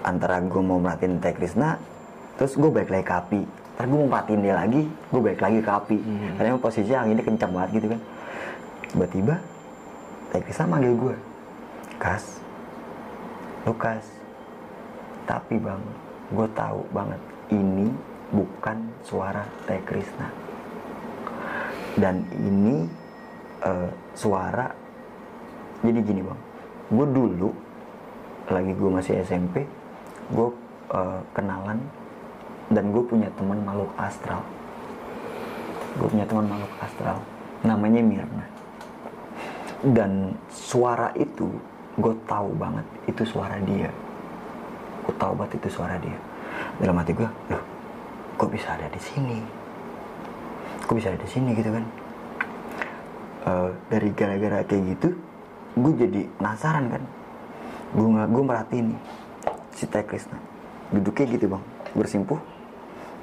Antara 0.00 0.40
gue 0.40 0.62
mau 0.64 0.80
merhatiin 0.80 1.20
Teh 1.20 1.34
Krisna 1.36 1.76
terus 2.40 2.56
gue 2.56 2.70
balik 2.72 2.90
lagi 2.90 3.04
ke 3.04 3.14
api. 3.14 3.42
Ntar 3.76 3.84
gue 3.88 3.98
mau 4.00 4.08
merhatiin 4.08 4.40
dia 4.40 4.54
lagi 4.56 4.82
gue 4.88 5.20
balik 5.20 5.40
lagi 5.44 5.58
ke 5.60 5.70
api. 5.70 5.98
Karena 6.36 6.48
emang 6.56 6.62
posisinya 6.62 6.98
anginnya 7.04 7.24
kencang 7.24 7.52
banget 7.52 7.70
gitu 7.80 7.86
kan. 7.92 8.00
Tiba-tiba 8.90 9.34
Teh 10.32 10.40
Krisna 10.40 10.64
manggil 10.66 10.94
gue 10.96 11.16
Kas. 12.00 12.40
Lukas 13.68 14.20
tapi 15.28 15.60
bang 15.62 15.78
gue 16.34 16.48
tahu 16.58 16.80
banget 16.90 17.20
ini 17.54 17.86
bukan 18.30 18.78
suara 19.02 19.42
Teh 19.66 19.82
Krisna 19.82 20.50
dan 21.98 22.22
ini 22.38 22.86
eh, 23.66 23.90
suara 24.14 24.70
jadi 25.80 26.00
gini 26.04 26.20
bang. 26.22 26.40
Gue 26.90 27.06
dulu 27.08 27.50
lagi 28.50 28.72
gue 28.74 28.90
masih 28.90 29.14
SMP 29.24 29.64
gue 30.30 30.48
eh, 30.94 31.20
kenalan 31.34 31.78
dan 32.70 32.94
gue 32.94 33.02
punya 33.02 33.28
teman 33.34 33.58
makhluk 33.66 33.90
astral. 33.98 34.42
Gue 35.98 36.06
punya 36.06 36.26
teman 36.28 36.46
makhluk 36.46 36.72
astral 36.78 37.18
namanya 37.66 38.00
Mirna. 38.00 38.46
Dan 39.80 40.36
suara 40.52 41.10
itu 41.16 41.48
gue 41.98 42.14
tahu 42.28 42.52
banget 42.54 42.86
itu 43.08 43.22
suara 43.26 43.56
dia. 43.64 43.90
Gue 45.08 45.14
tahu 45.16 45.32
banget 45.34 45.58
itu 45.58 45.68
suara 45.80 45.96
dia. 45.98 46.18
Dalam 46.78 47.00
hati 47.00 47.16
gue 47.16 47.28
loh 47.50 47.69
kok 48.40 48.48
bisa 48.48 48.72
ada 48.72 48.88
di 48.88 48.96
sini? 48.96 49.36
Kok 50.88 50.96
bisa 50.96 51.12
ada 51.12 51.20
di 51.20 51.28
sini 51.28 51.52
gitu 51.52 51.76
kan? 51.76 51.84
Eh, 53.44 53.70
dari 53.92 54.08
gara-gara 54.16 54.64
kayak 54.64 54.96
gitu 54.96 55.12
gue 55.76 55.92
jadi 56.00 56.24
penasaran 56.40 56.88
kan. 56.88 57.02
Gue 57.92 58.08
nggak 58.16 58.28
gue 58.32 58.42
merhatiin 58.48 58.86
nih 58.96 59.00
si 59.76 59.84
Teh 59.84 60.00
duduknya 60.88 61.24
gitu 61.36 61.46
bang. 61.52 61.64
Bersimpuh 61.92 62.40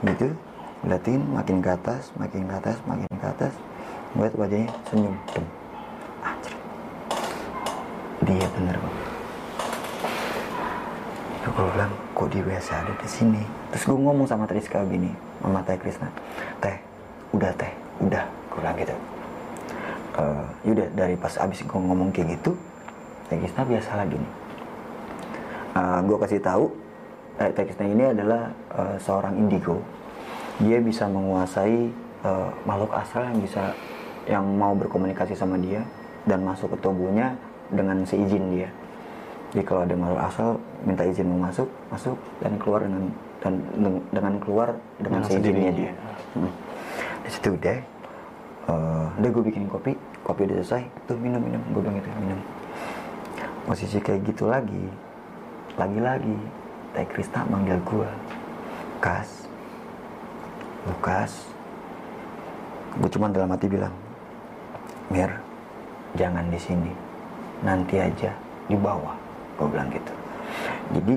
gitu 0.05 0.30
liatin 0.86 1.26
makin 1.34 1.57
ke 1.65 1.74
atas 1.74 2.13
makin 2.22 2.45
ke 2.45 2.53
atas 2.53 2.78
makin 2.86 3.09
ke 3.09 3.26
atas 3.26 3.53
ngeliat 4.13 4.38
wajahnya 4.38 4.70
senyum. 4.93 5.18
Anjir. 6.22 6.53
dia 8.22 8.45
bener 8.53 8.78
bang. 8.78 8.95
Terus 11.41 11.53
gue 11.57 11.65
bilang 11.74 12.07
kok 12.18 12.34
dia 12.34 12.41
biasa 12.41 12.82
ada 12.82 12.93
di 12.97 13.05
sini. 13.05 13.43
Terus 13.70 13.86
gue 13.86 13.93
ngomong 13.93 14.26
sama 14.26 14.49
Triska 14.49 14.82
gini 14.89 15.13
sama 15.38 15.61
Teh 15.61 15.78
Krisna 15.78 16.09
Teh 16.57 16.74
udah 17.30 17.53
Teh 17.53 17.70
udah 18.01 18.26
gue 18.26 18.57
bilang 18.57 18.78
gitu. 18.82 18.95
Eh, 20.18 20.45
yaudah 20.65 20.88
dari 20.97 21.13
pas 21.13 21.38
abis 21.38 21.61
gue 21.61 21.78
ngomong 21.78 22.09
kayak 22.09 22.41
gitu 22.41 22.57
Teh 23.30 23.38
Krisna 23.38 23.61
biasa 23.70 24.01
lagi 24.01 24.18
nih. 24.18 24.34
Gue 25.78 26.18
kasih 26.18 26.41
tahu 26.41 26.74
eh, 27.38 27.53
Teh 27.53 27.70
Krisna 27.70 27.86
ini 27.86 28.03
adalah 28.09 28.49
eh, 28.74 28.97
seorang 28.97 29.38
indigo. 29.38 29.78
Dia 30.57 30.82
bisa 30.82 31.05
menguasai 31.05 31.93
eh, 32.26 32.49
makhluk 32.65 32.97
astral 32.97 33.30
yang 33.30 33.39
bisa 33.45 33.63
yang 34.26 34.43
mau 34.57 34.74
berkomunikasi 34.74 35.38
sama 35.38 35.61
dia 35.61 35.86
dan 36.26 36.41
masuk 36.41 36.74
ke 36.74 36.78
tubuhnya 36.82 37.38
dengan 37.70 38.01
seizin 38.03 38.51
dia 38.51 38.68
jadi 39.56 39.64
kalau 39.64 39.82
ada 39.88 39.95
makhluk 39.95 40.20
astral 40.20 40.52
minta 40.84 41.04
izin 41.08 41.28
mau 41.32 41.48
masuk 41.48 41.70
masuk 41.88 42.18
dan 42.43 42.60
keluar 42.60 42.84
dengan 42.84 43.04
dan 43.39 43.54
dengan- 44.12 44.39
keluar 44.43 44.70
dengan, 45.00 45.24
seizinnya 45.24 45.72
dia. 45.72 45.91
Hmm. 46.36 46.52
di 47.24 47.30
situ 47.32 47.56
udah 47.56 47.78
eh, 48.68 49.06
udah 49.24 49.30
gue 49.32 49.43
bikin 49.48 49.64
kopi 49.72 49.95
kopi 50.28 50.41
udah 50.52 50.60
selesai 50.60 50.84
tuh 51.08 51.16
minum 51.16 51.39
minum. 51.39 51.62
Gue 51.72 51.80
bilang 51.80 51.95
gitu 51.95 52.10
minum. 52.20 52.39
Posisi 53.64 53.98
kayak 54.04 54.28
gitu 54.28 54.48
lagi 54.52 54.84
lagi-lagi 55.80 56.36
Teh 56.95 57.08
Krista 57.08 57.48
manggil 57.48 57.80
gue 57.88 58.10
Kas 59.00 59.48
Lukas. 60.88 61.32
Gue 63.00 63.10
cuman 63.12 63.32
dalam 63.32 63.52
hati 63.52 63.68
bilang 63.72 63.95
Mir 65.08 65.32
jangan 66.20 66.43
di 66.52 66.60
sini. 66.60 66.91
Nanti 67.64 67.95
aja 68.00 68.32
di 68.68 68.76
bawah 68.76 69.27
gue 69.58 69.68
bilang 69.68 69.89
gitu. 69.91 70.14
Jadi 70.95 71.16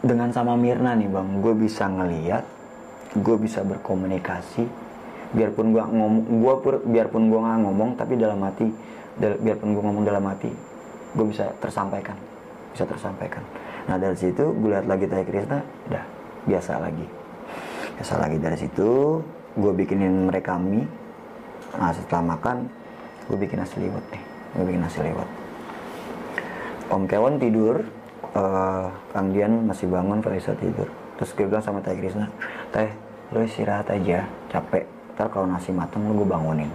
dengan 0.00 0.32
sama 0.32 0.56
Mirna 0.56 0.96
nih 0.96 1.08
bang 1.12 1.28
gue 1.44 1.54
bisa 1.54 1.86
ngeliat 1.86 2.44
gue 3.20 3.36
bisa 3.36 3.60
berkomunikasi 3.60 4.64
biarpun 5.36 5.76
gue 5.76 5.82
ngomong 5.84 6.24
gue 6.40 6.54
biarpun 6.88 7.28
gue 7.28 7.40
nggak 7.40 7.60
ngomong 7.68 7.90
tapi 8.00 8.16
dalam 8.16 8.40
hati 8.42 8.66
biarpun 9.20 9.76
gue 9.76 9.82
ngomong 9.84 10.04
dalam 10.08 10.24
hati 10.24 10.50
gue 11.14 11.26
bisa 11.28 11.52
tersampaikan 11.60 12.16
bisa 12.70 12.86
tersampaikan. 12.86 13.42
Nah 13.90 13.98
dari 13.98 14.14
situ 14.16 14.54
gue 14.56 14.70
lihat 14.70 14.86
lagi 14.86 15.10
Teh 15.10 15.26
Krisna 15.26 15.58
udah 15.90 16.04
biasa 16.46 16.78
lagi. 16.78 17.06
Biasa 17.98 18.14
lagi. 18.22 18.38
Dari 18.38 18.56
situ 18.56 19.18
gue 19.58 19.72
bikinin 19.74 20.30
mereka 20.30 20.54
mie. 20.54 20.86
Nah 21.74 21.90
setelah 21.90 22.38
makan 22.38 22.80
gue 23.30 23.38
bikin 23.38 23.62
nasi 23.62 23.78
liwet 23.78 24.02
nih 24.10 24.22
gue 24.58 24.64
bikin 24.66 24.82
nasi 24.82 24.98
liwet 25.06 25.29
Om 26.90 27.06
Kewon 27.06 27.38
tidur, 27.38 27.86
eh, 28.34 28.86
Kang 29.14 29.30
Dian 29.30 29.62
masih 29.62 29.86
bangun, 29.86 30.18
Kalisa 30.18 30.58
tidur. 30.58 30.90
Terus 31.16 31.30
gue 31.38 31.46
bilang 31.46 31.62
sama 31.62 31.78
Teh 31.78 31.94
Krisna, 31.94 32.26
Teh, 32.74 32.90
lu 33.30 33.46
istirahat 33.46 33.86
aja, 33.94 34.26
capek. 34.50 34.84
Ntar 35.14 35.30
kalau 35.30 35.46
nasi 35.46 35.70
mateng 35.70 36.02
lu 36.10 36.24
gue 36.24 36.28
bangunin. 36.28 36.66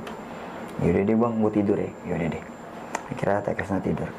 Yaudah 0.79 1.03
deh 1.03 1.17
bang, 1.19 1.33
gue 1.35 1.51
tidur 1.51 1.77
ya. 1.79 1.91
Yaudah 2.07 2.27
deh. 2.31 2.43
Akhirnya 3.11 3.43
Teh 3.43 3.53
Krisna 3.59 3.79
tidur. 3.83 4.09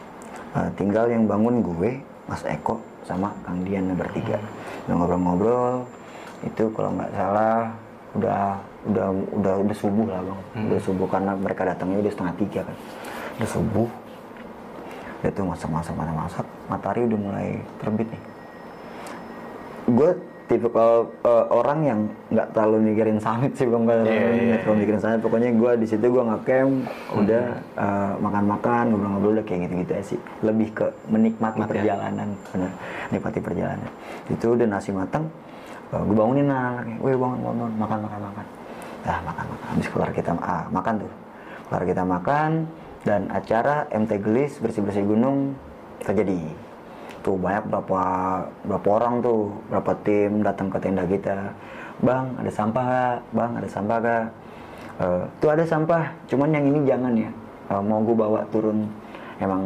Eh, 0.53 0.69
tinggal 0.77 1.09
yang 1.09 1.25
bangun 1.25 1.65
gue, 1.65 2.05
Mas 2.29 2.45
Eko, 2.45 2.77
sama 3.09 3.33
Kang 3.49 3.65
Dian 3.65 3.89
bertiga. 3.97 4.37
Udah 4.85 4.95
ngobrol-ngobrol, 5.01 5.89
itu 6.45 6.65
kalau 6.77 6.93
nggak 6.93 7.13
salah 7.17 7.73
udah 8.17 8.41
udah 8.89 9.07
udah 9.37 9.55
udah 9.61 9.77
subuh 9.77 10.07
lah 10.09 10.21
bang, 10.25 10.41
udah 10.73 10.81
subuh 10.81 11.09
karena 11.09 11.33
mereka 11.37 11.63
datangnya 11.69 12.01
udah 12.01 12.13
setengah 12.13 12.35
tiga 12.41 12.61
kan, 12.65 12.77
udah 13.37 13.49
subuh 13.51 13.89
udah 15.27 15.35
tuh 15.35 15.43
masak-masak 15.51 15.95
masak-masak 15.99 16.47
matahari 16.71 17.03
udah 17.11 17.19
mulai 17.19 17.49
terbit 17.83 18.07
nih. 18.15 18.23
Gue 19.91 20.11
tipe 20.47 20.71
kalau 20.71 21.11
orang 21.51 21.79
yang 21.83 22.01
nggak 22.31 22.55
terlalu 22.55 22.95
mikirin 22.95 23.19
summit 23.19 23.51
sih 23.59 23.67
bang 23.67 23.83
nggak 23.83 23.99
Iya, 24.07 24.07
iya, 24.07 24.43
nggak 24.47 24.61
terlalu 24.63 24.79
mikirin 24.87 25.01
summit 25.03 25.21
pokoknya 25.27 25.51
gue 25.59 25.73
di 25.83 25.87
situ 25.91 26.07
gue 26.07 26.23
ngecamp 26.23 26.73
udah 27.19 27.45
eh, 27.59 28.13
makan-makan 28.23 28.85
ngobrol-ngobrol 28.95 29.33
udah 29.43 29.47
kayak 29.51 29.67
gitu-gitu 29.67 29.93
aja 29.99 30.05
sih. 30.15 30.21
Lebih 30.47 30.69
ke 30.71 30.87
menikmati 31.11 31.59
Nikmat 31.59 31.67
ya. 31.67 31.71
perjalanan 31.75 32.29
bener 32.55 32.71
nikmati 33.11 33.39
perjalanan. 33.43 33.91
Itu 34.31 34.47
udah 34.55 34.67
nasi 34.71 34.95
matang 34.95 35.27
gue 35.91 36.15
bangunin 36.15 36.47
anaknya. 36.47 37.03
Weh 37.03 37.19
bangun 37.19 37.39
bangun 37.43 37.73
makan 37.83 37.99
makan 38.07 38.21
makan. 38.31 38.47
Ah 39.11 39.19
makan 39.27 39.45
makan. 39.51 39.67
Habis 39.75 39.87
keluar 39.91 40.11
kita 40.15 40.31
ah, 40.39 40.65
makan 40.71 40.95
tuh. 41.03 41.13
Keluar 41.67 41.83
kita 41.83 42.03
makan 42.07 42.51
dan 43.07 43.31
acara 43.31 43.87
MT 43.95 44.19
Gelis 44.19 44.59
bersih 44.59 44.83
bersih 44.83 45.07
gunung 45.07 45.55
terjadi. 46.03 46.43
Tuh 47.23 47.39
banyak 47.39 47.71
berapa 47.71 48.03
berapa 48.67 48.89
orang 48.91 49.23
tuh 49.23 49.55
berapa 49.71 49.95
tim 50.03 50.43
datang 50.43 50.67
ke 50.67 50.79
tenda 50.83 51.07
kita. 51.07 51.55
Bang 52.03 52.35
ada 52.35 52.51
sampah 52.51 52.85
gak? 52.85 53.19
bang 53.31 53.51
ada 53.63 53.69
sampah 53.71 53.97
gak? 54.03 54.27
Eh, 54.99 55.23
tuh 55.39 55.49
ada 55.55 55.63
sampah 55.63 56.11
cuman 56.27 56.51
yang 56.51 56.67
ini 56.67 56.79
jangan 56.83 57.15
ya. 57.15 57.31
Eh, 57.71 57.83
mau 57.87 58.03
gue 58.03 58.17
bawa 58.19 58.43
turun. 58.51 58.91
Emang 59.39 59.63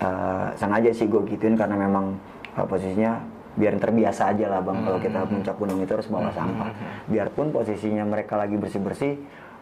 eh, 0.00 0.46
sengaja 0.56 0.88
sih 0.88 1.12
gue 1.12 1.20
gituin 1.28 1.60
karena 1.60 1.76
memang 1.76 2.16
eh, 2.56 2.64
posisinya 2.64 3.20
biar 3.58 3.76
terbiasa 3.76 4.32
aja 4.32 4.46
lah 4.48 4.62
bang 4.62 4.78
kalau 4.86 4.98
kita 5.02 5.18
puncak 5.28 5.56
gunung 5.60 5.78
itu 5.84 5.92
harus 5.92 6.08
bawa 6.08 6.32
sampah. 6.32 6.72
Biarpun 7.04 7.52
posisinya 7.52 8.08
mereka 8.08 8.40
lagi 8.40 8.56
bersih 8.56 8.80
bersih 8.80 9.12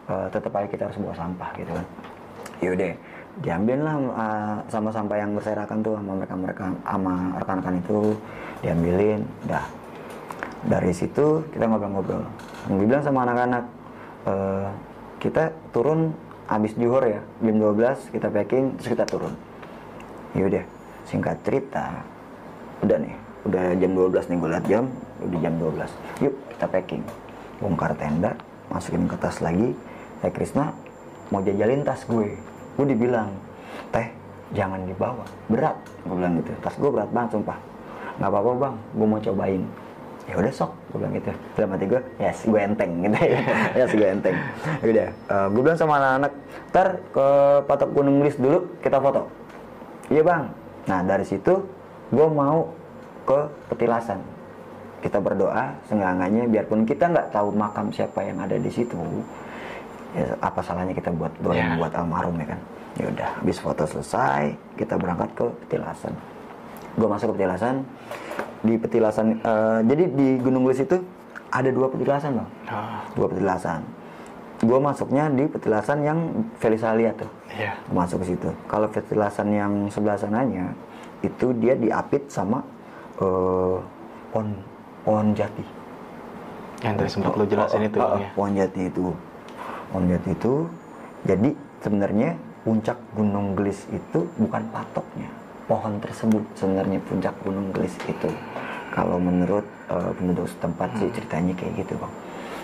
tetap 0.07 0.55
aja 0.55 0.71
kita 0.71 0.87
harus 0.87 0.95
bawa 1.03 1.11
sampah 1.11 1.51
gitu 1.59 1.75
kan. 1.75 1.83
Yaudah 2.63 2.95
diambil 3.41 3.79
lah 3.85 3.95
uh, 3.97 4.55
sama 4.65 4.89
sampah 4.89 5.17
yang 5.21 5.37
berserakan 5.37 5.85
tuh 5.85 5.93
sama 5.97 6.11
mereka 6.17 6.35
mereka 6.35 6.63
sama 6.81 7.13
rekan-rekan 7.37 7.75
itu 7.77 7.99
diambilin 8.65 9.21
dah 9.45 9.65
dari 10.65 10.91
situ 10.91 11.45
kita 11.53 11.69
ngobrol-ngobrol. 11.69 12.25
Gue 12.65 12.85
bilang 12.89 13.05
sama 13.05 13.23
anak-anak 13.23 13.63
"Eh, 14.27 14.67
kita 15.21 15.53
turun 15.71 16.11
habis 16.49 16.73
juhur 16.75 17.03
ya 17.03 17.21
jam 17.43 17.55
12 17.61 18.09
kita 18.09 18.27
packing 18.33 18.75
terus 18.79 18.89
kita 18.97 19.05
turun. 19.05 19.33
Yaudah 20.33 20.65
singkat 21.05 21.37
cerita 21.45 22.03
udah 22.81 22.97
nih 22.99 23.15
udah 23.47 23.65
jam 23.79 23.91
12 23.95 24.27
nih 24.27 24.37
gue 24.37 24.49
liat 24.49 24.65
jam 24.67 24.85
udah 25.23 25.39
jam 25.39 25.53
12 25.55 26.25
yuk 26.25 26.35
kita 26.57 26.65
packing. 26.67 27.03
Bongkar 27.61 27.93
tenda 27.95 28.33
masukin 28.67 29.05
ke 29.05 29.15
tas 29.21 29.39
lagi. 29.39 29.77
Teh 30.17 30.33
Krisna 30.33 30.73
mau 31.29 31.45
jajalin 31.45 31.85
tas 31.85 32.01
gue 32.03 32.33
gue 32.77 32.85
dibilang 32.93 33.29
teh 33.89 34.07
jangan 34.53 34.79
dibawa. 34.85 35.25
Berat. 35.49 35.75
Gue 36.05 36.15
bilang 36.15 36.33
gitu. 36.39 36.53
Tas 36.61 36.75
gue 36.77 36.89
berat 36.93 37.09
banget 37.11 37.29
sumpah. 37.35 37.57
Nggak 38.21 38.29
apa-apa 38.29 38.51
bang. 38.55 38.75
Gue 38.93 39.07
mau 39.09 39.19
cobain. 39.19 39.63
Ya 40.27 40.35
udah 40.37 40.53
sok. 40.53 40.71
Gue 40.93 40.97
bilang 41.01 41.13
gitu. 41.17 41.31
Dalam 41.57 41.69
hati 41.73 41.85
gue 41.89 42.01
yes 42.21 42.39
gue 42.45 42.59
enteng. 42.61 42.91
Gitu 43.03 43.17
ya. 43.17 43.39
Yes 43.73 43.91
gue 43.91 44.07
enteng. 44.07 44.37
Ya 44.83 44.87
udah 44.87 45.07
eh, 45.09 45.47
gue 45.51 45.61
bilang 45.65 45.79
sama 45.79 45.93
anak-anak 45.97 46.33
ntar 46.67 46.87
ke 47.09 47.27
patok 47.65 47.89
gunung 47.95 48.21
Lis 48.21 48.37
dulu 48.37 48.59
kita 48.85 49.01
foto. 49.01 49.25
Iya 50.13 50.21
bang. 50.23 50.43
Nah 50.87 50.99
dari 51.03 51.25
situ 51.25 51.53
gue 52.13 52.27
mau 52.29 52.71
ke 53.25 53.39
petilasan. 53.73 54.21
Kita 54.97 55.21
berdoa 55.21 55.77
seenggak-enggaknya 55.87 56.49
biarpun 56.49 56.81
kita 56.83 57.05
nggak 57.09 57.29
tahu 57.29 57.53
makam 57.53 57.93
siapa 57.93 58.25
yang 58.25 58.41
ada 58.41 58.57
di 58.57 58.71
situ 58.73 58.97
ya 60.13 60.27
apa 60.39 60.59
salahnya 60.61 60.93
kita 60.93 61.11
buat 61.11 61.31
doain 61.39 61.63
Ya. 61.63 61.75
buat 61.75 61.91
almarhum 61.91 62.35
ya 62.37 62.55
kan? 62.55 62.59
Ya 62.97 63.05
udah 63.09 63.29
habis 63.37 63.57
foto 63.57 63.83
selesai 63.83 64.55
kita 64.75 64.95
berangkat 64.95 65.29
ke 65.33 65.45
petilasan. 65.65 66.13
Gue 66.95 67.05
masuk 67.05 67.33
ke 67.33 67.41
petilasan. 67.41 67.75
Di 68.57 68.73
petilasan 68.73 69.27
eh, 69.37 69.79
jadi 69.85 70.03
di 70.09 70.27
Gunung 70.39 70.65
Gelis 70.65 70.81
itu 70.81 70.97
ada 71.47 71.69
dua 71.69 71.87
petilasan 71.87 72.41
bang. 72.41 72.49
Oh, 72.67 72.99
dua 73.15 73.27
petilasan. 73.29 73.81
Gue 74.57 74.79
masuknya 74.81 75.29
di 75.29 75.45
petilasan 75.45 76.01
yang 76.01 76.17
Felisa 76.57 76.89
lihat 76.91 77.21
tuh. 77.21 77.29
Iya. 77.53 77.77
Gua 77.85 78.01
masuk 78.01 78.25
ke 78.25 78.33
situ. 78.33 78.49
Kalau 78.65 78.89
petilasan 78.89 79.47
yang 79.53 79.71
sebelah 79.87 80.17
sananya 80.17 80.73
itu 81.21 81.53
dia 81.55 81.77
diapit 81.77 82.25
sama 82.27 82.65
eh, 83.21 83.77
pohon 84.33 84.47
pohon 85.05 85.37
jati. 85.37 85.61
Yang 86.81 86.93
tadi 86.95 87.09
sempat 87.09 87.33
lu 87.33 87.45
jelasin 87.45 87.81
itu 87.85 87.97
Oh, 87.97 88.05
oh, 88.05 88.09
Bang, 88.13 88.21
ya. 88.21 88.29
pohon 88.33 88.51
jati 88.53 88.81
itu 88.85 89.05
jati 89.93 90.29
itu 90.35 90.53
jadi 91.23 91.49
sebenarnya 91.81 92.29
puncak 92.61 92.97
gunung 93.15 93.55
gelis 93.55 93.87
itu 93.89 94.27
bukan 94.37 94.63
patoknya. 94.75 95.29
Pohon 95.67 95.99
tersebut 95.99 96.43
sebenarnya 96.55 96.99
puncak 97.07 97.35
gunung 97.43 97.71
gelis 97.71 97.95
itu. 98.07 98.27
Kalau 98.91 99.19
menurut 99.19 99.63
eh, 99.87 100.11
penduduk 100.15 100.47
setempat 100.47 100.89
Hmm. 100.95 100.99
sih 100.99 101.09
ceritanya 101.15 101.53
kayak 101.55 101.73
gitu 101.83 101.95
bang. 101.99 102.13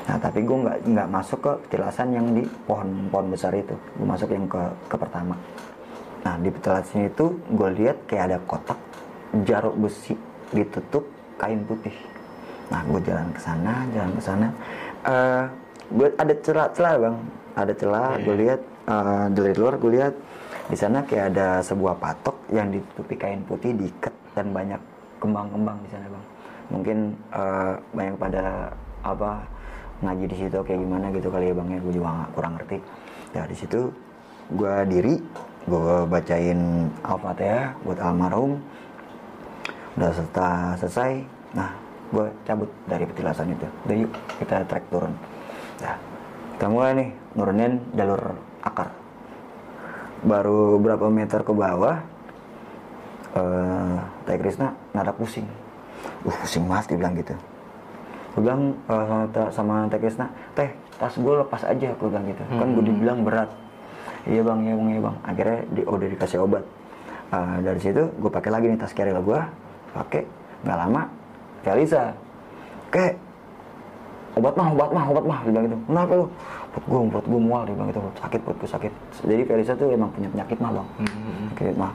Nah 0.03 0.17
tapi 0.19 0.43
gue 0.43 0.57
nggak 0.59 0.77
nggak 0.83 1.07
masuk 1.07 1.39
ke 1.39 1.51
petilasan 1.67 2.11
yang 2.11 2.27
di 2.35 2.43
pohon-pohon 2.67 3.27
besar 3.31 3.55
itu. 3.55 3.75
Gue 3.95 4.07
masuk 4.07 4.27
yang 4.31 4.47
ke 4.47 4.63
ke 4.91 4.95
pertama. 4.99 5.35
Nah 6.23 6.35
di 6.39 6.49
petilasan 6.51 7.07
itu 7.07 7.25
gue 7.51 7.69
lihat 7.79 7.97
kayak 8.07 8.23
ada 8.31 8.37
kotak 8.43 8.79
jaruk 9.47 9.75
besi 9.79 10.15
ditutup 10.51 11.07
kain 11.39 11.63
putih. 11.63 11.95
Nah 12.71 12.83
gue 12.87 12.99
jalan 13.03 13.27
ke 13.31 13.39
sana 13.39 13.87
jalan 13.95 14.11
ke 14.15 14.21
sana. 14.23 14.47
Eh, 15.03 15.43
gue 15.91 16.07
ada 16.15 16.33
celah-celah 16.39 16.93
bang. 17.01 17.17
Ada 17.53 17.73
celah 17.75 18.09
gue 18.23 18.35
lihat 18.39 18.61
eh, 18.87 19.25
dari 19.35 19.53
luar 19.57 19.75
gue 19.77 19.91
lihat 19.99 20.13
di 20.71 20.77
sana 20.79 21.03
kayak 21.03 21.35
ada 21.35 21.59
sebuah 21.59 21.99
patok 21.99 22.37
yang 22.55 22.71
ditutupi 22.71 23.19
kain 23.19 23.43
putih 23.43 23.75
diikat 23.75 24.15
dan 24.31 24.55
banyak 24.55 24.79
kembang-kembang 25.19 25.77
di 25.83 25.89
sana 25.91 26.07
bang. 26.07 26.25
Mungkin 26.71 26.97
eh, 27.35 27.73
banyak 27.91 28.15
pada 28.15 28.71
apa 29.03 29.43
ngaji 30.03 30.25
di 30.31 30.37
situ 30.39 30.59
kayak 30.63 30.79
gimana 30.79 31.05
gitu 31.11 31.27
kali 31.27 31.51
ya 31.51 31.55
bang 31.57 31.67
ya. 31.75 31.79
Gue 31.83 31.93
juga 31.93 32.09
nggak 32.09 32.31
kurang 32.37 32.53
ngerti. 32.57 32.77
Ya 33.33 33.41
di 33.49 33.55
situ 33.57 33.79
gue 34.53 34.75
diri 34.87 35.15
gue 35.63 35.95
bacain 36.07 36.89
al-fatihah 37.03 37.75
buat 37.83 37.99
almarhum. 37.99 38.59
Udah 39.99 40.11
setelah 40.15 40.73
selesai. 40.79 41.11
Nah 41.53 41.69
gue 42.09 42.25
cabut 42.47 42.69
dari 42.89 43.03
petilasan 43.05 43.53
itu. 43.53 43.67
Udah 43.85 43.95
yuk 43.99 44.11
kita 44.41 44.65
trek 44.65 44.85
turun 44.89 45.13
nah 45.83 45.95
kita 46.55 46.65
mulai 46.71 46.91
nih 46.95 47.09
nurunin 47.35 47.73
jalur 47.91 48.21
akar. 48.63 48.87
Baru 50.23 50.79
berapa 50.79 51.11
meter 51.11 51.43
ke 51.43 51.51
bawah 51.51 51.99
eh 53.35 53.97
Teh 54.23 54.37
Krisna 54.39 54.71
nada 54.95 55.11
pusing. 55.11 55.43
Uh 56.23 56.31
pusing 56.39 56.63
banget 56.63 56.95
dia 56.95 56.97
bilang 57.03 57.13
gitu. 57.19 57.35
Gue 58.33 58.41
bilang 58.47 58.61
eh, 58.87 59.49
sama, 59.51 59.85
Teh- 59.91 59.99
Krisna 59.99 60.31
Teh 60.55 60.71
tas 60.95 61.11
gue 61.19 61.33
lepas 61.43 61.61
aja 61.67 61.89
gue 61.91 62.07
bilang 62.07 62.23
gitu. 62.29 62.43
Kan 62.47 62.67
gue 62.79 62.83
dibilang 62.87 63.19
berat. 63.27 63.51
Iya 64.23 64.39
bang 64.39 64.59
iya 64.63 64.73
bang 64.79 64.87
iya 64.95 65.01
bang. 65.03 65.15
Akhirnya 65.27 65.59
di, 65.67 65.81
udah 65.83 66.07
dikasih 66.07 66.39
obat. 66.39 66.63
Eh, 67.33 67.57
dari 67.65 67.79
situ 67.83 68.07
gue 68.07 68.31
pakai 68.31 68.49
lagi 68.53 68.71
nih 68.71 68.79
tas 68.79 68.93
carrier 68.95 69.19
gue 69.19 69.39
pakai 69.91 70.23
nggak 70.63 70.77
lama 70.79 71.01
Felisa 71.65 72.15
kayak 72.87 73.19
obat 74.33 74.53
mah 74.57 74.67
obat 74.73 74.89
mah 74.89 75.05
obat 75.13 75.25
mah 75.29 75.39
dia 75.45 75.51
bilang 75.53 75.65
gitu. 75.69 75.77
Kenapa 75.85 76.11
lu? 76.17 76.25
Perut 76.73 76.85
gue 76.89 76.99
perut 77.13 77.25
gue 77.29 77.41
mual 77.41 77.61
dia 77.69 77.73
bilang 77.77 77.89
gitu. 77.93 78.01
Sakit 78.17 78.39
perut 78.41 78.57
gue 78.57 78.69
sakit. 78.69 78.91
Jadi 79.29 79.41
Felisa 79.45 79.73
tuh 79.77 79.87
emang 79.93 80.09
punya 80.09 80.29
penyakit 80.33 80.57
mah 80.57 80.71
bang. 80.73 80.87
Penyakit 81.53 81.77
mah. 81.77 81.91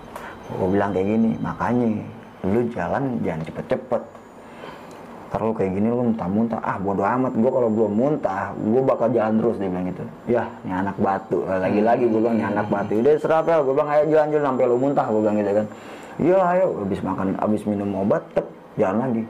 Gue 0.48 0.68
bilang 0.70 0.90
kayak 0.94 1.06
gini 1.06 1.30
makanya 1.42 1.88
lu 2.46 2.60
jalan 2.70 3.02
jangan 3.26 3.42
cepet-cepet. 3.42 4.02
Lu 5.38 5.52
kayak 5.54 5.70
gini 5.76 5.86
lu 5.90 6.02
muntah-muntah. 6.08 6.60
Ah 6.62 6.76
bodo 6.78 7.02
amat. 7.02 7.32
Gue 7.34 7.50
kalau 7.50 7.68
belum 7.68 7.92
muntah 7.92 8.54
gue 8.54 8.82
bakal 8.86 9.08
jalan 9.10 9.34
terus 9.42 9.56
dia 9.58 9.68
bilang 9.68 9.86
gitu. 9.90 10.04
Ya. 10.30 10.44
Ini 10.62 10.72
anak 10.86 10.96
batu. 11.02 11.42
Lagi-lagi 11.42 12.04
gue 12.06 12.20
bilang 12.22 12.38
ini 12.38 12.46
anak 12.46 12.66
batu. 12.70 12.94
Udah 12.96 13.12
serapel 13.18 13.66
gue 13.66 13.74
bilang 13.74 13.90
ayo 13.90 14.02
jalan-jalan 14.08 14.44
sampai 14.54 14.64
lu 14.70 14.76
muntah 14.78 15.06
gue 15.10 15.20
bilang 15.20 15.36
gitu 15.36 15.52
kan. 15.52 15.66
Iya 16.18 16.38
ayo. 16.54 16.66
Habis 16.86 17.00
makan 17.02 17.26
habis 17.38 17.62
minum 17.66 17.90
obat 17.98 18.22
tep 18.34 18.46
jalan 18.78 19.10
lagi 19.10 19.22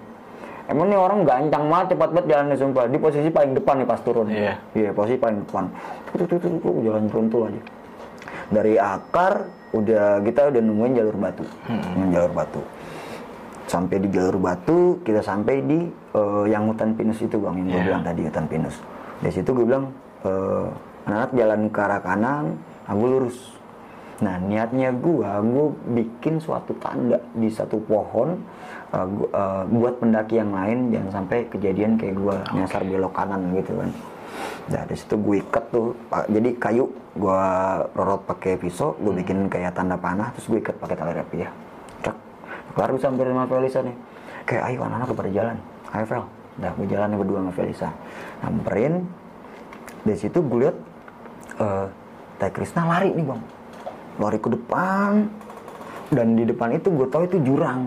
emang 0.69 0.87
nih 0.87 0.99
orang 1.01 1.21
gancang 1.25 1.65
banget 1.67 1.87
cepat 1.97 2.09
banget 2.13 2.27
jalannya 2.29 2.57
sumpah. 2.57 2.85
Di 2.87 2.99
posisi 3.01 3.29
paling 3.29 3.53
depan 3.57 3.75
nih 3.81 3.89
pas 3.89 4.01
turun. 4.01 4.29
Iya. 4.29 4.55
iya 4.73 4.91
posisi 4.93 5.17
paling 5.17 5.43
depan. 5.43 5.65
Tuh 6.07 6.15
tuh 6.15 6.27
tuh, 6.29 6.39
tuh, 6.39 6.51
tuh, 6.61 6.75
jalan 6.85 7.05
runtuh 7.09 7.43
aja. 7.49 7.61
Dari 8.49 8.75
akar 8.77 9.33
udah 9.73 10.21
kita 10.23 10.49
udah 10.49 10.63
nemuin 10.63 10.93
jalur 10.95 11.17
batu. 11.17 11.45
Nemuin 11.69 12.11
jalur 12.13 12.33
batu. 12.33 12.61
Sampai 13.69 14.01
di 14.01 14.09
jalur 14.09 14.37
batu 14.37 14.97
kita 15.05 15.21
sampai 15.21 15.61
di 15.61 15.79
eh, 15.91 16.45
yang 16.49 16.73
hutan 16.73 16.97
pinus 16.97 17.21
itu 17.21 17.37
bang 17.37 17.55
yang 17.61 17.67
gue 17.69 17.77
Iya. 17.77 17.87
bilang 17.93 18.03
tadi 18.05 18.21
hutan 18.25 18.47
pinus. 18.49 18.77
Dari 19.21 19.33
situ 19.35 19.51
gue 19.53 19.67
bilang 19.69 19.93
eh, 20.25 20.67
anak-anak 21.05 21.33
jalan 21.37 21.61
ke 21.69 21.81
arah 21.81 22.01
kanan 22.01 22.45
aku 22.89 23.03
lurus 23.05 23.37
nah 24.19 24.35
niatnya 24.37 24.91
gue 24.91 25.23
gue 25.25 25.67
bikin 25.95 26.43
suatu 26.43 26.75
tanda 26.83 27.23
di 27.33 27.47
satu 27.47 27.79
pohon 27.79 28.35
eh, 28.91 29.07
gua- 29.07 29.31
eh, 29.31 29.63
buat 29.71 29.95
pendaki 30.03 30.37
yang 30.37 30.51
lain 30.51 30.91
jangan 30.91 31.23
sampai 31.23 31.47
kejadian 31.47 31.95
kayak 31.95 32.19
gue 32.19 32.35
nyasar 32.53 32.83
belok 32.83 33.15
kanan 33.15 33.55
gitu 33.55 33.75
kan 33.79 33.91
Nah, 34.69 34.85
dari 34.85 34.95
situ 34.95 35.17
gue 35.17 35.41
ikat 35.41 35.65
tuh, 35.73 35.97
pa- 36.07 36.29
jadi 36.29 36.53
kayu 36.61 36.87
gue 37.17 37.41
rorot 37.97 38.23
pakai 38.23 38.55
pisau, 38.55 38.93
gue 39.01 39.17
bikin 39.17 39.49
kayak 39.49 39.73
tanda 39.75 39.97
panah, 39.97 40.29
terus 40.31 40.47
gue 40.47 40.61
ikat 40.61 40.77
pakai 40.77 40.95
tali 40.95 41.11
rapi 41.11 41.37
ya. 41.41 41.51
Cek, 42.05 42.15
kelar 42.77 42.93
gue 42.93 43.01
sampai 43.01 43.25
sama 43.25 43.49
Felisa 43.49 43.81
nih. 43.83 43.97
Kayak 44.45 44.63
ayo 44.69 44.79
anak-anak 44.85 45.17
pada 45.17 45.31
jalan, 45.33 45.57
ayo 45.91 46.05
Fel. 46.05 46.23
Udah 46.61 46.71
gue 46.77 46.87
jalan 46.87 47.09
berdua 47.17 47.39
sama 47.41 47.53
Felisa. 47.57 47.89
Nyamperin, 48.45 48.95
dari 50.05 50.19
situ 50.21 50.39
gue 50.39 50.59
lihat 50.61 50.77
eh 51.59 51.87
Teh 52.39 52.51
Krisna 52.53 52.83
lari 52.87 53.11
nih 53.11 53.25
bang, 53.25 53.41
lari 54.19 54.39
ke 54.39 54.51
depan, 54.51 55.31
dan 56.11 56.27
di 56.35 56.45
depan 56.45 56.75
itu 56.75 56.91
gue 56.91 57.07
tahu 57.07 57.25
itu 57.25 57.39
jurang. 57.43 57.87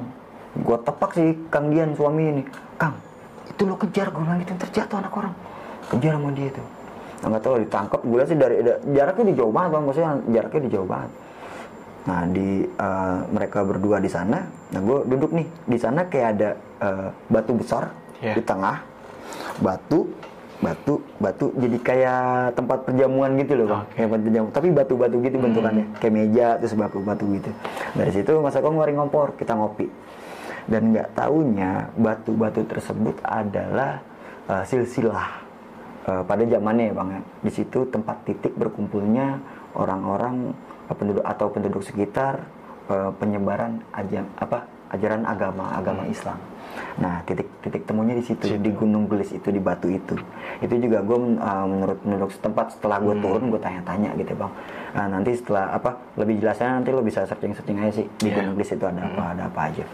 Gue 0.51 0.75
tepak 0.79 1.11
sih 1.15 1.35
Kang 1.47 1.71
Dian 1.71 1.95
suami 1.95 2.23
ini, 2.27 2.43
Kang, 2.75 2.95
itu 3.47 3.61
lo 3.63 3.75
kejar 3.75 4.11
gue 4.11 4.19
bilang 4.19 4.39
gitu. 4.39 4.55
Terjatuh 4.57 4.99
anak 4.99 5.13
orang. 5.15 5.33
Kejar 5.91 6.15
sama 6.15 6.31
dia 6.31 6.49
tuh. 6.51 6.67
Nah, 7.21 7.27
nggak 7.31 7.43
tahu 7.43 7.55
ditangkap 7.61 8.01
gue 8.01 8.21
sih 8.25 8.37
dari 8.39 8.55
da- 8.65 8.81
jaraknya 8.81 9.25
di 9.29 9.35
jauh 9.37 9.53
banget 9.53 9.69
bang. 9.77 9.83
Maksudnya 9.85 10.11
jaraknya 10.33 10.61
di 10.65 10.71
jauh 10.71 10.87
banget. 10.89 11.11
Nah 12.01 12.21
di 12.25 12.49
eh, 12.65 13.17
mereka 13.29 13.59
berdua 13.61 14.01
di 14.01 14.09
sana. 14.09 14.41
Nah 14.73 14.79
gue 14.81 14.97
duduk 15.05 15.29
nih. 15.37 15.45
Di 15.69 15.77
sana 15.77 16.09
kayak 16.09 16.27
ada 16.33 16.49
eh, 16.81 17.07
batu 17.29 17.53
besar 17.53 17.93
Iya. 18.21 18.33
di 18.37 18.41
tengah. 18.41 18.81
Batu 19.61 20.09
batu 20.61 21.01
batu 21.17 21.49
jadi 21.57 21.77
kayak 21.81 22.53
tempat 22.53 22.85
perjamuan 22.85 23.33
gitu 23.41 23.53
loh 23.57 23.67
bang. 23.69 23.83
Kayak 23.97 24.05
tempat 24.07 24.21
perjamuan 24.21 24.51
tapi 24.53 24.67
batu-batu 24.69 25.15
gitu 25.25 25.35
bentukannya. 25.41 25.85
Kayak 25.97 26.13
meja 26.13 26.47
terus 26.61 26.73
batu-batu 26.77 27.25
gitu. 27.35 27.51
Dari 27.97 28.11
situ 28.13 28.31
mas 28.39 28.55
Eko 28.55 28.69
ngeluarin 28.69 28.97
kompor 28.97 29.33
kita 29.35 29.57
ngopi. 29.57 29.89
Dan 30.69 30.93
nggak 30.93 31.17
taunya 31.17 31.89
batu-batu 31.97 32.61
tersebut 32.69 33.17
adalah 33.25 33.99
eh, 34.45 34.63
silsilah 34.69 35.51
Eh, 36.01 36.23
pada 36.25 36.41
zamannya 36.41 36.89
ya 36.89 36.93
bang 36.97 37.09
ya. 37.13 37.21
Di 37.45 37.51
situ 37.53 37.85
tempat 37.85 38.25
titik 38.25 38.57
berkumpulnya 38.57 39.37
orang-orang 39.77 40.49
eh, 40.89 40.95
penduduk 40.97 41.21
atau 41.21 41.53
penduduk 41.53 41.85
sekitar 41.85 42.41
eh, 42.89 43.11
penyebaran 43.21 43.85
aja 43.93 44.25
apa 44.41 44.65
ajaran 44.91 45.23
agama 45.23 45.71
agama 45.71 46.03
Islam. 46.05 46.37
Nah 46.99 47.23
titik 47.23 47.47
titik 47.63 47.83
temunya 47.87 48.15
di 48.15 48.23
situ 48.23 48.47
di 48.59 48.71
Gunung 48.71 49.07
Gelis 49.07 49.31
itu 49.31 49.47
di 49.51 49.59
batu 49.59 49.87
itu. 49.87 50.15
Itu 50.59 50.73
juga 50.77 50.99
gue 51.03 51.17
uh, 51.39 51.65
menurut 51.67 51.99
menurut 52.03 52.31
setempat 52.31 52.75
setelah 52.75 52.99
gue 52.99 53.15
turun 53.19 53.47
gue 53.51 53.61
tanya-tanya 53.63 54.15
gitu 54.19 54.35
bang. 54.35 54.51
Nah, 54.91 55.07
nanti 55.07 55.31
setelah 55.39 55.71
apa 55.71 55.95
lebih 56.19 56.43
jelasnya 56.43 56.83
nanti 56.83 56.91
lo 56.91 56.99
bisa 56.99 57.23
searching 57.23 57.55
searching 57.55 57.79
aja 57.79 58.03
sih 58.03 58.07
di 58.19 58.27
Iya. 58.27 58.43
Gunung 58.43 58.55
Gelis 58.59 58.71
itu 58.75 58.85
ada 58.85 59.01
apa 59.07 59.23
ada 59.31 59.43
apa 59.47 59.61
aja. 59.71 59.85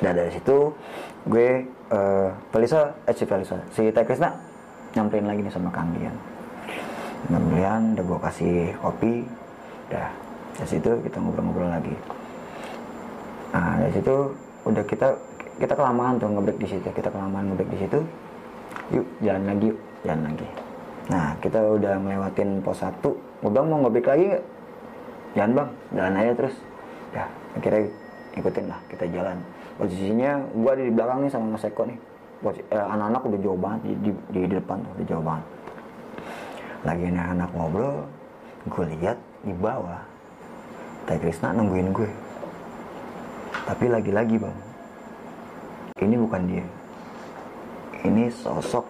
Dan 0.00 0.12
dari 0.16 0.30
situ 0.32 0.56
gue 1.28 1.48
uh, 1.92 2.28
Felisa 2.52 2.96
eh 3.08 3.16
si 3.16 3.24
Felisa 3.24 3.56
si 3.72 3.88
Teh 3.92 4.04
Krisna 4.04 4.32
nyamperin 4.96 5.28
lagi 5.28 5.40
nih 5.44 5.52
sama 5.52 5.72
Kang 5.72 5.92
Dian. 5.96 6.16
Kemudian 7.28 7.94
udah 7.94 8.04
gue 8.08 8.18
kasih 8.24 8.56
kopi, 8.80 9.14
udah. 9.92 10.08
Dari 10.56 10.68
situ 10.76 10.90
kita 11.04 11.16
ngobrol-ngobrol 11.20 11.68
lagi. 11.68 11.94
Nah 13.50 13.82
dari 13.82 13.92
situ 13.94 14.16
udah 14.66 14.84
kita 14.86 15.08
kita 15.60 15.72
kelamaan 15.76 16.16
tuh 16.16 16.30
ngebreak 16.32 16.58
di 16.58 16.68
situ, 16.68 16.88
kita 16.90 17.08
kelamaan 17.12 17.52
ngebreak 17.52 17.70
di 17.70 17.78
situ. 17.84 17.98
Yuk 18.90 19.06
jalan 19.22 19.44
lagi, 19.46 19.66
yuk 19.70 19.78
jalan 20.06 20.20
lagi. 20.30 20.48
Nah 21.10 21.26
kita 21.42 21.58
udah 21.58 21.94
melewatin 21.98 22.62
pos 22.62 22.82
1 22.82 23.02
Gue 23.40 23.50
bilang 23.50 23.66
mau 23.72 23.78
ngebreak 23.84 24.06
lagi 24.08 24.24
nggak? 24.30 24.44
Jangan 25.34 25.50
bang, 25.56 25.70
jalan 25.96 26.14
aja 26.20 26.32
terus. 26.36 26.56
Ya 27.10 27.24
akhirnya 27.56 27.82
ikutin 28.38 28.66
lah 28.68 28.80
kita 28.88 29.04
jalan. 29.10 29.36
Posisinya 29.80 30.30
gue 30.52 30.70
ada 30.70 30.82
di 30.84 30.92
belakang 30.92 31.18
nih 31.24 31.30
sama 31.32 31.56
Mas 31.56 31.64
Eko 31.64 31.88
nih. 31.88 31.98
Eh, 32.40 32.72
Anak-anak 32.72 33.22
udah 33.28 33.38
jauh 33.44 33.58
banget 33.60 33.80
di, 33.84 33.92
di, 34.00 34.10
di 34.32 34.40
depan 34.48 34.80
tuh, 34.80 34.92
udah 34.96 35.06
jauh 35.08 35.24
banget 35.24 35.46
lagi 36.80 37.12
anak-anak 37.12 37.50
ngobrol 37.52 38.08
gue 38.64 38.84
lihat 38.96 39.18
di 39.44 39.52
bawah 39.52 40.00
Teh 41.04 41.20
Krisna 41.20 41.52
nungguin 41.52 41.92
gue 41.92 42.08
tapi 43.70 43.86
lagi-lagi 43.86 44.34
bang 44.34 44.56
ini 46.00 46.16
bukan 46.16 46.42
dia. 46.48 46.64
Ini 48.00 48.32
sosok 48.32 48.88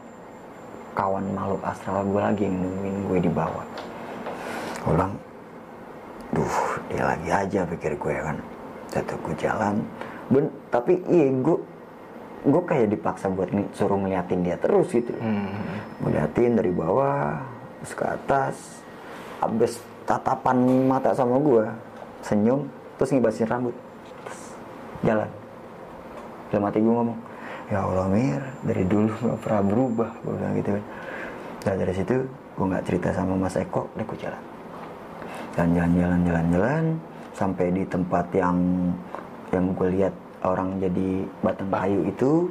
kawan 0.94 1.34
makhluk 1.34 1.62
astral 1.66 2.06
gue 2.06 2.22
lagi 2.22 2.42
yang 2.46 2.56
nungguin 2.62 2.96
gue 3.10 3.18
di 3.26 3.30
bawah. 3.30 3.66
Gue 4.80 4.92
bilang 4.94 5.14
duh 6.30 6.56
dia 6.86 7.02
lagi 7.02 7.28
aja 7.28 7.60
pikir 7.66 7.98
gue 7.98 8.14
kan? 8.14 8.38
Jatuh 8.94 9.18
gue 9.26 9.34
jalan. 9.42 9.74
Ben, 10.30 10.46
tapi 10.70 11.02
iya 11.10 11.26
gue 11.34 11.58
gue 12.46 12.62
kayak 12.62 12.94
dipaksa 12.94 13.26
buat 13.28 13.50
ng- 13.50 13.74
suruh 13.74 13.98
ngeliatin 13.98 14.46
dia 14.46 14.56
terus 14.56 14.88
gitu. 14.94 15.12
Hmm. 15.18 15.50
gue 16.00 16.16
liatin 16.16 16.56
dari 16.56 16.72
bawah 16.72 17.36
terus 17.82 17.92
ke 17.92 18.04
atas 18.06 18.56
abis 19.44 19.82
tatapan 20.08 20.56
mata 20.88 21.12
sama 21.12 21.36
gue 21.36 21.68
senyum 22.24 22.64
terus 22.96 23.12
ngibasin 23.12 23.44
rambut 23.44 23.76
jalan. 25.06 25.30
Dalam 26.50 26.64
hati 26.66 26.78
gue 26.82 26.94
ngomong 26.94 27.18
ya 27.70 27.86
Allah 27.86 28.06
Mir 28.10 28.42
dari 28.66 28.84
dulu 28.84 29.12
gak 29.30 29.40
pernah 29.40 29.62
berubah 29.62 30.10
gue 30.24 30.32
bilang 30.34 30.54
gitu 30.58 30.70
kan. 30.76 30.84
Dan 31.60 31.74
dari 31.76 31.92
situ 31.92 32.14
gue 32.26 32.66
nggak 32.66 32.84
cerita 32.88 33.08
sama 33.12 33.36
Mas 33.36 33.56
Eko 33.56 33.88
udah 33.96 34.04
gue 34.04 34.18
jalan. 34.18 34.42
Jalan 35.56 35.70
jalan 35.76 35.90
jalan 35.96 36.20
jalan 36.24 36.46
jalan 36.52 36.84
sampai 37.36 37.66
di 37.72 37.82
tempat 37.88 38.26
yang 38.36 38.58
yang 39.50 39.64
gue 39.74 39.88
lihat 39.96 40.14
orang 40.44 40.80
jadi 40.80 41.08
batang 41.44 41.68
kayu 41.68 42.00
itu 42.08 42.48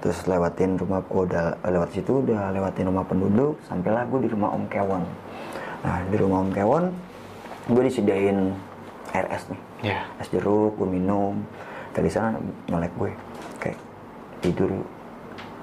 terus 0.00 0.22
lewatin 0.28 0.76
rumah 0.76 1.00
oh, 1.08 1.24
udah 1.24 1.56
lewat 1.66 1.90
situ 1.96 2.20
udah 2.22 2.52
lewatin 2.52 2.86
rumah 2.86 3.04
penduduk 3.08 3.56
sampailah 3.64 4.04
gue 4.08 4.28
di 4.28 4.30
rumah 4.30 4.52
Om 4.52 4.64
Kewon. 4.68 5.02
Nah 5.84 5.96
di 6.08 6.16
rumah 6.16 6.38
Om 6.44 6.50
Kewon 6.52 6.84
gue 7.72 7.82
disediain 7.82 8.54
air 9.12 9.26
es 9.32 9.44
nih. 9.48 9.60
Ya. 9.84 10.00
es 10.20 10.28
jeruk 10.32 10.76
gue 10.80 10.88
minum 10.88 11.44
dari 11.96 12.12
sana 12.12 12.36
nyolek 12.68 12.92
gue 13.00 13.10
kayak 13.56 13.78
tidur 14.44 14.68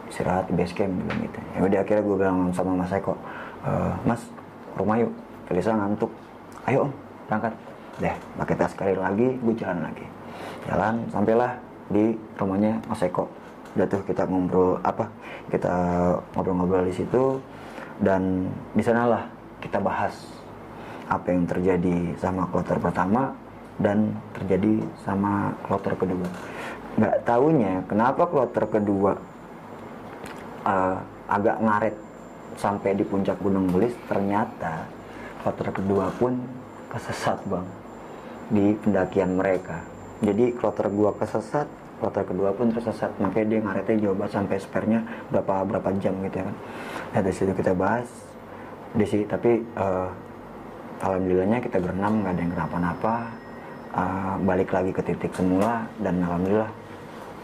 istirahat 0.09 0.49
di 0.49 0.53
base 0.57 0.73
camp 0.73 0.89
bilang 0.89 1.19
gitu. 1.21 1.39
Ya 1.53 1.59
udah 1.61 1.79
akhirnya 1.85 2.03
gue 2.03 2.15
bilang 2.17 2.37
sama 2.57 2.73
Mas 2.73 2.89
Eko 2.89 3.13
"Eh, 3.69 3.93
Mas 4.01 4.21
rumah 4.73 4.97
yuk 4.97 5.13
Felisa 5.45 5.77
ngantuk. 5.77 6.09
Ayo 6.65 6.89
om 6.89 6.91
berangkat. 7.29 7.53
Deh 8.01 8.15
pakai 8.41 8.55
tas 8.57 8.73
sekali 8.73 8.97
lagi 8.97 9.37
gue 9.37 9.53
jalan 9.53 9.85
lagi. 9.85 10.05
Jalan 10.65 11.05
sampailah 11.13 11.53
di 11.93 12.17
rumahnya 12.41 12.81
Mas 12.89 13.05
Eko. 13.05 13.29
Udah 13.77 13.85
tuh 13.85 14.01
kita 14.01 14.25
ngobrol 14.25 14.81
apa 14.81 15.05
kita 15.53 15.73
ngobrol-ngobrol 16.33 16.89
di 16.89 16.93
situ 16.97 17.37
dan 18.01 18.49
di 18.73 18.81
sanalah 18.81 19.29
kita 19.61 19.77
bahas 19.77 20.13
apa 21.09 21.29
yang 21.29 21.45
terjadi 21.45 22.17
sama 22.17 22.49
kloter 22.49 22.79
pertama 22.81 23.33
dan 23.81 24.13
terjadi 24.37 24.85
sama 25.01 25.53
kloter 25.65 25.97
kedua. 25.97 26.27
Nggak 26.93 27.15
taunya 27.25 27.81
kenapa 27.89 28.29
kloter 28.29 28.65
kedua 28.69 29.17
eh, 30.65 30.97
agak 31.29 31.57
ngaret 31.63 31.95
sampai 32.57 32.93
di 32.93 33.03
puncak 33.05 33.41
Gunung 33.41 33.69
Gelis 33.73 33.97
ternyata 34.05 34.85
kloter 35.41 35.73
kedua 35.73 36.13
pun 36.15 36.37
kesesat 36.93 37.41
bang 37.49 37.65
di 38.53 38.77
pendakian 38.77 39.33
mereka. 39.33 39.81
Jadi 40.23 40.55
kloter 40.55 40.87
gua 40.93 41.11
kesesat, 41.17 41.67
kloter 41.99 42.23
kedua 42.23 42.53
pun 42.53 42.71
tersesat. 42.71 43.11
Makanya 43.19 43.47
dia 43.49 43.59
ngaretnya 43.65 43.95
jauh 44.07 44.17
sampai 44.29 44.57
spernya 44.61 45.01
berapa 45.33 45.65
berapa 45.67 45.89
jam 45.97 46.15
gitu 46.23 46.39
ya 46.39 46.45
kan. 46.47 46.57
Nah 47.11 47.19
dari 47.25 47.35
situ 47.35 47.51
kita 47.57 47.73
bahas 47.73 48.07
di 48.93 49.05
sini 49.09 49.25
tapi 49.25 49.57
eh, 49.57 50.09
alhamdulillahnya 51.01 51.59
kita 51.59 51.81
berenam 51.81 52.21
nggak 52.21 52.33
ada 52.37 52.41
yang 52.45 52.53
kenapa-napa 52.53 53.13
Uh, 53.93 54.41
balik 54.41 54.73
lagi 54.73 54.89
ke 54.89 55.05
titik 55.05 55.29
semula 55.37 55.85
dan 56.01 56.17
alhamdulillah 56.25 56.71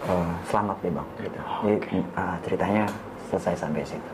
uh, 0.10 0.34
selamat 0.50 0.78
deh 0.82 0.90
bang 0.90 1.08
gitu. 1.22 1.40
Jadi 1.62 1.78
uh, 2.18 2.36
ceritanya 2.42 2.84
selesai 3.30 3.54
sampai 3.54 3.86
situ. 3.86 4.12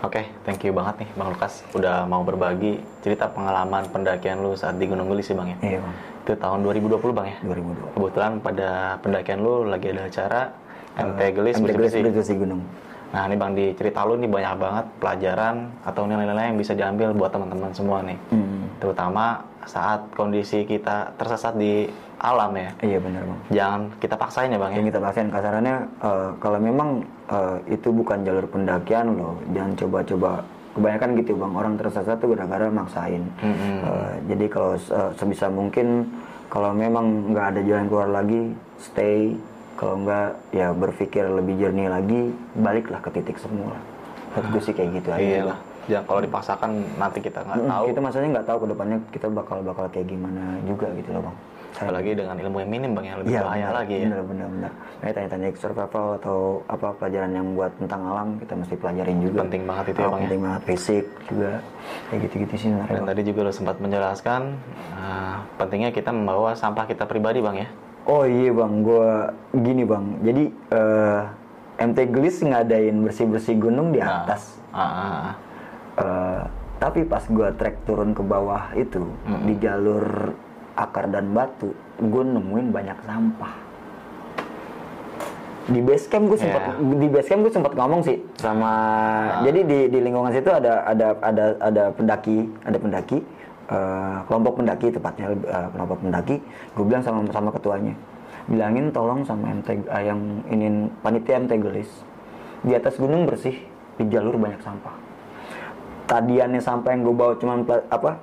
Oke, 0.00 0.24
thank 0.48 0.64
you 0.64 0.72
banget 0.72 1.04
nih 1.04 1.10
Bang 1.12 1.28
Lukas 1.28 1.60
udah 1.76 2.08
mau 2.08 2.24
berbagi 2.24 2.80
cerita 3.04 3.28
pengalaman 3.28 3.84
pendakian 3.92 4.40
lu 4.40 4.56
saat 4.56 4.80
di 4.80 4.88
Gunung 4.88 5.12
Gelis 5.12 5.28
sih 5.28 5.36
Bang 5.36 5.52
ya. 5.52 5.58
Iya 5.60 5.78
bang, 5.84 5.94
Itu 6.24 6.32
tahun 6.40 6.58
2020 6.64 7.12
Bang 7.12 7.26
ya. 7.28 7.36
2002. 7.44 7.98
Kebetulan 8.00 8.32
pada 8.40 8.68
pendakian 9.04 9.38
lu 9.44 9.68
lagi 9.68 9.86
ada 9.92 10.02
acara 10.08 10.40
MT 10.96 11.20
Gelis 11.36 11.54
MT 11.60 11.70
Gelis 11.76 11.92
bersih 12.16 12.36
gunung. 12.40 12.62
Nah, 13.10 13.26
ini 13.26 13.36
Bang 13.36 13.52
di 13.58 13.74
cerita 13.74 14.06
lu 14.06 14.16
nih 14.16 14.30
banyak 14.30 14.54
banget 14.56 14.86
pelajaran 15.02 15.68
atau 15.82 16.02
nilai-nilai 16.06 16.54
yang 16.54 16.58
bisa 16.62 16.72
diambil 16.72 17.10
buat 17.12 17.34
teman-teman 17.34 17.74
semua 17.74 18.00
nih. 18.06 18.18
Hmm. 18.32 18.70
Terutama 18.78 19.42
saat 19.68 20.00
kondisi 20.16 20.64
kita 20.64 21.16
tersesat 21.20 21.56
di 21.56 21.88
alam 22.20 22.52
ya. 22.52 22.70
Iya 22.84 22.98
benar 23.00 23.24
bang. 23.24 23.40
Jangan 23.52 23.80
kita 23.96 24.14
paksain 24.20 24.52
ya 24.52 24.58
Bang 24.60 24.72
ya. 24.72 24.80
Yang 24.80 24.86
kita 24.92 25.00
paksain 25.00 25.28
kasarannya 25.32 25.76
uh, 26.04 26.28
kalau 26.36 26.58
memang 26.60 26.88
uh, 27.32 27.56
itu 27.68 27.88
bukan 27.92 28.24
jalur 28.24 28.44
pendakian 28.48 29.16
loh, 29.16 29.40
jangan 29.52 29.72
coba-coba. 29.76 30.32
Kebanyakan 30.70 31.18
gitu 31.18 31.34
bang, 31.34 31.52
orang 31.58 31.74
tersesat 31.74 32.22
tuh 32.22 32.30
gara-gara 32.30 32.70
maksain. 32.70 33.26
Mm-mm. 33.42 33.76
Uh, 33.82 34.14
jadi 34.30 34.46
kalau 34.46 34.72
uh, 34.78 35.10
sebisa 35.18 35.50
mungkin 35.50 36.06
kalau 36.46 36.70
memang 36.70 37.34
nggak 37.34 37.46
ada 37.56 37.60
jalan 37.66 37.86
keluar 37.90 38.08
lagi, 38.10 38.54
stay. 38.78 39.34
Kalau 39.74 39.96
nggak 40.04 40.52
ya 40.52 40.76
berpikir 40.76 41.24
lebih 41.24 41.56
jernih 41.56 41.88
lagi, 41.88 42.36
baliklah 42.52 43.00
ke 43.00 43.08
titik 43.16 43.40
semula. 43.40 43.80
Menurut 44.36 44.46
gue 44.52 44.62
sih 44.62 44.74
kayak 44.76 44.90
gitu 45.00 45.08
aja. 45.08 45.24
Iya 45.24 45.42
lah. 45.48 45.58
Jangan 45.90 46.04
kalau 46.06 46.20
dipaksakan 46.22 46.70
nanti 46.96 47.18
kita 47.18 47.38
nggak 47.42 47.66
tahu. 47.66 47.84
Kita 47.90 48.00
maksudnya 48.00 48.28
nggak 48.30 48.46
tahu 48.46 48.58
ke 48.58 48.66
depannya 48.70 48.98
kita 49.10 49.26
bakal 49.28 49.56
bakal 49.60 49.84
kayak 49.88 50.06
gimana 50.06 50.42
juga 50.62 50.86
gitu 50.94 51.10
loh 51.10 51.22
bang. 51.26 51.36
Apalagi 51.70 52.10
dengan 52.12 52.34
ilmu 52.34 52.56
yang 52.58 52.70
minim 52.70 52.90
Bang 52.92 53.06
yang 53.06 53.18
lebih 53.22 53.30
Iya, 53.30 53.40
bahaya 53.40 53.68
lagi 53.70 53.94
ya. 53.94 54.06
Benar, 54.10 54.22
benar, 54.26 54.46
benar. 54.50 54.72
Nah, 54.74 55.10
tanya-tanya 55.14 55.48
survival 55.54 56.06
atau 56.18 56.38
apa 56.66 56.88
pelajaran 56.92 57.30
yang 57.30 57.46
buat 57.54 57.70
tentang 57.78 58.00
alam 58.04 58.28
kita 58.36 58.52
mesti 58.58 58.74
pelajarin 58.74 59.18
juga. 59.22 59.38
Penting 59.46 59.62
banget 59.64 59.84
itu 59.88 59.98
ya, 59.98 60.02
Oh, 60.02 60.10
Bang, 60.10 60.18
ya. 60.18 60.26
Penting 60.26 60.42
banget 60.42 60.62
fisik 60.66 61.04
juga. 61.30 61.52
Kayak 62.10 62.18
gitu-gitu 62.26 62.54
sih 62.56 62.66
sebenarnya. 62.68 62.90
Dan 62.90 62.98
Bang. 62.98 63.08
tadi 63.08 63.20
juga 63.22 63.40
lo 63.40 63.52
sempat 63.54 63.76
menjelaskan 63.78 64.40
uh, 64.92 65.36
pentingnya 65.56 65.90
kita 65.90 66.10
membawa 66.10 66.50
sampah 66.52 66.84
kita 66.84 67.06
pribadi 67.06 67.38
bang 67.38 67.56
ya. 67.62 67.68
Oh 68.02 68.26
iya 68.26 68.50
bang, 68.50 68.72
gua 68.82 69.30
gini 69.52 69.86
bang. 69.86 70.04
Jadi 70.20 70.44
eh, 70.74 71.20
MT 71.80 71.98
Gelis 72.10 72.36
ngadain 72.42 72.96
bersih-bersih 72.98 73.56
gunung 73.56 73.94
di 73.94 74.02
Nah, 74.02 74.26
atas. 74.26 74.58
ah, 74.70 74.82
ah, 74.82 75.26
tapi 76.80 77.04
pas 77.04 77.24
gua 77.28 77.52
trek 77.52 77.84
turun 77.84 78.16
ke 78.16 78.22
bawah 78.24 78.72
itu 78.72 79.04
di 79.44 79.54
jalur 79.60 80.32
akar 80.80 81.12
dan 81.12 81.36
batu, 81.36 81.76
gue 82.00 82.22
nemuin 82.24 82.72
banyak 82.72 82.98
sampah. 83.04 83.54
Di 85.70 85.80
base 85.84 86.08
camp 86.10 86.26
gue 86.32 86.38
sempat 86.40 86.62
Yeah. 86.80 86.98
di 86.98 87.06
base 87.06 87.28
camp 87.30 87.46
gue 87.46 87.52
sempat 87.52 87.72
ngomong 87.78 88.02
sih 88.02 88.18
sama 88.42 88.72
jadi 89.46 89.60
di 89.62 89.78
di 89.86 89.98
lingkungan 90.02 90.34
situ 90.34 90.50
ada 90.50 90.82
ada 90.82 91.14
ada 91.22 91.54
ada 91.62 91.84
pendaki 91.94 92.50
ada 92.66 92.74
pendaki 92.74 93.22
eh, 93.70 94.16
kelompok 94.26 94.58
pendaki 94.58 94.90
tepatnya 94.90 95.30
eh, 95.30 95.68
kelompok 95.70 96.02
pendaki 96.02 96.42
gue 96.74 96.84
bilang 96.90 97.06
sama 97.06 97.22
sama 97.30 97.54
ketuanya 97.54 97.94
bilangin 98.50 98.90
tolong 98.90 99.22
sama 99.22 99.46
MT 99.62 99.86
eh, 99.86 100.02
yang 100.10 100.42
ini 100.50 100.90
panitia 101.06 101.38
MT 101.38 101.52
Gelis 101.62 101.90
di 102.66 102.74
atas 102.74 102.98
gunung 102.98 103.30
bersih 103.30 103.54
di 103.94 104.04
jalur 104.10 104.42
banyak 104.42 104.58
sampah 104.66 104.96
tadiannya 106.10 106.58
sampah 106.58 106.90
yang 106.90 107.06
gue 107.06 107.14
bawa 107.14 107.32
cuman 107.38 107.62
pla- 107.62 107.86
apa 107.86 108.18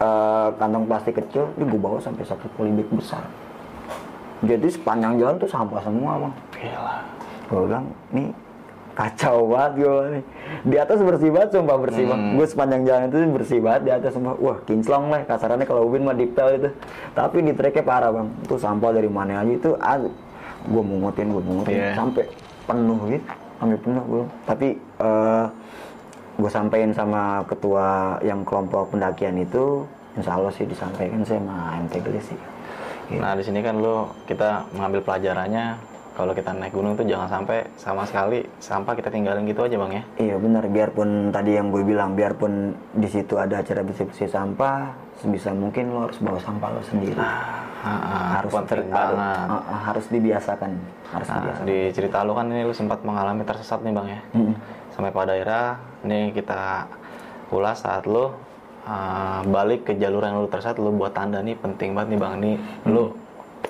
eh, 0.00 0.48
kantong 0.56 0.88
plastik 0.88 1.20
kecil 1.20 1.52
ini 1.60 1.68
gue 1.68 1.76
bawa 1.76 2.00
sampai 2.00 2.24
satu 2.24 2.48
polybag 2.56 2.88
besar. 2.88 3.20
Jadi 4.40 4.72
sepanjang 4.72 5.20
jalan 5.20 5.36
tuh 5.36 5.50
sampah 5.52 5.84
semua 5.84 6.16
bang. 6.16 6.34
Gila. 6.56 6.96
gue 7.50 7.60
bilang 7.66 7.86
nih 8.14 8.30
kacau 8.96 9.52
banget 9.52 9.84
gue 9.84 9.96
nih. 10.16 10.24
Di 10.64 10.76
atas 10.80 10.98
bersih 11.04 11.28
banget 11.28 11.50
sumpah 11.52 11.76
bersih 11.76 12.04
banget 12.08 12.24
gue 12.40 12.46
sepanjang 12.48 12.82
jalan 12.88 13.02
itu 13.12 13.16
bersih 13.36 13.58
banget 13.60 13.80
di 13.84 13.90
atas 13.92 14.10
sumpah. 14.16 14.34
Wah 14.40 14.56
kinclong 14.64 15.12
lah 15.12 15.20
kasarannya 15.28 15.68
kalau 15.68 15.84
Ubin 15.84 16.08
mah 16.08 16.16
diptel 16.16 16.56
itu. 16.56 16.70
Tapi 17.12 17.44
di 17.44 17.52
treknya 17.52 17.84
parah 17.84 18.08
bang. 18.08 18.32
Itu 18.48 18.56
sampah 18.56 18.96
dari 18.96 19.12
mana 19.12 19.44
aja 19.44 19.52
itu 19.52 19.76
gue 20.60 20.82
mungutin 20.84 21.32
gue 21.32 21.40
mungutin 21.44 21.76
Iya. 21.76 21.92
sampai 21.96 22.24
penuh 22.64 23.00
gitu. 23.12 23.28
Sampai 23.60 23.76
penuh 23.76 24.04
gue 24.08 24.24
tapi 24.48 24.68
eh 24.80 25.46
gue 26.40 26.50
sampein 26.50 26.90
sama 26.90 27.44
ketua 27.44 28.16
yang 28.20 28.40
kelompok 28.42 28.90
pendakian 28.90 29.36
itu 29.36 29.84
insya 30.16 30.34
Allah 30.34 30.50
sih 30.50 30.64
disampaikan 30.64 31.20
sih 31.20 31.36
sama 31.36 31.76
MT 31.78 31.94
Gelis 32.00 32.26
sih 32.26 32.40
Gitu. 33.10 33.18
Nah 33.18 33.34
di 33.34 33.42
sini 33.42 33.58
kan 33.58 33.74
lo 33.76 34.14
kita 34.22 34.70
mengambil 34.70 35.02
pelajarannya 35.02 35.74
kalau 36.14 36.30
kita 36.30 36.54
naik 36.54 36.70
gunung 36.70 36.94
tuh 36.94 37.02
jangan 37.02 37.26
sampai 37.26 37.66
sama 37.74 38.06
sekali 38.06 38.38
sampah 38.62 38.94
kita 38.94 39.10
tinggalin 39.10 39.42
gitu 39.46 39.66
aja 39.66 39.74
bang 39.74 39.92
ya. 39.92 40.02
Iya 40.20 40.36
benar, 40.38 40.62
biarpun 40.66 41.08
tadi 41.30 41.58
yang 41.58 41.74
gue 41.74 41.82
bilang, 41.82 42.14
biarpun 42.14 42.70
di 42.94 43.08
situ 43.08 43.34
ada 43.34 43.58
acara 43.58 43.82
bersih-bersih 43.82 44.30
sampah, 44.30 44.94
sebisa 45.18 45.50
mungkin 45.50 45.90
lo 45.90 46.06
harus 46.06 46.22
bawa 46.22 46.38
sampah 46.38 46.70
lo 46.70 46.82
sendiri. 46.86 47.18
Ah, 47.18 48.38
harus 48.38 48.52
penting 48.52 48.86
ter- 48.86 48.92
banget. 48.92 49.16
ah, 49.18 49.58
ah, 49.58 49.80
harus 49.90 50.06
dibiasakan, 50.06 50.70
harus 51.10 51.26
Nah, 51.26 51.34
dibiasakan. 51.40 51.66
di 51.66 51.78
cerita 51.90 52.16
lu 52.22 52.32
kan 52.36 52.46
ini 52.46 52.62
lu 52.62 52.74
sempat 52.76 53.00
mengalami 53.02 53.42
tersesat 53.42 53.82
nih 53.82 53.90
bang 53.90 54.06
ya. 54.06 54.20
Mm-mm. 54.38 54.54
Sampai 55.00 55.16
pada 55.16 55.32
daerah, 55.32 55.80
nih 56.04 56.28
kita 56.36 56.84
ulas 57.56 57.80
saat 57.80 58.04
lu 58.04 58.36
uh, 58.84 59.40
balik 59.48 59.88
ke 59.88 59.96
jalur 59.96 60.20
yang 60.20 60.36
lu 60.36 60.44
tersesat, 60.44 60.76
lu 60.76 60.92
buat 60.92 61.16
tanda 61.16 61.40
nih 61.40 61.56
penting 61.56 61.96
banget 61.96 62.12
nih 62.12 62.18
bang. 62.20 62.32
Nih 62.36 62.56
lu 62.84 63.16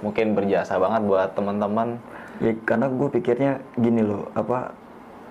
mungkin 0.03 0.35
berjasa 0.35 0.75
banget 0.83 1.07
buat 1.07 1.31
teman-teman. 1.39 2.03
Ya 2.43 2.51
karena 2.67 2.91
gue 2.91 3.09
pikirnya 3.15 3.63
gini 3.79 4.03
loh, 4.03 4.27
apa? 4.35 4.75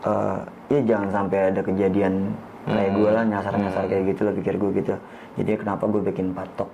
eh, 0.08 0.40
ya 0.72 0.80
jangan 0.88 1.10
sampai 1.12 1.52
ada 1.52 1.62
kejadian 1.68 2.32
kayak 2.64 2.92
gue 2.96 3.10
lah 3.12 3.24
nyasar-nyasar 3.28 3.84
kayak 3.92 4.04
gitu 4.16 4.22
lah 4.24 4.34
pikir 4.40 4.56
gue 4.56 4.72
gitu. 4.80 4.96
Jadi 5.36 5.52
kenapa 5.60 5.84
gue 5.84 6.00
bikin 6.00 6.32
patok 6.32 6.72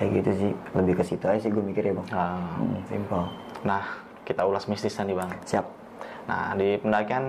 kayak 0.00 0.16
gitu 0.16 0.30
sih? 0.32 0.52
Lebih 0.72 0.96
ke 0.96 1.04
situ 1.04 1.28
aja 1.28 1.44
sih 1.44 1.52
gue 1.52 1.60
mikir 1.60 1.84
ya 1.84 1.92
bang. 1.92 2.08
Ah, 2.16 2.56
Hmm, 2.56 2.80
simple. 2.88 3.20
Nah, 3.68 3.84
kita 4.24 4.48
ulas 4.48 4.64
mistisnya 4.64 5.04
nih 5.04 5.16
bang. 5.20 5.30
Siap. 5.44 5.66
Nah, 6.24 6.56
di 6.56 6.80
pendakian 6.80 7.28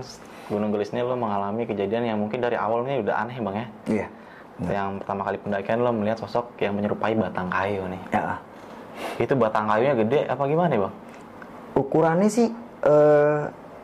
Gunung 0.51 0.69
Gelis 0.69 0.91
ini 0.91 0.99
lo 0.99 1.15
mengalami 1.15 1.63
kejadian 1.63 2.03
yang 2.05 2.19
mungkin 2.19 2.37
dari 2.37 2.53
awalnya 2.53 2.99
udah 2.99 3.15
aneh 3.17 3.37
bang 3.37 3.55
ya. 3.55 3.67
Iya. 3.87 4.07
Yang 4.61 4.89
pertama 5.01 5.21
kali 5.23 5.37
pendakian 5.39 5.79
lo 5.79 5.89
melihat 5.89 6.19
sosok 6.19 6.59
yang 6.59 6.75
menyerupai 6.75 7.15
batang 7.15 7.47
kayu 7.47 7.87
nih. 7.87 8.01
Ya. 8.11 8.37
Itu 9.17 9.33
batang 9.33 9.65
kayunya 9.65 9.95
gede 9.95 10.19
apa 10.25 10.43
gimana 10.45 10.75
bang? 10.77 10.93
ukurannya 11.71 12.27
sih 12.27 12.51
eh 12.83 13.39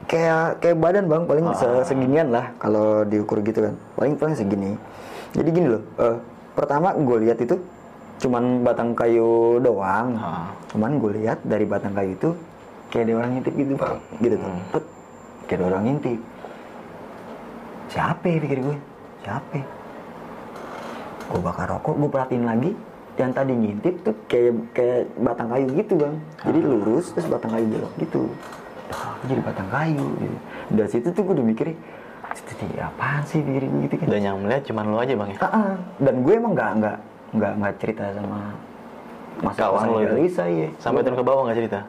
kayak 0.06 0.60
kayak 0.60 0.78
badan 0.78 1.08
bang 1.08 1.24
paling 1.24 1.46
se- 1.54 1.86
seginian 1.86 2.28
lah 2.30 2.52
kalau 2.58 3.04
diukur 3.04 3.40
gitu 3.40 3.64
kan 3.64 3.74
paling 3.96 4.14
paling 4.14 4.36
segini 4.36 4.76
jadi 5.32 5.50
gini 5.50 5.68
loh 5.70 5.82
eh, 5.96 6.20
pertama 6.52 6.92
gue 6.94 7.18
lihat 7.24 7.40
itu 7.40 7.56
cuman 8.18 8.60
batang 8.60 8.92
kayu 8.92 9.58
doang 9.58 10.20
Ah. 10.20 10.52
cuman 10.68 11.00
gue 11.00 11.16
lihat 11.18 11.40
dari 11.44 11.64
batang 11.64 11.96
kayu 11.96 12.12
itu 12.12 12.30
kayak 12.90 13.08
ada 13.08 13.14
orang 13.16 13.30
ngintip 13.34 13.54
gitu 13.56 13.74
bang 13.74 13.98
gitu 14.20 14.36
tuh 14.36 14.52
Tut. 14.70 14.86
kayak 15.46 15.58
ada 15.58 15.66
orang 15.70 15.84
ngintip 15.86 16.20
siapa 17.88 18.24
ya 18.28 18.38
pikir 18.40 18.60
gue 18.64 18.78
siapa 19.24 19.60
gue 21.28 21.42
bakar 21.44 21.68
rokok 21.72 21.96
gue 22.00 22.10
perhatiin 22.12 22.46
lagi 22.48 22.72
yang 23.18 23.34
tadi 23.34 23.54
ngintip 23.54 23.96
tuh 24.06 24.16
kayak 24.30 24.54
kayak 24.78 25.02
batang 25.18 25.50
kayu 25.50 25.68
gitu 25.74 25.94
bang 25.98 26.16
jadi 26.46 26.60
lurus 26.62 27.06
terus 27.12 27.28
batang 27.28 27.52
kayu 27.58 27.66
belok 27.66 27.94
gitu 27.98 28.22
ah, 28.94 29.18
jadi 29.26 29.42
batang 29.42 29.70
kayu 29.74 30.06
gitu. 30.22 30.38
dari 30.72 30.90
situ 30.94 31.08
tuh 31.12 31.22
gue 31.26 31.34
udah 31.42 31.48
mikir 31.48 31.68
itu 32.38 32.66
apaan 32.78 33.26
sih 33.26 33.42
pikir 33.42 33.66
gue 33.66 33.80
gitu 33.90 33.96
kan 33.98 34.08
Dan 34.14 34.22
yang 34.22 34.38
melihat 34.38 34.64
cuma 34.70 34.86
lo 34.86 35.02
aja 35.02 35.14
bang 35.18 35.30
ya? 35.34 35.38
Ah, 35.42 35.48
ah. 35.50 35.74
dan 35.98 36.16
gue 36.22 36.34
emang 36.38 36.54
nggak 36.54 36.72
nggak 36.80 36.98
nggak 37.34 37.54
nggak 37.60 37.74
cerita 37.82 38.04
sama 38.14 38.40
mas 39.42 39.56
Kawan 39.58 39.86
lo 39.90 40.00
itu? 40.06 40.16
Lisa 40.22 40.44
iya 40.46 40.70
Sampai 40.78 41.02
turun 41.02 41.18
ke 41.18 41.26
bawah 41.26 41.50
nggak 41.50 41.58
cerita? 41.58 41.80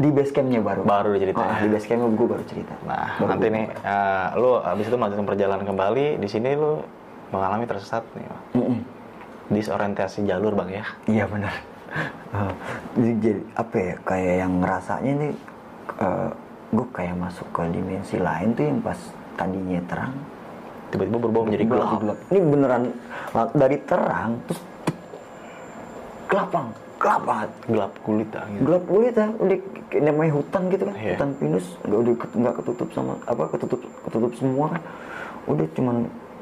Di 0.00 0.08
base 0.08 0.32
campnya 0.32 0.58
baru 0.58 0.80
Baru 0.82 1.12
cerita 1.14 1.38
Ah, 1.38 1.60
ya? 1.60 1.62
di 1.62 1.68
base 1.68 1.84
campnya 1.84 2.08
gue 2.08 2.26
baru 2.26 2.44
cerita 2.44 2.72
Nah, 2.82 3.08
Baru 3.16 3.28
nanti 3.28 3.46
nih, 3.46 3.64
eh, 3.68 4.26
lo 4.34 4.52
abis 4.58 4.88
itu 4.88 4.96
melanjutkan 4.96 5.28
perjalanan 5.28 5.62
kembali. 5.62 6.06
Di 6.16 6.26
sini 6.26 6.50
lo 6.54 6.82
mengalami 7.28 7.64
tersesat 7.64 8.02
nih, 8.14 8.26
Bang. 8.26 8.42
Mm-mm. 8.56 8.78
disorientasi 9.50 10.22
jalur 10.24 10.54
bang 10.54 10.70
ya. 10.72 10.84
Iya 11.06 11.24
benar. 11.26 11.54
Ah, 12.30 12.54
jadi, 12.94 13.42
apa 13.52 13.74
ya 13.74 13.94
kayak 14.00 14.34
yang 14.38 14.62
ngerasanya 14.62 15.12
nih 15.18 15.32
gue 16.70 16.86
kayak 16.94 17.18
masuk 17.18 17.42
ke 17.50 17.66
dimensi 17.66 18.14
lain 18.14 18.54
tuh 18.54 18.62
yang 18.62 18.78
pas 18.78 18.94
tadinya 19.34 19.82
terang 19.90 20.14
Tiba-tiba 20.88 21.18
berubah 21.18 21.42
menjadi 21.42 21.66
gelap. 21.66 21.98
gelap. 21.98 22.18
Ini 22.30 22.38
beneran 22.40 22.82
dari 23.52 23.76
terang 23.82 24.38
terus 24.46 24.62
gelap 26.26 26.48
bang, 26.48 26.68
gelap 27.00 27.22
banget. 27.24 27.50
Gelap 27.66 27.92
gulita 28.04 28.40
gitu. 28.46 28.60
Gelap 28.62 28.84
kulit 28.84 29.14
ya, 29.14 29.28
udah 29.32 29.56
kayak 29.88 30.02
namanya 30.04 30.32
hutan 30.32 30.62
gitu 30.68 30.82
kan, 30.84 30.94
Iya. 30.94 31.08
hutan 31.10 31.30
pinus, 31.34 31.66
udah 31.82 31.98
ket- 32.14 32.36
nggak 32.36 32.54
ketutup 32.60 32.88
sama 32.92 33.12
apa 33.24 33.42
ketutup 33.48 33.80
ketutup 34.04 34.32
semua 34.36 34.66
kan, 34.70 34.82
udah 35.46 35.66
cuman 35.72 35.96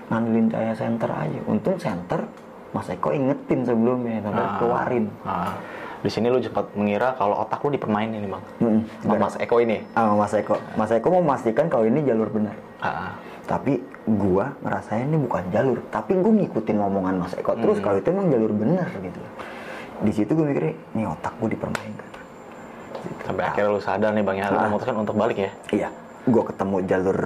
ngandelin 0.09 0.46
cahaya 0.48 0.74
senter 0.74 1.11
aja. 1.11 1.40
Untung 1.44 1.78
senter 1.78 2.20
Mas 2.68 2.84
Eko 2.86 3.09
ingetin 3.11 3.64
sebelumnya, 3.64 4.20
sampai 4.20 4.44
Ah. 4.44 4.56
keluarin. 4.59 5.06
Nah, 5.22 5.56
di 5.98 6.11
sini 6.11 6.28
lo 6.28 6.36
cepat 6.36 6.74
mengira 6.74 7.14
kalau 7.14 7.40
otak 7.40 7.59
lo 7.59 7.70
dipermainin 7.70 8.20
nih 8.20 8.28
bang. 8.28 8.44
Mm-mm. 8.61 8.82
Sama 9.00 9.14
Mas 9.16 9.34
Eko 9.36 9.56
ini. 9.59 9.80
sama 9.88 10.12
Mas 10.18 10.34
Eko. 10.34 10.54
Mas 10.74 10.90
Eko 10.90 11.06
mau 11.09 11.22
memastikan 11.22 11.66
kalau 11.66 11.86
ini 11.86 12.02
jalur 12.02 12.28
benar. 12.28 12.52
Ah, 12.78 13.14
Tapi 13.48 13.80
gua 14.04 14.52
ngerasain 14.61 15.09
ini 15.09 15.16
bukan 15.16 15.40
jalur, 15.48 15.80
tapi 15.88 16.12
gua 16.14 16.36
ngikutin 16.36 16.76
ngomongan 16.76 17.14
Mas 17.16 17.32
Eko 17.32 17.56
Hmm. 17.56 17.64
terus 17.64 17.80
kalau 17.80 17.96
itu 17.96 18.09
emang 18.11 18.28
jalur 18.28 18.52
benar 18.52 18.84
gitu. 18.94 19.20
Di 19.99 20.12
situ 20.14 20.30
gue 20.30 20.46
mikirnya, 20.46 20.74
ini 20.94 21.03
otak 21.05 21.34
gua 21.36 21.51
dipermainkan. 21.51 22.07
sampai 23.22 23.44
akhirnya 23.46 23.70
lo 23.70 23.78
sadar 23.78 24.11
nih 24.11 24.24
bang 24.26 24.36
ya, 24.36 24.46
lo 24.49 24.59
Ah. 24.59 24.64
memutuskan 24.66 24.96
untuk 24.99 25.14
balik 25.14 25.38
ya. 25.38 25.51
Iya, 25.70 25.88
gua 26.26 26.42
ketemu 26.44 26.76
jalur 26.82 27.18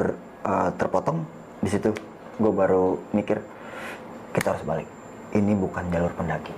eh, 0.42 0.70
terpotong 0.76 1.18
di 1.58 1.70
situ. 1.70 1.90
Gua 2.36 2.52
baru 2.52 2.84
mikir 3.10 3.40
kita 4.32 4.52
harus 4.52 4.64
balik. 4.64 4.88
Ini 5.32 5.52
bukan 5.54 5.88
jalur 5.88 6.12
pendaki. 6.12 6.52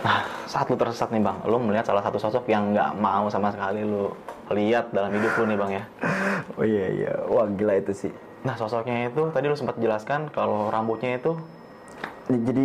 Nah, 0.00 0.24
saat 0.46 0.66
lo 0.66 0.76
tersesat 0.76 1.12
nih 1.12 1.20
bang, 1.20 1.36
lo 1.44 1.60
melihat 1.60 1.84
salah 1.84 2.00
satu 2.00 2.16
sosok 2.16 2.48
yang 2.48 2.72
nggak 2.72 2.96
mau 2.96 3.28
sama 3.28 3.52
sekali 3.52 3.84
lo 3.84 4.16
lihat 4.48 4.88
dalam 4.90 5.12
hidup 5.12 5.32
lo 5.36 5.44
nih 5.44 5.58
bang 5.58 5.70
ya. 5.74 5.84
Oh 6.58 6.64
iya 6.64 6.86
iya, 6.88 7.12
wah 7.28 7.44
gila 7.46 7.76
itu 7.76 7.92
sih. 7.92 8.12
Nah, 8.40 8.56
sosoknya 8.56 9.12
itu 9.12 9.28
tadi 9.28 9.46
lo 9.46 9.54
sempat 9.54 9.76
jelaskan 9.76 10.28
kalau 10.30 10.68
rambutnya 10.68 11.16
itu 11.16 11.36
Jadi 12.26 12.64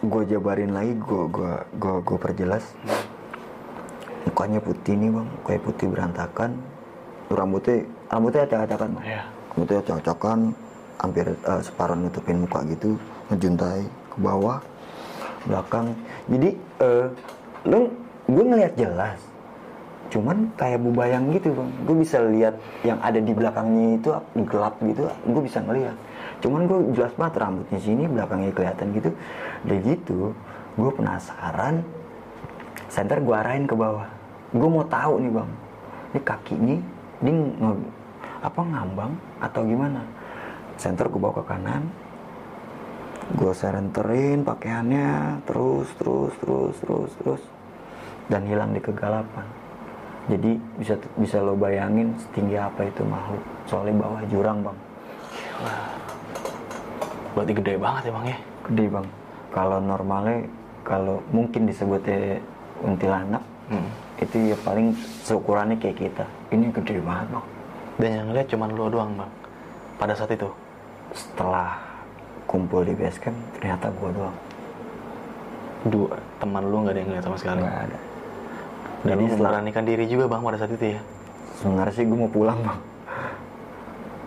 gue 0.00 0.22
jabarin 0.32 0.72
lagi, 0.72 0.96
gue 0.96 1.22
gua 1.28 1.68
gua 1.76 2.00
gua 2.00 2.18
perjelas. 2.18 2.64
Mukanya 4.24 4.60
putih 4.60 4.96
nih 4.96 5.12
bang, 5.12 5.28
kayak 5.44 5.62
putih 5.64 5.86
berantakan. 5.92 6.50
Rambutnya 7.28 7.84
rambutnya 8.08 8.42
acak-acakan. 8.48 8.88
Bang. 8.96 9.04
ya 9.04 9.22
Rambutnya 9.52 9.78
acak-acakan, 9.84 10.38
hampir 11.00 11.26
eh, 11.28 11.62
separuh 11.64 11.96
nutupin 12.00 12.40
muka 12.40 12.64
gitu, 12.72 12.96
ngejuntai 13.28 13.84
ke 13.84 14.16
bawah, 14.20 14.58
belakang. 15.44 15.92
Jadi 16.32 16.48
eh 16.80 17.06
lu 17.68 17.92
gue 18.24 18.44
ngeliat 18.44 18.74
jelas. 18.80 19.20
Cuman 20.10 20.50
kayak 20.58 20.82
bubayang 20.82 21.30
gitu 21.36 21.54
bang, 21.54 21.70
gue 21.86 21.96
bisa 22.02 22.18
lihat 22.24 22.54
yang 22.82 22.98
ada 23.04 23.20
di 23.22 23.30
belakangnya 23.30 24.00
itu 24.00 24.10
gelap 24.48 24.74
gitu, 24.82 25.06
gue 25.06 25.42
bisa 25.44 25.62
ngeliat. 25.62 25.94
Cuman 26.40 26.66
gue 26.66 26.78
jelas 26.96 27.12
banget 27.16 27.40
rambutnya 27.40 27.80
sini, 27.80 28.04
belakangnya 28.08 28.52
kelihatan 28.52 28.86
gitu. 28.96 29.10
Dari 29.64 29.80
gitu, 29.84 30.20
gue 30.80 30.90
penasaran. 30.92 31.84
Center 32.90 33.22
gue 33.22 33.36
arahin 33.36 33.68
ke 33.68 33.76
bawah. 33.76 34.08
Gue 34.50 34.68
mau 34.68 34.82
tahu 34.82 35.22
nih 35.22 35.30
bang, 35.30 35.50
ini 36.10 36.20
kakinya, 36.26 36.76
ini 37.22 37.30
nge- 37.54 37.88
apa 38.42 38.60
ngambang 38.66 39.12
atau 39.38 39.60
gimana? 39.62 40.02
Center 40.74 41.06
gue 41.06 41.20
bawa 41.22 41.38
ke 41.38 41.44
kanan, 41.46 41.86
gue 43.30 43.52
serenterin 43.54 44.42
pakaiannya 44.42 45.38
terus 45.46 45.86
terus 45.94 46.34
terus 46.42 46.74
terus 46.82 47.10
terus 47.22 47.42
dan 48.26 48.42
hilang 48.42 48.74
di 48.74 48.82
kegelapan 48.82 49.46
jadi 50.26 50.58
bisa 50.78 50.94
bisa 51.14 51.38
lo 51.38 51.54
bayangin 51.54 52.10
setinggi 52.18 52.58
apa 52.58 52.90
itu 52.90 53.06
makhluk 53.06 53.42
soalnya 53.70 54.02
bawah 54.02 54.22
jurang 54.26 54.58
bang 54.66 54.78
berarti 57.32 57.52
gede 57.54 57.74
banget 57.76 58.02
ya 58.04 58.12
bang 58.12 58.26
ya. 58.26 58.38
gede 58.64 58.84
bang 58.88 59.06
kalau 59.50 59.78
normalnya 59.78 60.38
kalau 60.82 61.22
mungkin 61.30 61.66
disebutnya 61.66 62.38
kuntilanak 62.78 63.44
Hmm. 63.70 63.86
itu 64.18 64.50
ya 64.50 64.58
paling 64.58 64.90
seukurannya 65.22 65.78
kayak 65.78 65.94
kita 65.96 66.26
ini 66.50 66.74
gede 66.74 66.98
banget 66.98 67.30
bang 67.30 67.46
Dan 67.96 68.10
yang 68.10 68.26
ngeliat 68.26 68.48
cuma 68.48 68.66
lo 68.66 68.90
doang 68.90 69.14
bang. 69.14 69.30
Pada 69.94 70.10
saat 70.10 70.32
itu. 70.32 70.50
setelah 71.10 71.78
kumpul 72.44 72.82
di 72.82 72.94
base 72.94 73.18
camp 73.20 73.34
ternyata 73.54 73.90
gua 73.92 74.10
doang 74.10 74.36
Dua 75.82 76.18
teman 76.36 76.66
lu 76.66 76.82
nggak 76.82 76.92
ada 76.92 76.98
yang 76.98 77.08
ngeliat 77.08 77.24
sama 77.24 77.38
sekali. 77.38 77.60
nggak 77.62 77.78
ada 77.84 77.98
Dan 79.00 79.06
Jadi 79.06 79.22
lu 79.22 79.28
setelah 79.28 79.38
memberanikan 79.54 79.84
diri 79.86 80.04
juga 80.04 80.24
bang 80.26 80.40
pada 80.42 80.56
saat 80.58 80.72
itu 80.72 80.86
ya. 80.90 81.00
sebenarnya 81.56 81.94
sih 81.94 82.04
gue 82.04 82.18
mau 82.18 82.26
pulang 82.28 82.58
bang 82.60 82.78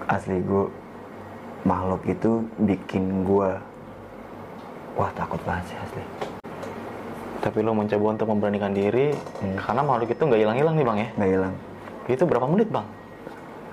asli 0.08 0.40
gue 0.40 0.64
makhluk 1.64 2.04
itu 2.06 2.32
bikin 2.60 3.24
gue 3.24 3.50
wah 4.96 5.12
takut 5.16 5.40
banget 5.44 5.74
sih 5.74 5.78
asli 5.80 6.04
Tapi 7.44 7.60
lu 7.60 7.76
mencoba 7.76 8.16
untuk 8.16 8.28
memberanikan 8.32 8.72
diri 8.72 9.12
Hmm. 9.44 9.60
karena 9.60 9.82
makhluk 9.84 10.16
itu 10.16 10.24
nggak 10.24 10.40
hilang-hilang 10.40 10.76
nih 10.80 10.86
bang 10.88 10.98
ya. 10.98 11.10
nggak 11.20 11.32
hilang 11.36 11.54
Itu 12.08 12.24
berapa 12.24 12.48
menit 12.48 12.68
bang? 12.72 12.88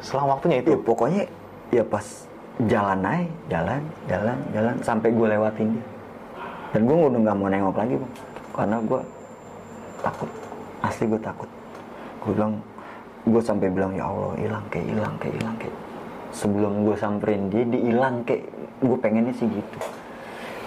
Selang 0.02 0.26
waktunya 0.26 0.58
ya 0.58 0.62
itu. 0.66 0.74
pokoknya 0.82 1.22
ya 1.70 1.84
pas 1.86 2.06
jalan 2.66 2.98
aja 3.00 3.24
jalan 3.48 3.82
jalan 4.10 4.38
jalan 4.52 4.74
sampai 4.82 5.08
gue 5.14 5.26
lewatin 5.28 5.68
dia 5.78 5.84
dan 6.70 6.80
gue 6.84 6.92
udah 6.92 7.20
nggak 7.24 7.36
mau 7.38 7.48
nengok 7.48 7.76
lagi 7.78 7.94
bang 7.96 8.12
karena 8.50 8.76
gue 8.84 9.00
takut 10.02 10.30
asli 10.82 11.04
gue 11.08 11.20
takut 11.22 11.50
gue 12.20 12.32
bilang 12.36 12.52
gue 13.24 13.42
sampai 13.42 13.68
bilang 13.70 13.92
ya 13.94 14.04
Allah 14.08 14.34
hilang 14.36 14.64
kayak 14.68 14.86
hilang 14.92 15.14
kayak 15.16 15.34
hilang 15.40 15.56
kayak 15.56 15.76
sebelum 16.30 16.86
gue 16.86 16.96
samperin 16.96 17.50
dia 17.50 17.66
dia 17.66 17.80
hilang 17.90 18.22
kayak 18.24 18.46
gue 18.80 18.98
pengennya 18.98 19.34
sih 19.34 19.46
gitu. 19.46 19.78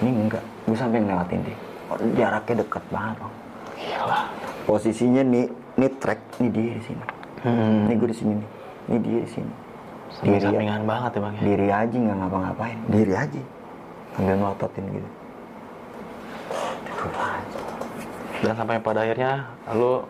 Ini 0.04 0.10
enggak 0.28 0.44
gue 0.68 0.78
sampai 0.78 1.00
ngelewatin 1.04 1.42
dia. 1.44 1.58
Oh, 1.92 1.98
jaraknya 2.16 2.56
dekat 2.64 2.84
banget 2.92 3.16
bang. 3.20 3.34
Gila. 3.74 4.22
posisinya 4.64 5.22
nih 5.28 5.46
nih 5.76 5.92
track 6.00 6.22
nih 6.40 6.50
dia 6.52 6.72
di 6.80 6.84
sini. 6.88 7.06
Hmm. 7.44 7.92
ini 7.92 7.94
gue 8.00 8.10
di 8.10 8.18
sini 8.18 8.34
nih 8.40 8.50
ini 8.88 8.98
dia 9.04 9.20
di 9.20 9.32
sini. 9.32 9.54
Diri, 10.24 10.46
Sampingan 10.46 10.84
banget 10.86 11.12
ya 11.18 11.20
bang 11.26 11.34
ya. 11.34 11.42
diri 11.42 11.68
aja 11.74 11.96
nggak 11.98 12.18
ngapa-ngapain. 12.22 12.78
Diri 12.88 13.14
aja. 13.18 13.42
Sambil 14.14 14.36
melototin 14.38 14.86
gitu. 14.94 15.10
Dan 18.44 18.54
sampai 18.60 18.78
pada 18.80 19.00
akhirnya 19.04 19.48
lu 19.74 20.04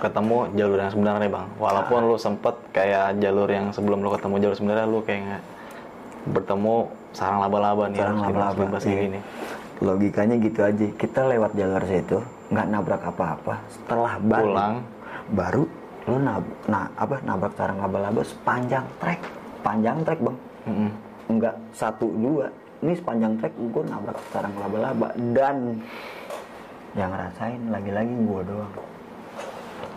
ketemu 0.00 0.36
jalur 0.56 0.78
yang 0.80 0.90
sebenarnya 0.90 1.28
bang. 1.28 1.46
Walaupun 1.60 2.00
lu 2.08 2.16
sempet 2.16 2.54
kayak 2.72 3.20
jalur 3.20 3.48
yang 3.48 3.70
sebelum 3.70 4.00
lu 4.00 4.10
ketemu 4.16 4.34
jalur 4.42 4.56
sebenarnya 4.56 4.86
lu 4.88 5.00
kayak 5.04 5.44
bertemu 6.26 6.74
sarang 7.12 7.40
laba-laba 7.44 7.84
nih. 7.92 8.00
Sarang 8.00 8.18
laba-laba, 8.24 8.56
dibebas 8.56 8.84
iya. 8.88 9.00
gini. 9.06 9.20
logikanya 9.80 10.36
gitu 10.36 10.60
aja 10.60 10.86
kita 11.00 11.20
lewat 11.24 11.56
jalur 11.56 11.80
situ 11.88 12.20
nggak 12.52 12.68
nabrak 12.68 13.00
apa-apa 13.00 13.64
setelah 13.72 14.20
balik 14.20 14.52
Pulang. 14.52 14.74
baru 15.32 15.64
lu 16.04 16.16
nab 16.20 16.44
nah 16.68 16.84
apa 17.00 17.16
nabrak 17.24 17.56
sarang 17.56 17.80
laba-laba 17.80 18.20
sepanjang 18.20 18.84
trek 19.00 19.20
panjang 19.64 19.96
trek 20.04 20.20
bang 20.20 20.36
Mm-mm. 20.68 20.90
nggak 21.32 21.56
satu 21.72 22.12
dua 22.12 22.52
ini 22.84 22.92
sepanjang 22.92 23.32
trek 23.40 23.56
gue 23.56 23.84
nabrak 23.88 24.20
sarang 24.32 24.52
laba-laba 24.56 25.08
dan 25.32 25.80
yang 26.98 27.14
ngerasain 27.14 27.62
lagi-lagi 27.70 28.14
gue 28.20 28.40
doang 28.44 28.72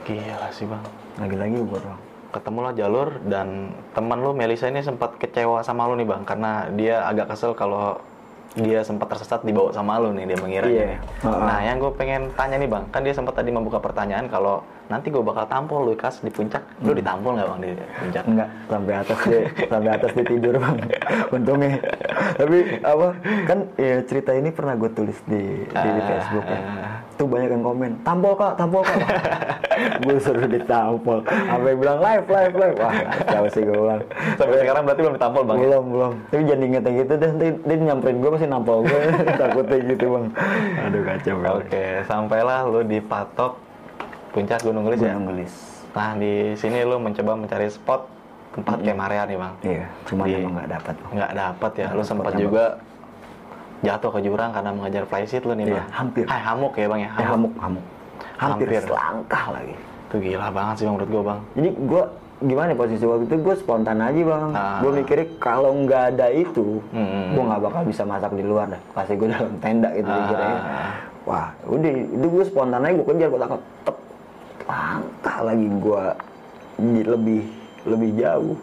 Gila 0.03 0.47
sih 0.51 0.65
bang. 0.65 0.83
lagi-lagi 1.15 1.55
gue 1.57 1.79
doang 1.79 2.01
Ketemu 2.29 2.59
lah 2.59 2.73
jalur 2.73 3.09
dan 3.23 3.47
teman 3.93 4.17
lu 4.17 4.33
Melisa 4.33 4.65
ini 4.65 4.81
sempat 4.81 5.15
kecewa 5.15 5.61
sama 5.61 5.85
lu 5.85 5.93
nih 5.93 6.07
bang 6.07 6.21
karena 6.23 6.51
dia 6.71 7.05
agak 7.05 7.29
kesel 7.29 7.53
kalau 7.53 8.01
dia 8.53 8.81
sempat 8.81 9.05
tersesat 9.07 9.41
dibawa 9.41 9.69
sama 9.69 9.97
lu 9.97 10.09
nih 10.11 10.25
dia 10.27 10.37
mengira 10.37 10.65
Iya. 10.65 10.85
nih. 10.87 10.97
Heeh. 11.23 11.41
Nah 11.41 11.59
yang 11.63 11.77
gue 11.77 11.91
pengen 11.91 12.29
tanya 12.31 12.53
nih 12.55 12.65
bang, 12.67 12.85
kan 12.87 13.01
dia 13.01 13.09
sempat 13.11 13.33
tadi 13.33 13.49
membuka 13.49 13.77
pertanyaan 13.77 14.25
kalau 14.27 14.61
nanti 14.85 15.09
gue 15.09 15.21
bakal 15.21 15.45
tampol 15.47 15.81
lu 15.83 15.93
kas 15.95 16.19
di 16.19 16.29
puncak, 16.29 16.61
lu 16.79 16.91
ditampol 16.91 17.33
nggak 17.33 17.47
bang 17.47 17.59
di 17.59 17.71
puncak? 17.95 18.23
enggak 18.27 18.49
sampai 18.67 18.93
atas 18.95 19.19
dia 19.23 19.39
sampai 19.63 19.89
atas 19.91 20.11
dia 20.11 20.25
tidur 20.27 20.53
bang 20.55 20.77
untungnya 21.35 21.73
tapi 22.35 22.57
apa 22.79 23.07
kan 23.43 23.59
ya 23.75 23.95
cerita 24.03 24.31
ini 24.31 24.49
pernah 24.49 24.73
gue 24.75 24.89
tulis 24.91 25.17
di 25.23 25.41
di, 25.63 25.89
di 25.89 26.01
Ah, 26.01 26.05
Facebook 26.07 26.45
ya 26.45 26.57
ah. 26.57 26.93
Tuh 27.24 27.28
banyak 27.32 27.49
yang 27.55 27.63
komen 27.63 27.91
tampol 28.03 28.36
kak 28.36 28.59
tampol 28.59 28.84
kak 28.84 28.99
gue 30.03 30.17
suruh 30.21 30.45
ditampol. 30.45 31.19
Sampai 31.26 31.74
bilang 31.74 31.97
live 31.97 32.26
live 32.30 32.53
live. 32.55 32.76
Wah 32.78 32.93
kacau 32.93 33.45
sih 33.49 33.61
gue 33.65 33.74
bilang. 33.74 34.01
Sampai 34.38 34.55
sekarang 34.61 34.82
berarti 34.86 35.01
belum 35.01 35.15
ditampol 35.17 35.43
bang? 35.43 35.57
ya? 35.57 35.63
belum 35.65 35.84
belum. 35.89 36.11
Tapi 36.30 36.41
jangan 36.45 36.61
yang 36.61 36.95
gitu 36.99 37.13
deh 37.17 37.30
nanti 37.34 37.47
dia 37.63 37.76
nyamperin 37.82 38.17
gue 38.21 38.32
pasti 38.38 38.47
nampol 38.47 38.78
gue 38.86 39.01
takutnya 39.41 39.78
gitu 39.88 40.05
bang. 40.13 40.26
Aduh 40.88 41.01
kacau 41.03 41.36
banget. 41.39 41.55
Oke, 41.63 41.86
sampailah 42.05 42.59
lu 42.67 42.82
di 42.86 42.99
patok 43.01 43.53
puncak 44.36 44.59
Gunung 44.61 44.84
Gelis 44.89 45.01
ya. 45.01 45.13
Gunung 45.15 45.28
Gelis. 45.34 45.53
Nah 45.93 46.11
di 46.17 46.34
sini 46.57 46.78
lu 46.86 46.95
mencoba 47.01 47.32
mencari 47.38 47.67
spot 47.69 48.01
tempat 48.53 48.78
camp 48.86 49.01
area 49.09 49.26
nih 49.26 49.38
bang. 49.41 49.53
iya 49.65 49.86
cuma 50.05 50.30
emang 50.30 50.53
nggak 50.61 50.69
dapat 50.78 50.93
Nggak 51.09 51.32
dapat 51.34 51.71
ya. 51.74 51.88
Lu 51.97 52.03
sempat 52.05 52.34
juga 52.38 52.78
jatuh 53.84 54.09
ke 54.09 54.19
jurang 54.21 54.49
karena 54.49 54.71
mengejar 54.71 55.03
flysheet 55.03 55.43
lu 55.43 55.53
nih 55.53 55.65
Iya, 55.65 55.75
bang. 55.75 55.88
hampir. 55.91 56.23
Hai 56.25 56.41
hamuk 56.41 56.73
ya 56.73 56.88
bang 56.88 57.01
ya. 57.01 57.09
Eh, 57.13 57.25
hamuk 57.25 57.53
hamuk 57.57 57.84
hampir, 58.36 58.65
Hampir. 58.67 58.81
selangkah 58.81 59.45
lagi 59.51 59.75
Itu 60.05 60.15
gila 60.19 60.47
banget 60.49 60.75
sih 60.75 60.84
bang 60.84 60.93
menurut 60.93 61.09
gua 61.09 61.23
bang. 61.25 61.39
jadi 61.53 61.69
gue 61.75 62.03
gimana 62.43 62.67
ya 62.67 62.77
posisi 62.77 63.03
waktu 63.03 63.23
itu 63.23 63.36
gue 63.38 63.55
spontan 63.55 63.97
aja 63.97 64.19
bang 64.21 64.49
Ah. 64.51 64.79
gue 64.79 64.91
mikirnya 64.93 65.27
kalau 65.38 65.71
nggak 65.77 66.03
ada 66.11 66.27
itu 66.29 66.79
Hmm. 66.89 67.31
gue 67.31 67.43
nggak 67.45 67.61
bakal 67.61 67.81
bisa 67.84 68.03
masak 68.03 68.31
di 68.31 68.41
luar 68.41 68.67
dah 68.67 68.81
pasti 68.91 69.13
gue 69.13 69.27
dalam 69.31 69.53
tenda 69.57 69.89
gitu 69.91 70.05
Ah. 70.05 70.17
dikiranya 70.17 70.59
wah 71.23 71.47
udah 71.65 71.91
itu 72.09 72.25
gue 72.25 72.43
spontan 72.43 72.81
aja 72.81 72.93
gue 72.93 73.05
kejar 73.05 73.27
gue 73.27 73.39
tangkap 73.39 73.61
tep 73.81 73.97
langkah 74.63 75.38
lagi 75.41 75.67
gue 75.69 76.03
lebih 77.05 77.41
lebih 77.86 78.09
jauh 78.17 78.55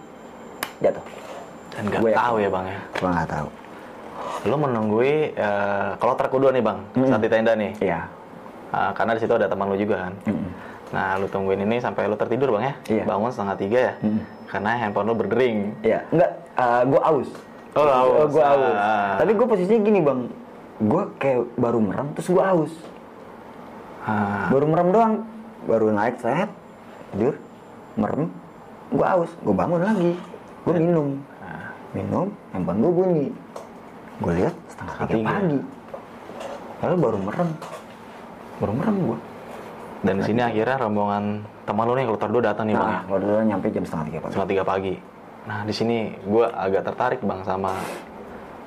jatuh 0.78 1.04
Dan 1.70 1.82
nggak 1.86 2.00
Gua 2.00 2.10
tahu 2.12 2.34
ya 2.36 2.48
bang 2.48 2.64
ya. 2.66 2.78
gue 2.92 3.08
nggak 3.10 3.30
tahu 3.30 3.48
Lu 4.48 4.56
menunggui 4.56 5.36
eh, 5.36 5.90
kalau 6.00 6.14
kedua 6.16 6.50
nih 6.50 6.64
bang 6.64 6.78
saat 7.08 7.20
di 7.20 7.28
tenda 7.28 7.52
nih. 7.54 7.72
iya 7.80 8.08
Ah, 8.70 8.94
karena 8.94 9.18
di 9.18 9.20
situ 9.26 9.34
ada 9.34 9.50
teman 9.50 9.66
lu 9.66 9.74
juga 9.74 10.06
kan. 10.06 10.14
Mm-mm. 10.30 10.50
Nah, 10.94 11.18
lu 11.18 11.26
tungguin 11.26 11.58
ini 11.66 11.82
sampai 11.82 12.06
lu 12.06 12.14
tertidur 12.14 12.54
bang 12.54 12.70
ya? 12.70 12.74
Iya. 12.86 13.02
Bangun 13.02 13.30
setengah 13.34 13.56
tiga 13.58 13.78
ya? 13.82 13.94
Mm. 13.98 14.20
Karena 14.46 14.70
handphone 14.78 15.06
lu 15.10 15.14
berdering. 15.18 15.58
Iya, 15.82 16.06
enggak, 16.14 16.30
gue 16.86 17.00
aus. 17.02 17.30
Oh, 17.74 17.82
aus. 17.82 18.30
gue 18.30 18.44
aus. 18.46 18.74
Ah. 18.78 19.18
Tapi 19.18 19.34
gue 19.34 19.46
posisinya 19.46 19.80
gini 19.82 19.98
bang, 20.02 20.20
gue 20.86 21.02
kayak 21.18 21.40
baru 21.58 21.78
merem 21.82 22.14
terus 22.14 22.30
gue 22.30 22.42
aus. 22.42 22.72
Ah, 24.06 24.48
Baru 24.54 24.70
merem 24.70 24.88
doang, 24.90 25.14
baru 25.68 25.90
naik 25.92 26.22
sehat, 26.22 26.48
tidur, 27.12 27.36
merem, 28.00 28.32
gue 28.88 29.06
aus, 29.06 29.30
gue 29.44 29.54
bangun 29.54 29.82
lagi, 29.82 30.12
gue 30.64 30.72
minum, 30.78 31.20
minum, 31.92 32.32
handphone 32.48 32.80
gue 32.80 32.92
bunyi, 32.96 33.26
gue 34.20 34.32
lihat 34.36 34.54
setengah 34.68 34.94
tiga 35.08 35.16
pagi, 35.24 35.58
lalu 36.84 36.94
baru 37.00 37.18
merem, 37.18 37.50
baru 38.60 38.72
merem 38.76 38.96
gue. 39.00 39.18
Dan 40.00 40.14
di 40.20 40.24
sini 40.24 40.40
akhirnya 40.40 40.76
rombongan 40.80 41.24
teman 41.68 41.84
lu 41.84 41.92
nih 41.92 42.04
kalau 42.08 42.20
terdua 42.20 42.42
datang 42.52 42.72
nih 42.72 42.76
bang? 42.76 42.88
Nah, 42.88 43.02
baru 43.04 43.20
dulu 43.20 43.36
nyampe 43.44 43.66
jam 43.68 43.84
setengah 43.84 44.04
tiga 44.08 44.18
pagi. 44.24 44.32
Setengah 44.32 44.50
tiga 44.52 44.64
pagi. 44.64 44.94
Nah, 45.44 45.58
di 45.64 45.74
sini 45.76 45.98
gue 46.24 46.44
agak 46.48 46.82
tertarik 46.88 47.20
bang 47.20 47.40
sama 47.44 47.72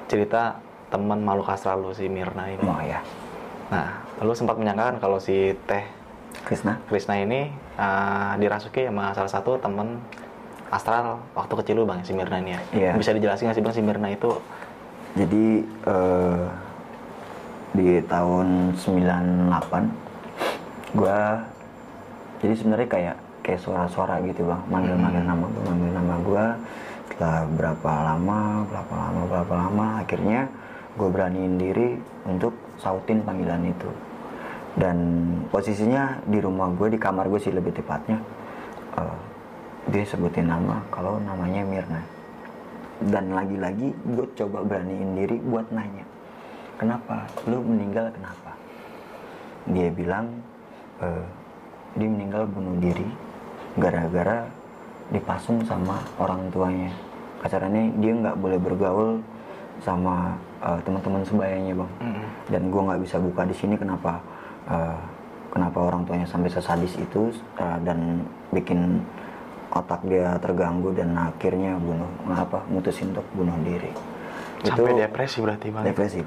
cerita 0.06 0.62
teman 0.94 1.26
makhluk 1.26 1.50
astral 1.50 1.82
lu 1.82 1.90
si 1.94 2.06
Mirna 2.06 2.54
ini. 2.54 2.62
Oh 2.70 2.82
ya, 2.86 3.02
Nah, 3.74 4.06
lu 4.22 4.34
sempat 4.38 4.62
menyangkakan 4.62 5.02
kalau 5.02 5.18
si 5.18 5.58
Teh 5.66 5.82
Krisna. 6.46 6.78
Krisna 6.86 7.18
ini 7.18 7.50
uh, 7.82 8.38
dirasuki 8.38 8.86
sama 8.86 9.10
salah 9.18 9.32
satu 9.32 9.58
temen 9.58 9.98
astral 10.70 11.22
waktu 11.34 11.54
kecil 11.62 11.82
lu 11.82 11.86
bang 11.90 12.06
si 12.06 12.14
Mirna 12.14 12.38
ini 12.38 12.54
ya. 12.54 12.62
Iya. 12.74 12.92
Bisa 12.98 13.10
dijelasin 13.14 13.50
nggak 13.50 13.58
sih 13.58 13.64
bang 13.66 13.74
si 13.74 13.82
Mirna 13.82 14.08
itu? 14.14 14.38
Jadi 15.14 15.46
eh, 15.66 16.46
di 17.74 17.98
tahun 18.06 18.78
98 18.78 20.98
gua 20.98 21.42
jadi 22.42 22.54
sebenarnya 22.54 22.90
kayak 22.90 23.16
kayak 23.46 23.62
suara-suara 23.62 24.22
gitu 24.26 24.50
bang. 24.50 24.62
Manggil-manggil 24.70 25.24
nama 25.26 25.46
gua 25.46 25.64
manggil 25.70 25.94
nama 25.94 26.16
gua. 26.26 26.46
Setelah 27.10 27.46
berapa 27.46 27.92
lama 28.10 28.40
berapa 28.66 28.94
lama 28.94 29.22
berapa 29.30 29.54
lama 29.54 29.88
akhirnya 30.02 30.50
gue 30.94 31.10
beraniin 31.10 31.58
diri 31.58 31.98
untuk 32.26 32.54
sautin 32.82 33.22
panggilan 33.22 33.70
itu. 33.70 33.90
Dan 34.74 34.98
posisinya 35.54 36.26
di 36.26 36.42
rumah 36.42 36.74
gue 36.74 36.90
di 36.90 36.98
kamar 36.98 37.30
gue 37.30 37.38
sih 37.38 37.54
lebih 37.54 37.78
tepatnya 37.78 38.18
eh, 38.98 39.18
dia 39.94 40.02
sebutin 40.10 40.50
nama 40.50 40.82
kalau 40.90 41.22
namanya 41.22 41.62
Mirna 41.62 42.02
dan 43.12 43.34
lagi-lagi 43.34 43.92
gue 43.92 44.26
coba 44.38 44.64
beraniin 44.64 45.18
diri 45.18 45.38
buat 45.44 45.68
nanya 45.72 46.06
kenapa? 46.78 47.30
Lu 47.48 47.62
meninggal 47.64 48.12
kenapa? 48.12 48.52
Dia 49.70 49.88
bilang 49.94 50.28
eh, 51.00 51.26
dia 51.96 52.10
meninggal 52.10 52.50
bunuh 52.50 52.76
diri 52.82 53.08
gara-gara 53.80 54.46
dipasung 55.14 55.62
sama 55.64 56.02
orang 56.20 56.50
tuanya. 56.52 56.92
Kasarnya 57.40 57.92
dia 58.00 58.12
nggak 58.12 58.40
boleh 58.40 58.60
bergaul 58.60 59.24
sama 59.80 60.36
eh, 60.64 60.80
teman-teman 60.84 61.24
sebayanya 61.24 61.74
bang. 61.80 61.92
Dan 62.52 62.62
gue 62.68 62.82
nggak 62.82 63.02
bisa 63.08 63.16
buka 63.22 63.48
di 63.48 63.56
sini 63.56 63.76
kenapa 63.80 64.20
eh, 64.68 65.00
kenapa 65.54 65.78
orang 65.80 66.04
tuanya 66.04 66.28
sampai 66.28 66.50
sesadis 66.52 66.94
itu 67.00 67.32
eh, 67.62 67.78
dan 67.88 68.28
bikin 68.52 69.00
otak 69.74 70.02
dia 70.04 70.38
terganggu 70.38 70.94
dan 70.94 71.12
akhirnya 71.14 71.76
bunuh 71.76 72.06
apa 72.30 72.62
mutusin 72.68 73.10
untuk 73.10 73.26
bunuh 73.34 73.54
diri 73.62 73.90
Sampai 74.64 74.96
depresi 74.96 75.38
berarti 75.40 75.68
bang. 75.70 75.84
depresi 75.84 76.20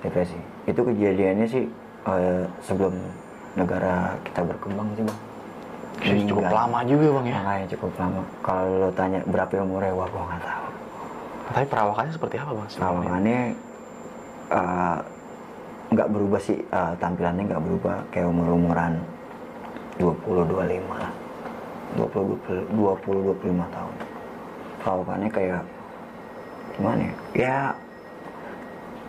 depresi 0.00 0.38
itu 0.64 0.78
kejadiannya 0.78 1.46
sih 1.46 1.64
eh, 2.06 2.44
sebelum 2.60 2.94
negara 3.52 4.14
kita 4.22 4.44
berkembang 4.44 4.88
sih 4.94 5.02
bang 5.02 5.20
Jadi 6.00 6.20
cukup 6.24 6.44
Meninggal. 6.44 6.60
lama 6.64 6.78
juga 6.86 7.06
bang 7.10 7.24
ya. 7.26 7.34
makanya 7.36 7.66
cukup 7.68 7.92
lama 7.94 8.20
kalau 8.40 8.64
lo 8.78 8.90
tanya 8.90 9.20
berapa 9.26 9.52
umurnya 9.58 9.92
wah 9.92 10.08
gua 10.08 10.22
nggak 10.26 10.42
tahu 10.42 10.66
Tapi 11.50 11.66
perawakannya 11.66 12.12
seperti 12.14 12.36
apa 12.36 12.50
bang? 12.52 12.66
perawakannya 12.70 13.40
eh, 14.50 14.98
nggak 15.90 16.08
berubah 16.08 16.40
sih 16.40 16.58
eh, 16.60 16.92
tampilannya 16.96 17.44
nggak 17.46 17.62
berubah 17.62 17.96
kayak 18.08 18.26
umur 18.26 18.46
umuran 18.50 18.92
20 19.96 20.46
25 20.46 20.56
lah 20.94 21.10
20 21.92 22.70
20 22.70 22.76
20 22.76 23.36
25 23.40 23.74
tahun 23.74 23.94
perawakannya 24.78 25.28
kayak 25.28 25.62
gimana 26.72 27.00
ya 27.02 27.14
ya 27.34 27.58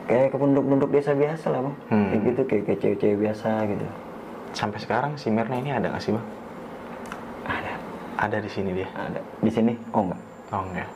kayak 0.04 0.28
kepunduk-punduk 0.32 0.90
desa 0.90 1.14
biasa 1.14 1.46
lah 1.48 1.62
bang 1.62 1.76
Hmm. 1.88 2.08
kayak 2.10 2.22
gitu 2.26 2.42
kayak, 2.44 2.64
kayak 2.66 2.80
cewek-cewek 2.80 3.18
biasa 3.20 3.50
gitu 3.68 3.88
Sampai 4.52 4.78
sekarang 4.78 5.16
si 5.16 5.32
Mirna 5.32 5.56
ini 5.56 5.72
ada 5.72 5.88
nggak 5.88 6.02
sih 6.02 6.12
bang? 6.12 6.26
ada 7.46 7.72
Ada 8.20 8.38
di 8.38 8.50
sini 8.50 8.70
dia. 8.74 8.90
ada 8.92 9.18
di 9.18 9.48
sini 9.48 9.74
oh 9.92 10.04
enggak 10.04 10.22
Oh 10.52 10.64
enggak. 10.66 10.90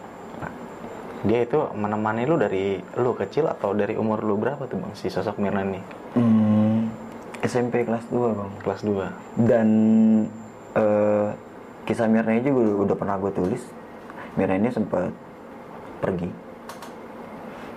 Dia 1.23 1.39
itu 1.41 1.57
menemani 1.71 2.21
lu 2.21 2.36
dari 2.36 2.75
lu 2.93 3.11
kecil 3.13 3.47
atau 3.47 3.71
dari 3.71 3.95
umur 3.95 4.19
lu 4.19 4.36
berapa 4.36 4.61
tuh 4.61 4.75
bang 4.75 4.91
si 4.93 5.07
sosok 5.07 5.39
Mirna 5.39 5.63
ini? 5.63 5.79
Hmm, 6.13 6.91
SMP 7.41 7.81
kelas 7.81 8.05
2 8.07 8.36
bang 8.36 8.51
Kelas 8.59 8.81
2. 8.83 9.07
dan 9.41 9.67
eh, 10.75 11.27
kisah 11.86 12.09
Mirna 12.09 12.38
juga 12.41 12.65
udah, 12.65 12.75
udah 12.89 12.95
pernah 12.97 13.15
gue 13.21 13.31
tulis. 13.31 13.63
Mirna 14.36 14.55
ini 14.59 14.69
sempat 14.73 15.13
pergi. 16.03 16.29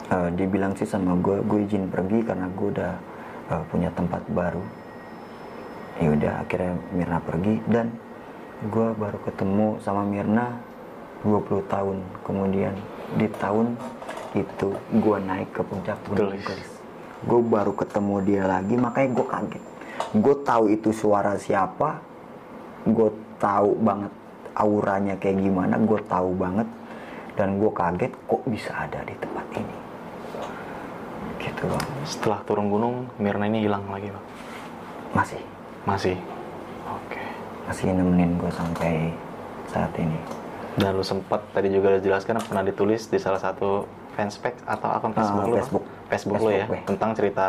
Eh, 0.09 0.28
dia 0.34 0.46
bilang 0.48 0.72
sih 0.74 0.88
sama 0.88 1.14
gue 1.20 1.44
gue 1.44 1.59
izin 1.68 1.92
pergi 1.92 2.24
karena 2.24 2.48
gue 2.48 2.68
udah 2.72 2.92
eh, 3.52 3.62
punya 3.68 3.92
tempat 3.92 4.24
baru. 4.32 4.64
Ya 6.00 6.09
udah 6.14 6.32
akhirnya 6.42 6.72
Mirna 6.96 7.18
pergi 7.20 7.54
dan 7.68 7.92
gue 8.66 8.88
baru 8.96 9.18
ketemu 9.22 9.68
sama 9.84 10.02
Mirna 10.09 10.56
20 11.22 11.68
tahun 11.68 11.96
kemudian. 12.24 12.74
Di 13.16 13.28
tahun 13.40 13.76
itu 14.36 14.76
gue 14.76 15.16
naik 15.24 15.56
ke 15.56 15.62
puncak 15.64 15.96
Gunung 16.09 16.36
gue 17.18 17.40
baru 17.42 17.74
ketemu 17.74 18.14
dia 18.22 18.44
lagi 18.46 18.74
makanya 18.78 19.09
gue 19.11 19.26
kaget. 19.26 19.64
Gue 20.14 20.34
tahu 20.46 20.64
itu 20.70 20.94
suara 20.94 21.34
siapa 21.34 21.98
gue 22.86 23.11
tahu 23.39 23.74
banget 23.78 24.12
auranya 24.53 25.14
kayak 25.16 25.39
gimana 25.39 25.78
gue 25.78 26.01
tahu 26.05 26.30
banget 26.34 26.66
dan 27.34 27.57
gue 27.57 27.70
kaget 27.70 28.12
kok 28.20 28.43
bisa 28.45 28.74
ada 28.76 29.01
di 29.03 29.14
tempat 29.16 29.47
ini 29.55 29.76
gitu 31.39 31.62
bang 31.64 31.86
Setelah 32.03 32.41
turun 32.43 32.66
gunung, 32.66 33.07
Mirna 33.16 33.47
ini 33.47 33.62
hilang 33.62 33.86
lagi 33.86 34.11
bang. 34.11 34.24
masih 35.12 35.41
Masih. 35.84 36.16
Oke. 36.84 37.22
masih 37.64 37.93
nemenin 37.93 38.36
gue 38.36 38.51
sampai 38.51 39.14
saat 39.66 39.93
ini 39.95 40.18
Dan 40.74 40.95
lu 40.95 41.03
sempat 41.03 41.43
tadi 41.51 41.68
juga 41.68 41.91
lu 41.91 42.01
jelaskan 42.01 42.39
pernah 42.41 42.62
ditulis 42.62 43.07
di 43.07 43.16
salah 43.16 43.39
satu 43.39 43.86
fanspage 44.12 44.59
atau 44.64 44.89
akun 44.91 45.12
Facebook 45.12 45.39
Ah, 45.39 45.47
lu 45.47 45.51
Bang? 45.51 45.59
Facebook. 45.59 45.84
Facebook 46.09 46.36
lu 46.36 46.49
ya 46.49 46.57
Facebook, 46.61 46.72
weh. 46.72 46.82
tentang 46.84 47.11
cerita 47.12 47.47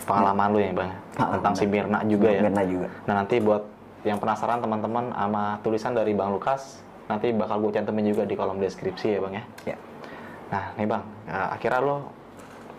pengalaman 0.00 0.48
lu 0.48 0.58
ya 0.58 0.70
bang 0.72 0.90
Ah, 1.16 1.28
tentang 1.34 1.52
si 1.52 1.64
benar. 1.64 1.84
Mirna 1.84 1.98
juga 2.06 2.28
ya 2.28 2.40
Mirna 2.40 2.62
juga 2.64 2.86
nah 3.04 3.14
nanti 3.14 3.36
buat 3.38 3.62
yang 4.02 4.18
penasaran 4.18 4.58
teman-teman 4.58 5.10
sama 5.10 5.42
tulisan 5.60 5.92
dari 5.92 6.12
Bang 6.12 6.30
Lukas 6.30 6.78
nanti 7.06 7.32
bakal 7.32 7.58
gue 7.58 7.72
cantumin 7.72 8.04
juga 8.06 8.22
di 8.22 8.36
kolom 8.36 8.58
deskripsi 8.58 9.16
ya 9.16 9.18
bang 9.18 9.32
ya. 9.32 9.44
Ya. 9.64 9.76
Nah 10.48 10.64
nih 10.76 10.86
bang 10.86 11.02
eh, 11.24 11.48
akhirnya 11.52 11.80
lu 11.80 11.96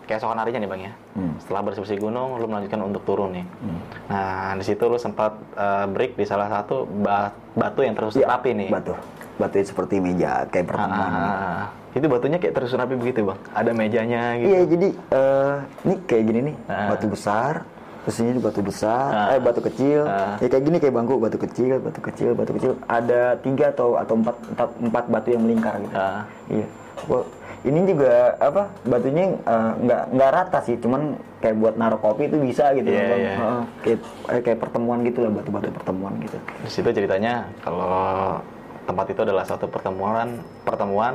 keesokan 0.06 0.38
harinya 0.38 0.58
nih 0.58 0.70
bang 0.70 0.82
ya. 0.82 0.92
Hmm. 1.10 1.34
setelah 1.38 1.60
bersih-bersih 1.60 1.98
gunung 1.98 2.38
lu 2.38 2.46
melanjutkan 2.46 2.80
untuk 2.80 3.02
turun 3.02 3.34
nih. 3.34 3.44
Hmm. 3.58 3.80
nah 4.06 4.54
di 4.54 4.62
situ 4.62 4.82
lu 4.82 4.96
sempat 4.96 5.34
eh, 5.52 5.86
break 5.86 6.14
di 6.14 6.24
salah 6.24 6.46
satu 6.46 6.86
ba- 6.86 7.34
batu 7.52 7.82
yang 7.82 7.98
terus 7.98 8.14
Ya, 8.14 8.30
rapi 8.30 8.54
nih. 8.54 8.70
batu. 8.70 8.94
Batu 9.36 9.56
seperti 9.58 9.98
meja 9.98 10.44
kayak 10.46 10.68
pertemuan. 10.68 11.10
Ah, 11.10 11.64
itu 11.90 12.06
batunya 12.06 12.36
kayak 12.36 12.54
terus 12.54 12.70
rapi 12.70 12.94
begitu 12.94 13.24
bang? 13.24 13.38
Ada 13.50 13.70
mejanya 13.72 14.22
gitu? 14.36 14.46
Iya 14.46 14.60
jadi 14.68 14.88
eh 15.10 15.54
ini 15.82 15.94
kayak 16.06 16.24
gini 16.24 16.40
nih 16.44 16.56
Ah. 16.68 16.88
batu 16.94 17.06
besar 17.08 17.66
terus 18.00 18.16
ini 18.18 18.36
batu 18.36 18.60
besar 18.60 19.08
Ah. 19.10 19.26
eh 19.30 19.40
batu 19.40 19.60
kecil 19.60 20.04
Ah. 20.04 20.36
ya 20.38 20.46
kayak 20.46 20.64
gini 20.64 20.76
kayak 20.76 20.94
bangku 20.94 21.14
batu 21.16 21.36
kecil 21.36 21.76
batu 21.78 22.00
kecil 22.00 22.30
batu 22.32 22.52
kecil 22.52 22.72
ada 22.86 23.36
tiga 23.38 23.70
atau 23.70 23.94
atau 23.94 24.14
empat 24.16 24.36
empat, 24.50 24.68
empat 24.80 25.04
batu 25.08 25.28
yang 25.28 25.42
melingkar 25.42 25.74
gitu 25.78 25.94
Ah. 25.94 26.24
iya 26.46 26.66
Gua- 27.02 27.28
ini 27.60 27.84
juga 27.86 28.12
apa 28.36 28.62
batunya 28.82 29.36
eh, 29.36 29.70
nggak 29.78 30.02
nggak 30.10 30.30
rata 30.30 30.58
sih 30.62 30.76
cuman 30.76 31.12
kayak 31.38 31.56
buat 31.56 31.74
naruh 31.74 31.96
kopi 31.96 32.24
itu 32.24 32.36
bisa 32.38 32.72
gitu 32.72 32.88
Bang. 32.88 33.04
iya. 33.14 33.32
Heeh, 33.34 33.62
kayak 33.82 33.98
eh, 34.26 34.40
kayak 34.42 34.58
pertemuan 34.58 34.98
gitu 35.02 35.18
lah 35.20 35.30
batu-batu 35.30 35.68
pertemuan 35.70 36.12
gitu 36.18 36.36
di 36.40 36.70
situ 36.70 36.88
ceritanya 36.90 37.44
kalau 37.60 38.40
tempat 38.90 39.06
itu 39.06 39.20
adalah 39.22 39.44
suatu 39.44 39.66
pertemuan 39.66 40.28
pertemuan 40.60 41.14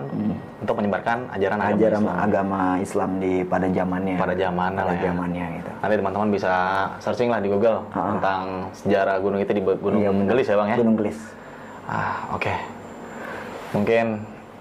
untuk 0.58 0.76
menyebarkan 0.76 1.28
ajaran 1.30 1.60
agama 1.60 1.76
ajaran 1.76 2.00
Islam. 2.00 2.16
agama 2.18 2.62
Islam 2.80 3.10
di 3.20 3.34
pada 3.44 3.68
zamannya 3.68 4.16
Pada 4.16 4.34
zamannya 4.34 4.80
pada 4.80 4.88
lah 4.88 4.96
ya. 4.96 5.04
zamannya 5.06 5.46
gitu 5.54 5.72
Nanti 5.76 5.96
teman-teman 5.96 6.30
bisa 6.32 6.54
searching 6.98 7.28
lah 7.28 7.38
di 7.38 7.50
Google 7.50 7.84
Ah. 7.92 8.16
tentang 8.16 8.42
sejarah 8.74 9.20
gunung 9.20 9.38
itu 9.38 9.52
di 9.52 9.62
Gunung 9.62 10.00
Iya. 10.00 10.12
Gelis 10.26 10.48
ya 10.48 10.56
bang 10.56 10.68
ya. 10.68 10.78
Gunung 10.78 10.96
Gelis 10.96 11.20
Ah 11.86 12.16
oke. 12.32 12.54
Mungkin 13.72 14.06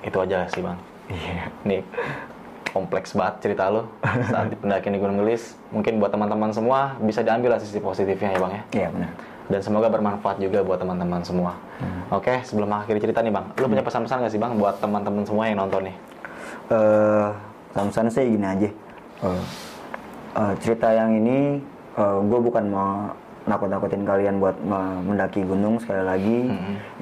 itu 0.03 0.17
aja 0.19 0.39
sih 0.51 0.61
bang. 0.61 0.79
iya 1.09 1.47
Nih 1.63 1.81
kompleks 2.69 3.15
banget 3.15 3.35
cerita 3.41 3.71
lo 3.71 3.87
saat 4.27 4.51
pendakian 4.53 4.93
di 4.93 5.01
Gunung 5.01 5.19
Gelis. 5.19 5.55
Mungkin 5.71 5.97
buat 5.97 6.11
teman-teman 6.11 6.51
semua 6.51 6.99
bisa 6.99 7.23
diambil 7.23 7.55
lah 7.55 7.61
sisi 7.61 7.79
positifnya 7.79 8.31
ya 8.31 8.39
bang 8.41 8.53
ya. 8.53 8.63
iya 8.75 8.89
benar 8.91 9.11
Dan 9.45 9.61
semoga 9.61 9.93
bermanfaat 9.93 10.41
juga 10.41 10.65
buat 10.65 10.81
teman-teman 10.81 11.21
semua. 11.21 11.53
Oke, 12.09 12.41
sebelum 12.49 12.69
akhiri 12.73 12.97
cerita 12.97 13.21
nih 13.21 13.29
bang, 13.29 13.45
lu 13.61 13.69
punya 13.69 13.85
pesan-pesan 13.85 14.25
gak 14.25 14.33
sih 14.33 14.41
bang 14.41 14.57
buat 14.57 14.81
teman-teman 14.81 15.25
semua 15.25 15.45
yang 15.49 15.61
nonton 15.61 15.89
nih? 15.91 15.97
eh 16.73 17.29
Samsan 17.75 18.07
sih 18.07 18.25
gini 18.25 18.47
aja. 18.47 18.69
Eh, 19.27 19.43
eh, 20.39 20.53
cerita 20.63 20.95
yang 20.95 21.11
ini 21.13 21.59
gue 22.01 22.41
bukan 22.41 22.65
mau 22.71 23.11
nakut-nakutin 23.45 24.07
kalian 24.09 24.41
buat 24.41 24.57
me- 24.63 25.03
mendaki 25.05 25.45
gunung 25.45 25.77
sekali 25.77 26.03
lagi. 26.07 26.41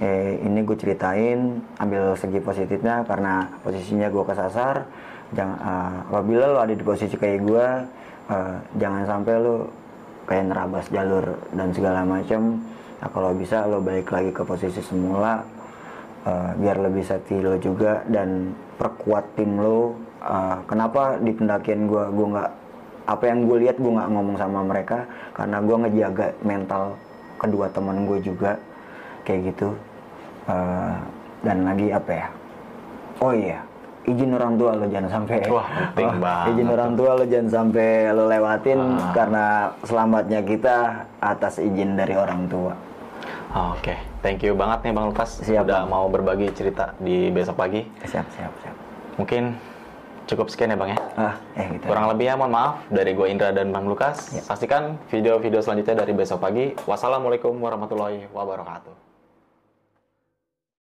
Eh, 0.01 0.43
ini 0.43 0.65
gue 0.65 0.75
ceritain 0.75 1.63
ambil 1.79 2.17
segi 2.17 2.41
positifnya 2.41 3.05
karena 3.07 3.53
posisinya 3.63 4.09
gue 4.11 4.25
kesasar. 4.27 4.89
Jangan 5.33 5.59
eh, 5.61 5.97
apabila 6.11 6.45
lo 6.51 6.59
ada 6.59 6.75
di 6.75 6.83
posisi 6.83 7.15
kayak 7.15 7.39
gue 7.45 7.67
eh, 8.33 8.57
jangan 8.81 9.03
sampai 9.07 9.35
lo 9.39 9.69
kayak 10.29 10.51
nerabas 10.51 10.87
jalur 10.89 11.37
dan 11.53 11.75
segala 11.75 12.07
macam 12.07 12.63
nah, 12.99 13.09
kalau 13.11 13.35
bisa 13.35 13.67
lo 13.67 13.83
balik 13.83 14.11
lagi 14.11 14.31
ke 14.31 14.43
posisi 14.47 14.81
semula 14.81 15.43
Uh, 16.23 16.55
biar 16.55 16.79
lebih 16.79 17.03
safety 17.03 17.43
lo 17.43 17.59
juga 17.59 18.07
dan 18.07 18.55
perkuat 18.79 19.35
tim 19.35 19.59
lo. 19.59 19.99
Uh, 20.23 20.63
kenapa 20.71 21.19
di 21.19 21.35
pendakian 21.35 21.91
gue 21.91 22.05
gue 22.15 22.27
nggak 22.31 22.51
apa 23.11 23.25
yang 23.27 23.43
gue 23.43 23.67
lihat 23.67 23.75
gue 23.83 23.91
nggak 23.91 24.07
ngomong 24.07 24.39
sama 24.39 24.63
mereka 24.63 25.03
karena 25.35 25.59
gue 25.59 25.77
ngejaga 25.83 26.27
mental 26.47 26.95
kedua 27.43 27.67
teman 27.75 28.07
gue 28.07 28.23
juga 28.23 28.55
kayak 29.27 29.51
gitu. 29.51 29.75
Uh, 30.47 30.95
dan 31.43 31.67
lagi 31.67 31.91
apa 31.91 32.11
ya? 32.15 32.29
Oh 33.19 33.35
iya 33.35 33.59
izin 34.05 34.31
orang 34.31 34.55
tua 34.55 34.75
lo 34.75 34.85
jangan 34.85 35.11
sampai 35.13 35.39
Wah, 35.47 35.67
penting 35.91 36.09
Oh, 36.09 36.15
banget 36.19 36.47
izin 36.51 36.69
orang 36.69 36.93
tua 36.93 37.11
lo 37.13 37.25
jangan 37.25 37.49
sampai 37.51 37.89
lo 38.11 38.25
lewatin 38.27 38.79
Ah. 38.83 39.13
karena 39.13 39.45
selamatnya 39.81 40.41
kita 40.43 40.77
atas 41.19 41.55
izin 41.59 41.95
dari 41.95 42.15
orang 42.15 42.47
tua 42.47 42.75
Oke, 43.53 43.93
thank 44.19 44.41
you 44.41 44.53
banget 44.53 44.81
nih 44.83 44.93
bang 44.93 45.07
Lukas 45.07 45.39
Siap, 45.39 45.63
udah 45.63 45.85
Bang. 45.85 45.89
mau 45.89 46.09
berbagi 46.09 46.49
cerita 46.51 46.97
di 46.97 47.29
besok 47.29 47.55
pagi. 47.55 47.85
siap 48.03 48.25
siap 48.31 48.53
siap 48.59 48.75
Mungkin 49.15 49.53
cukup 50.25 50.49
sekian 50.49 50.73
ya 50.73 50.79
bang 50.79 50.91
ya. 50.91 50.99
ah 51.21 51.35
eh 51.53 51.67
gitu 51.71 51.85
Kurang 51.85 52.09
lebihnya 52.09 52.35
mohon 52.35 52.49
maaf 52.51 52.81
dari 52.89 53.13
gue 53.13 53.29
Indra 53.29 53.51
dan 53.51 53.69
Bang 53.69 53.85
Lukas. 53.85 54.33
Saksikan 54.41 54.97
video-video 55.07 55.61
selanjutnya 55.61 56.01
dari 56.01 56.13
besok 56.13 56.41
pagi. 56.41 56.73
Wassalamualaikum 56.83 57.53
warahmatullahi 57.55 58.25
wabarakatuh. 58.31 59.02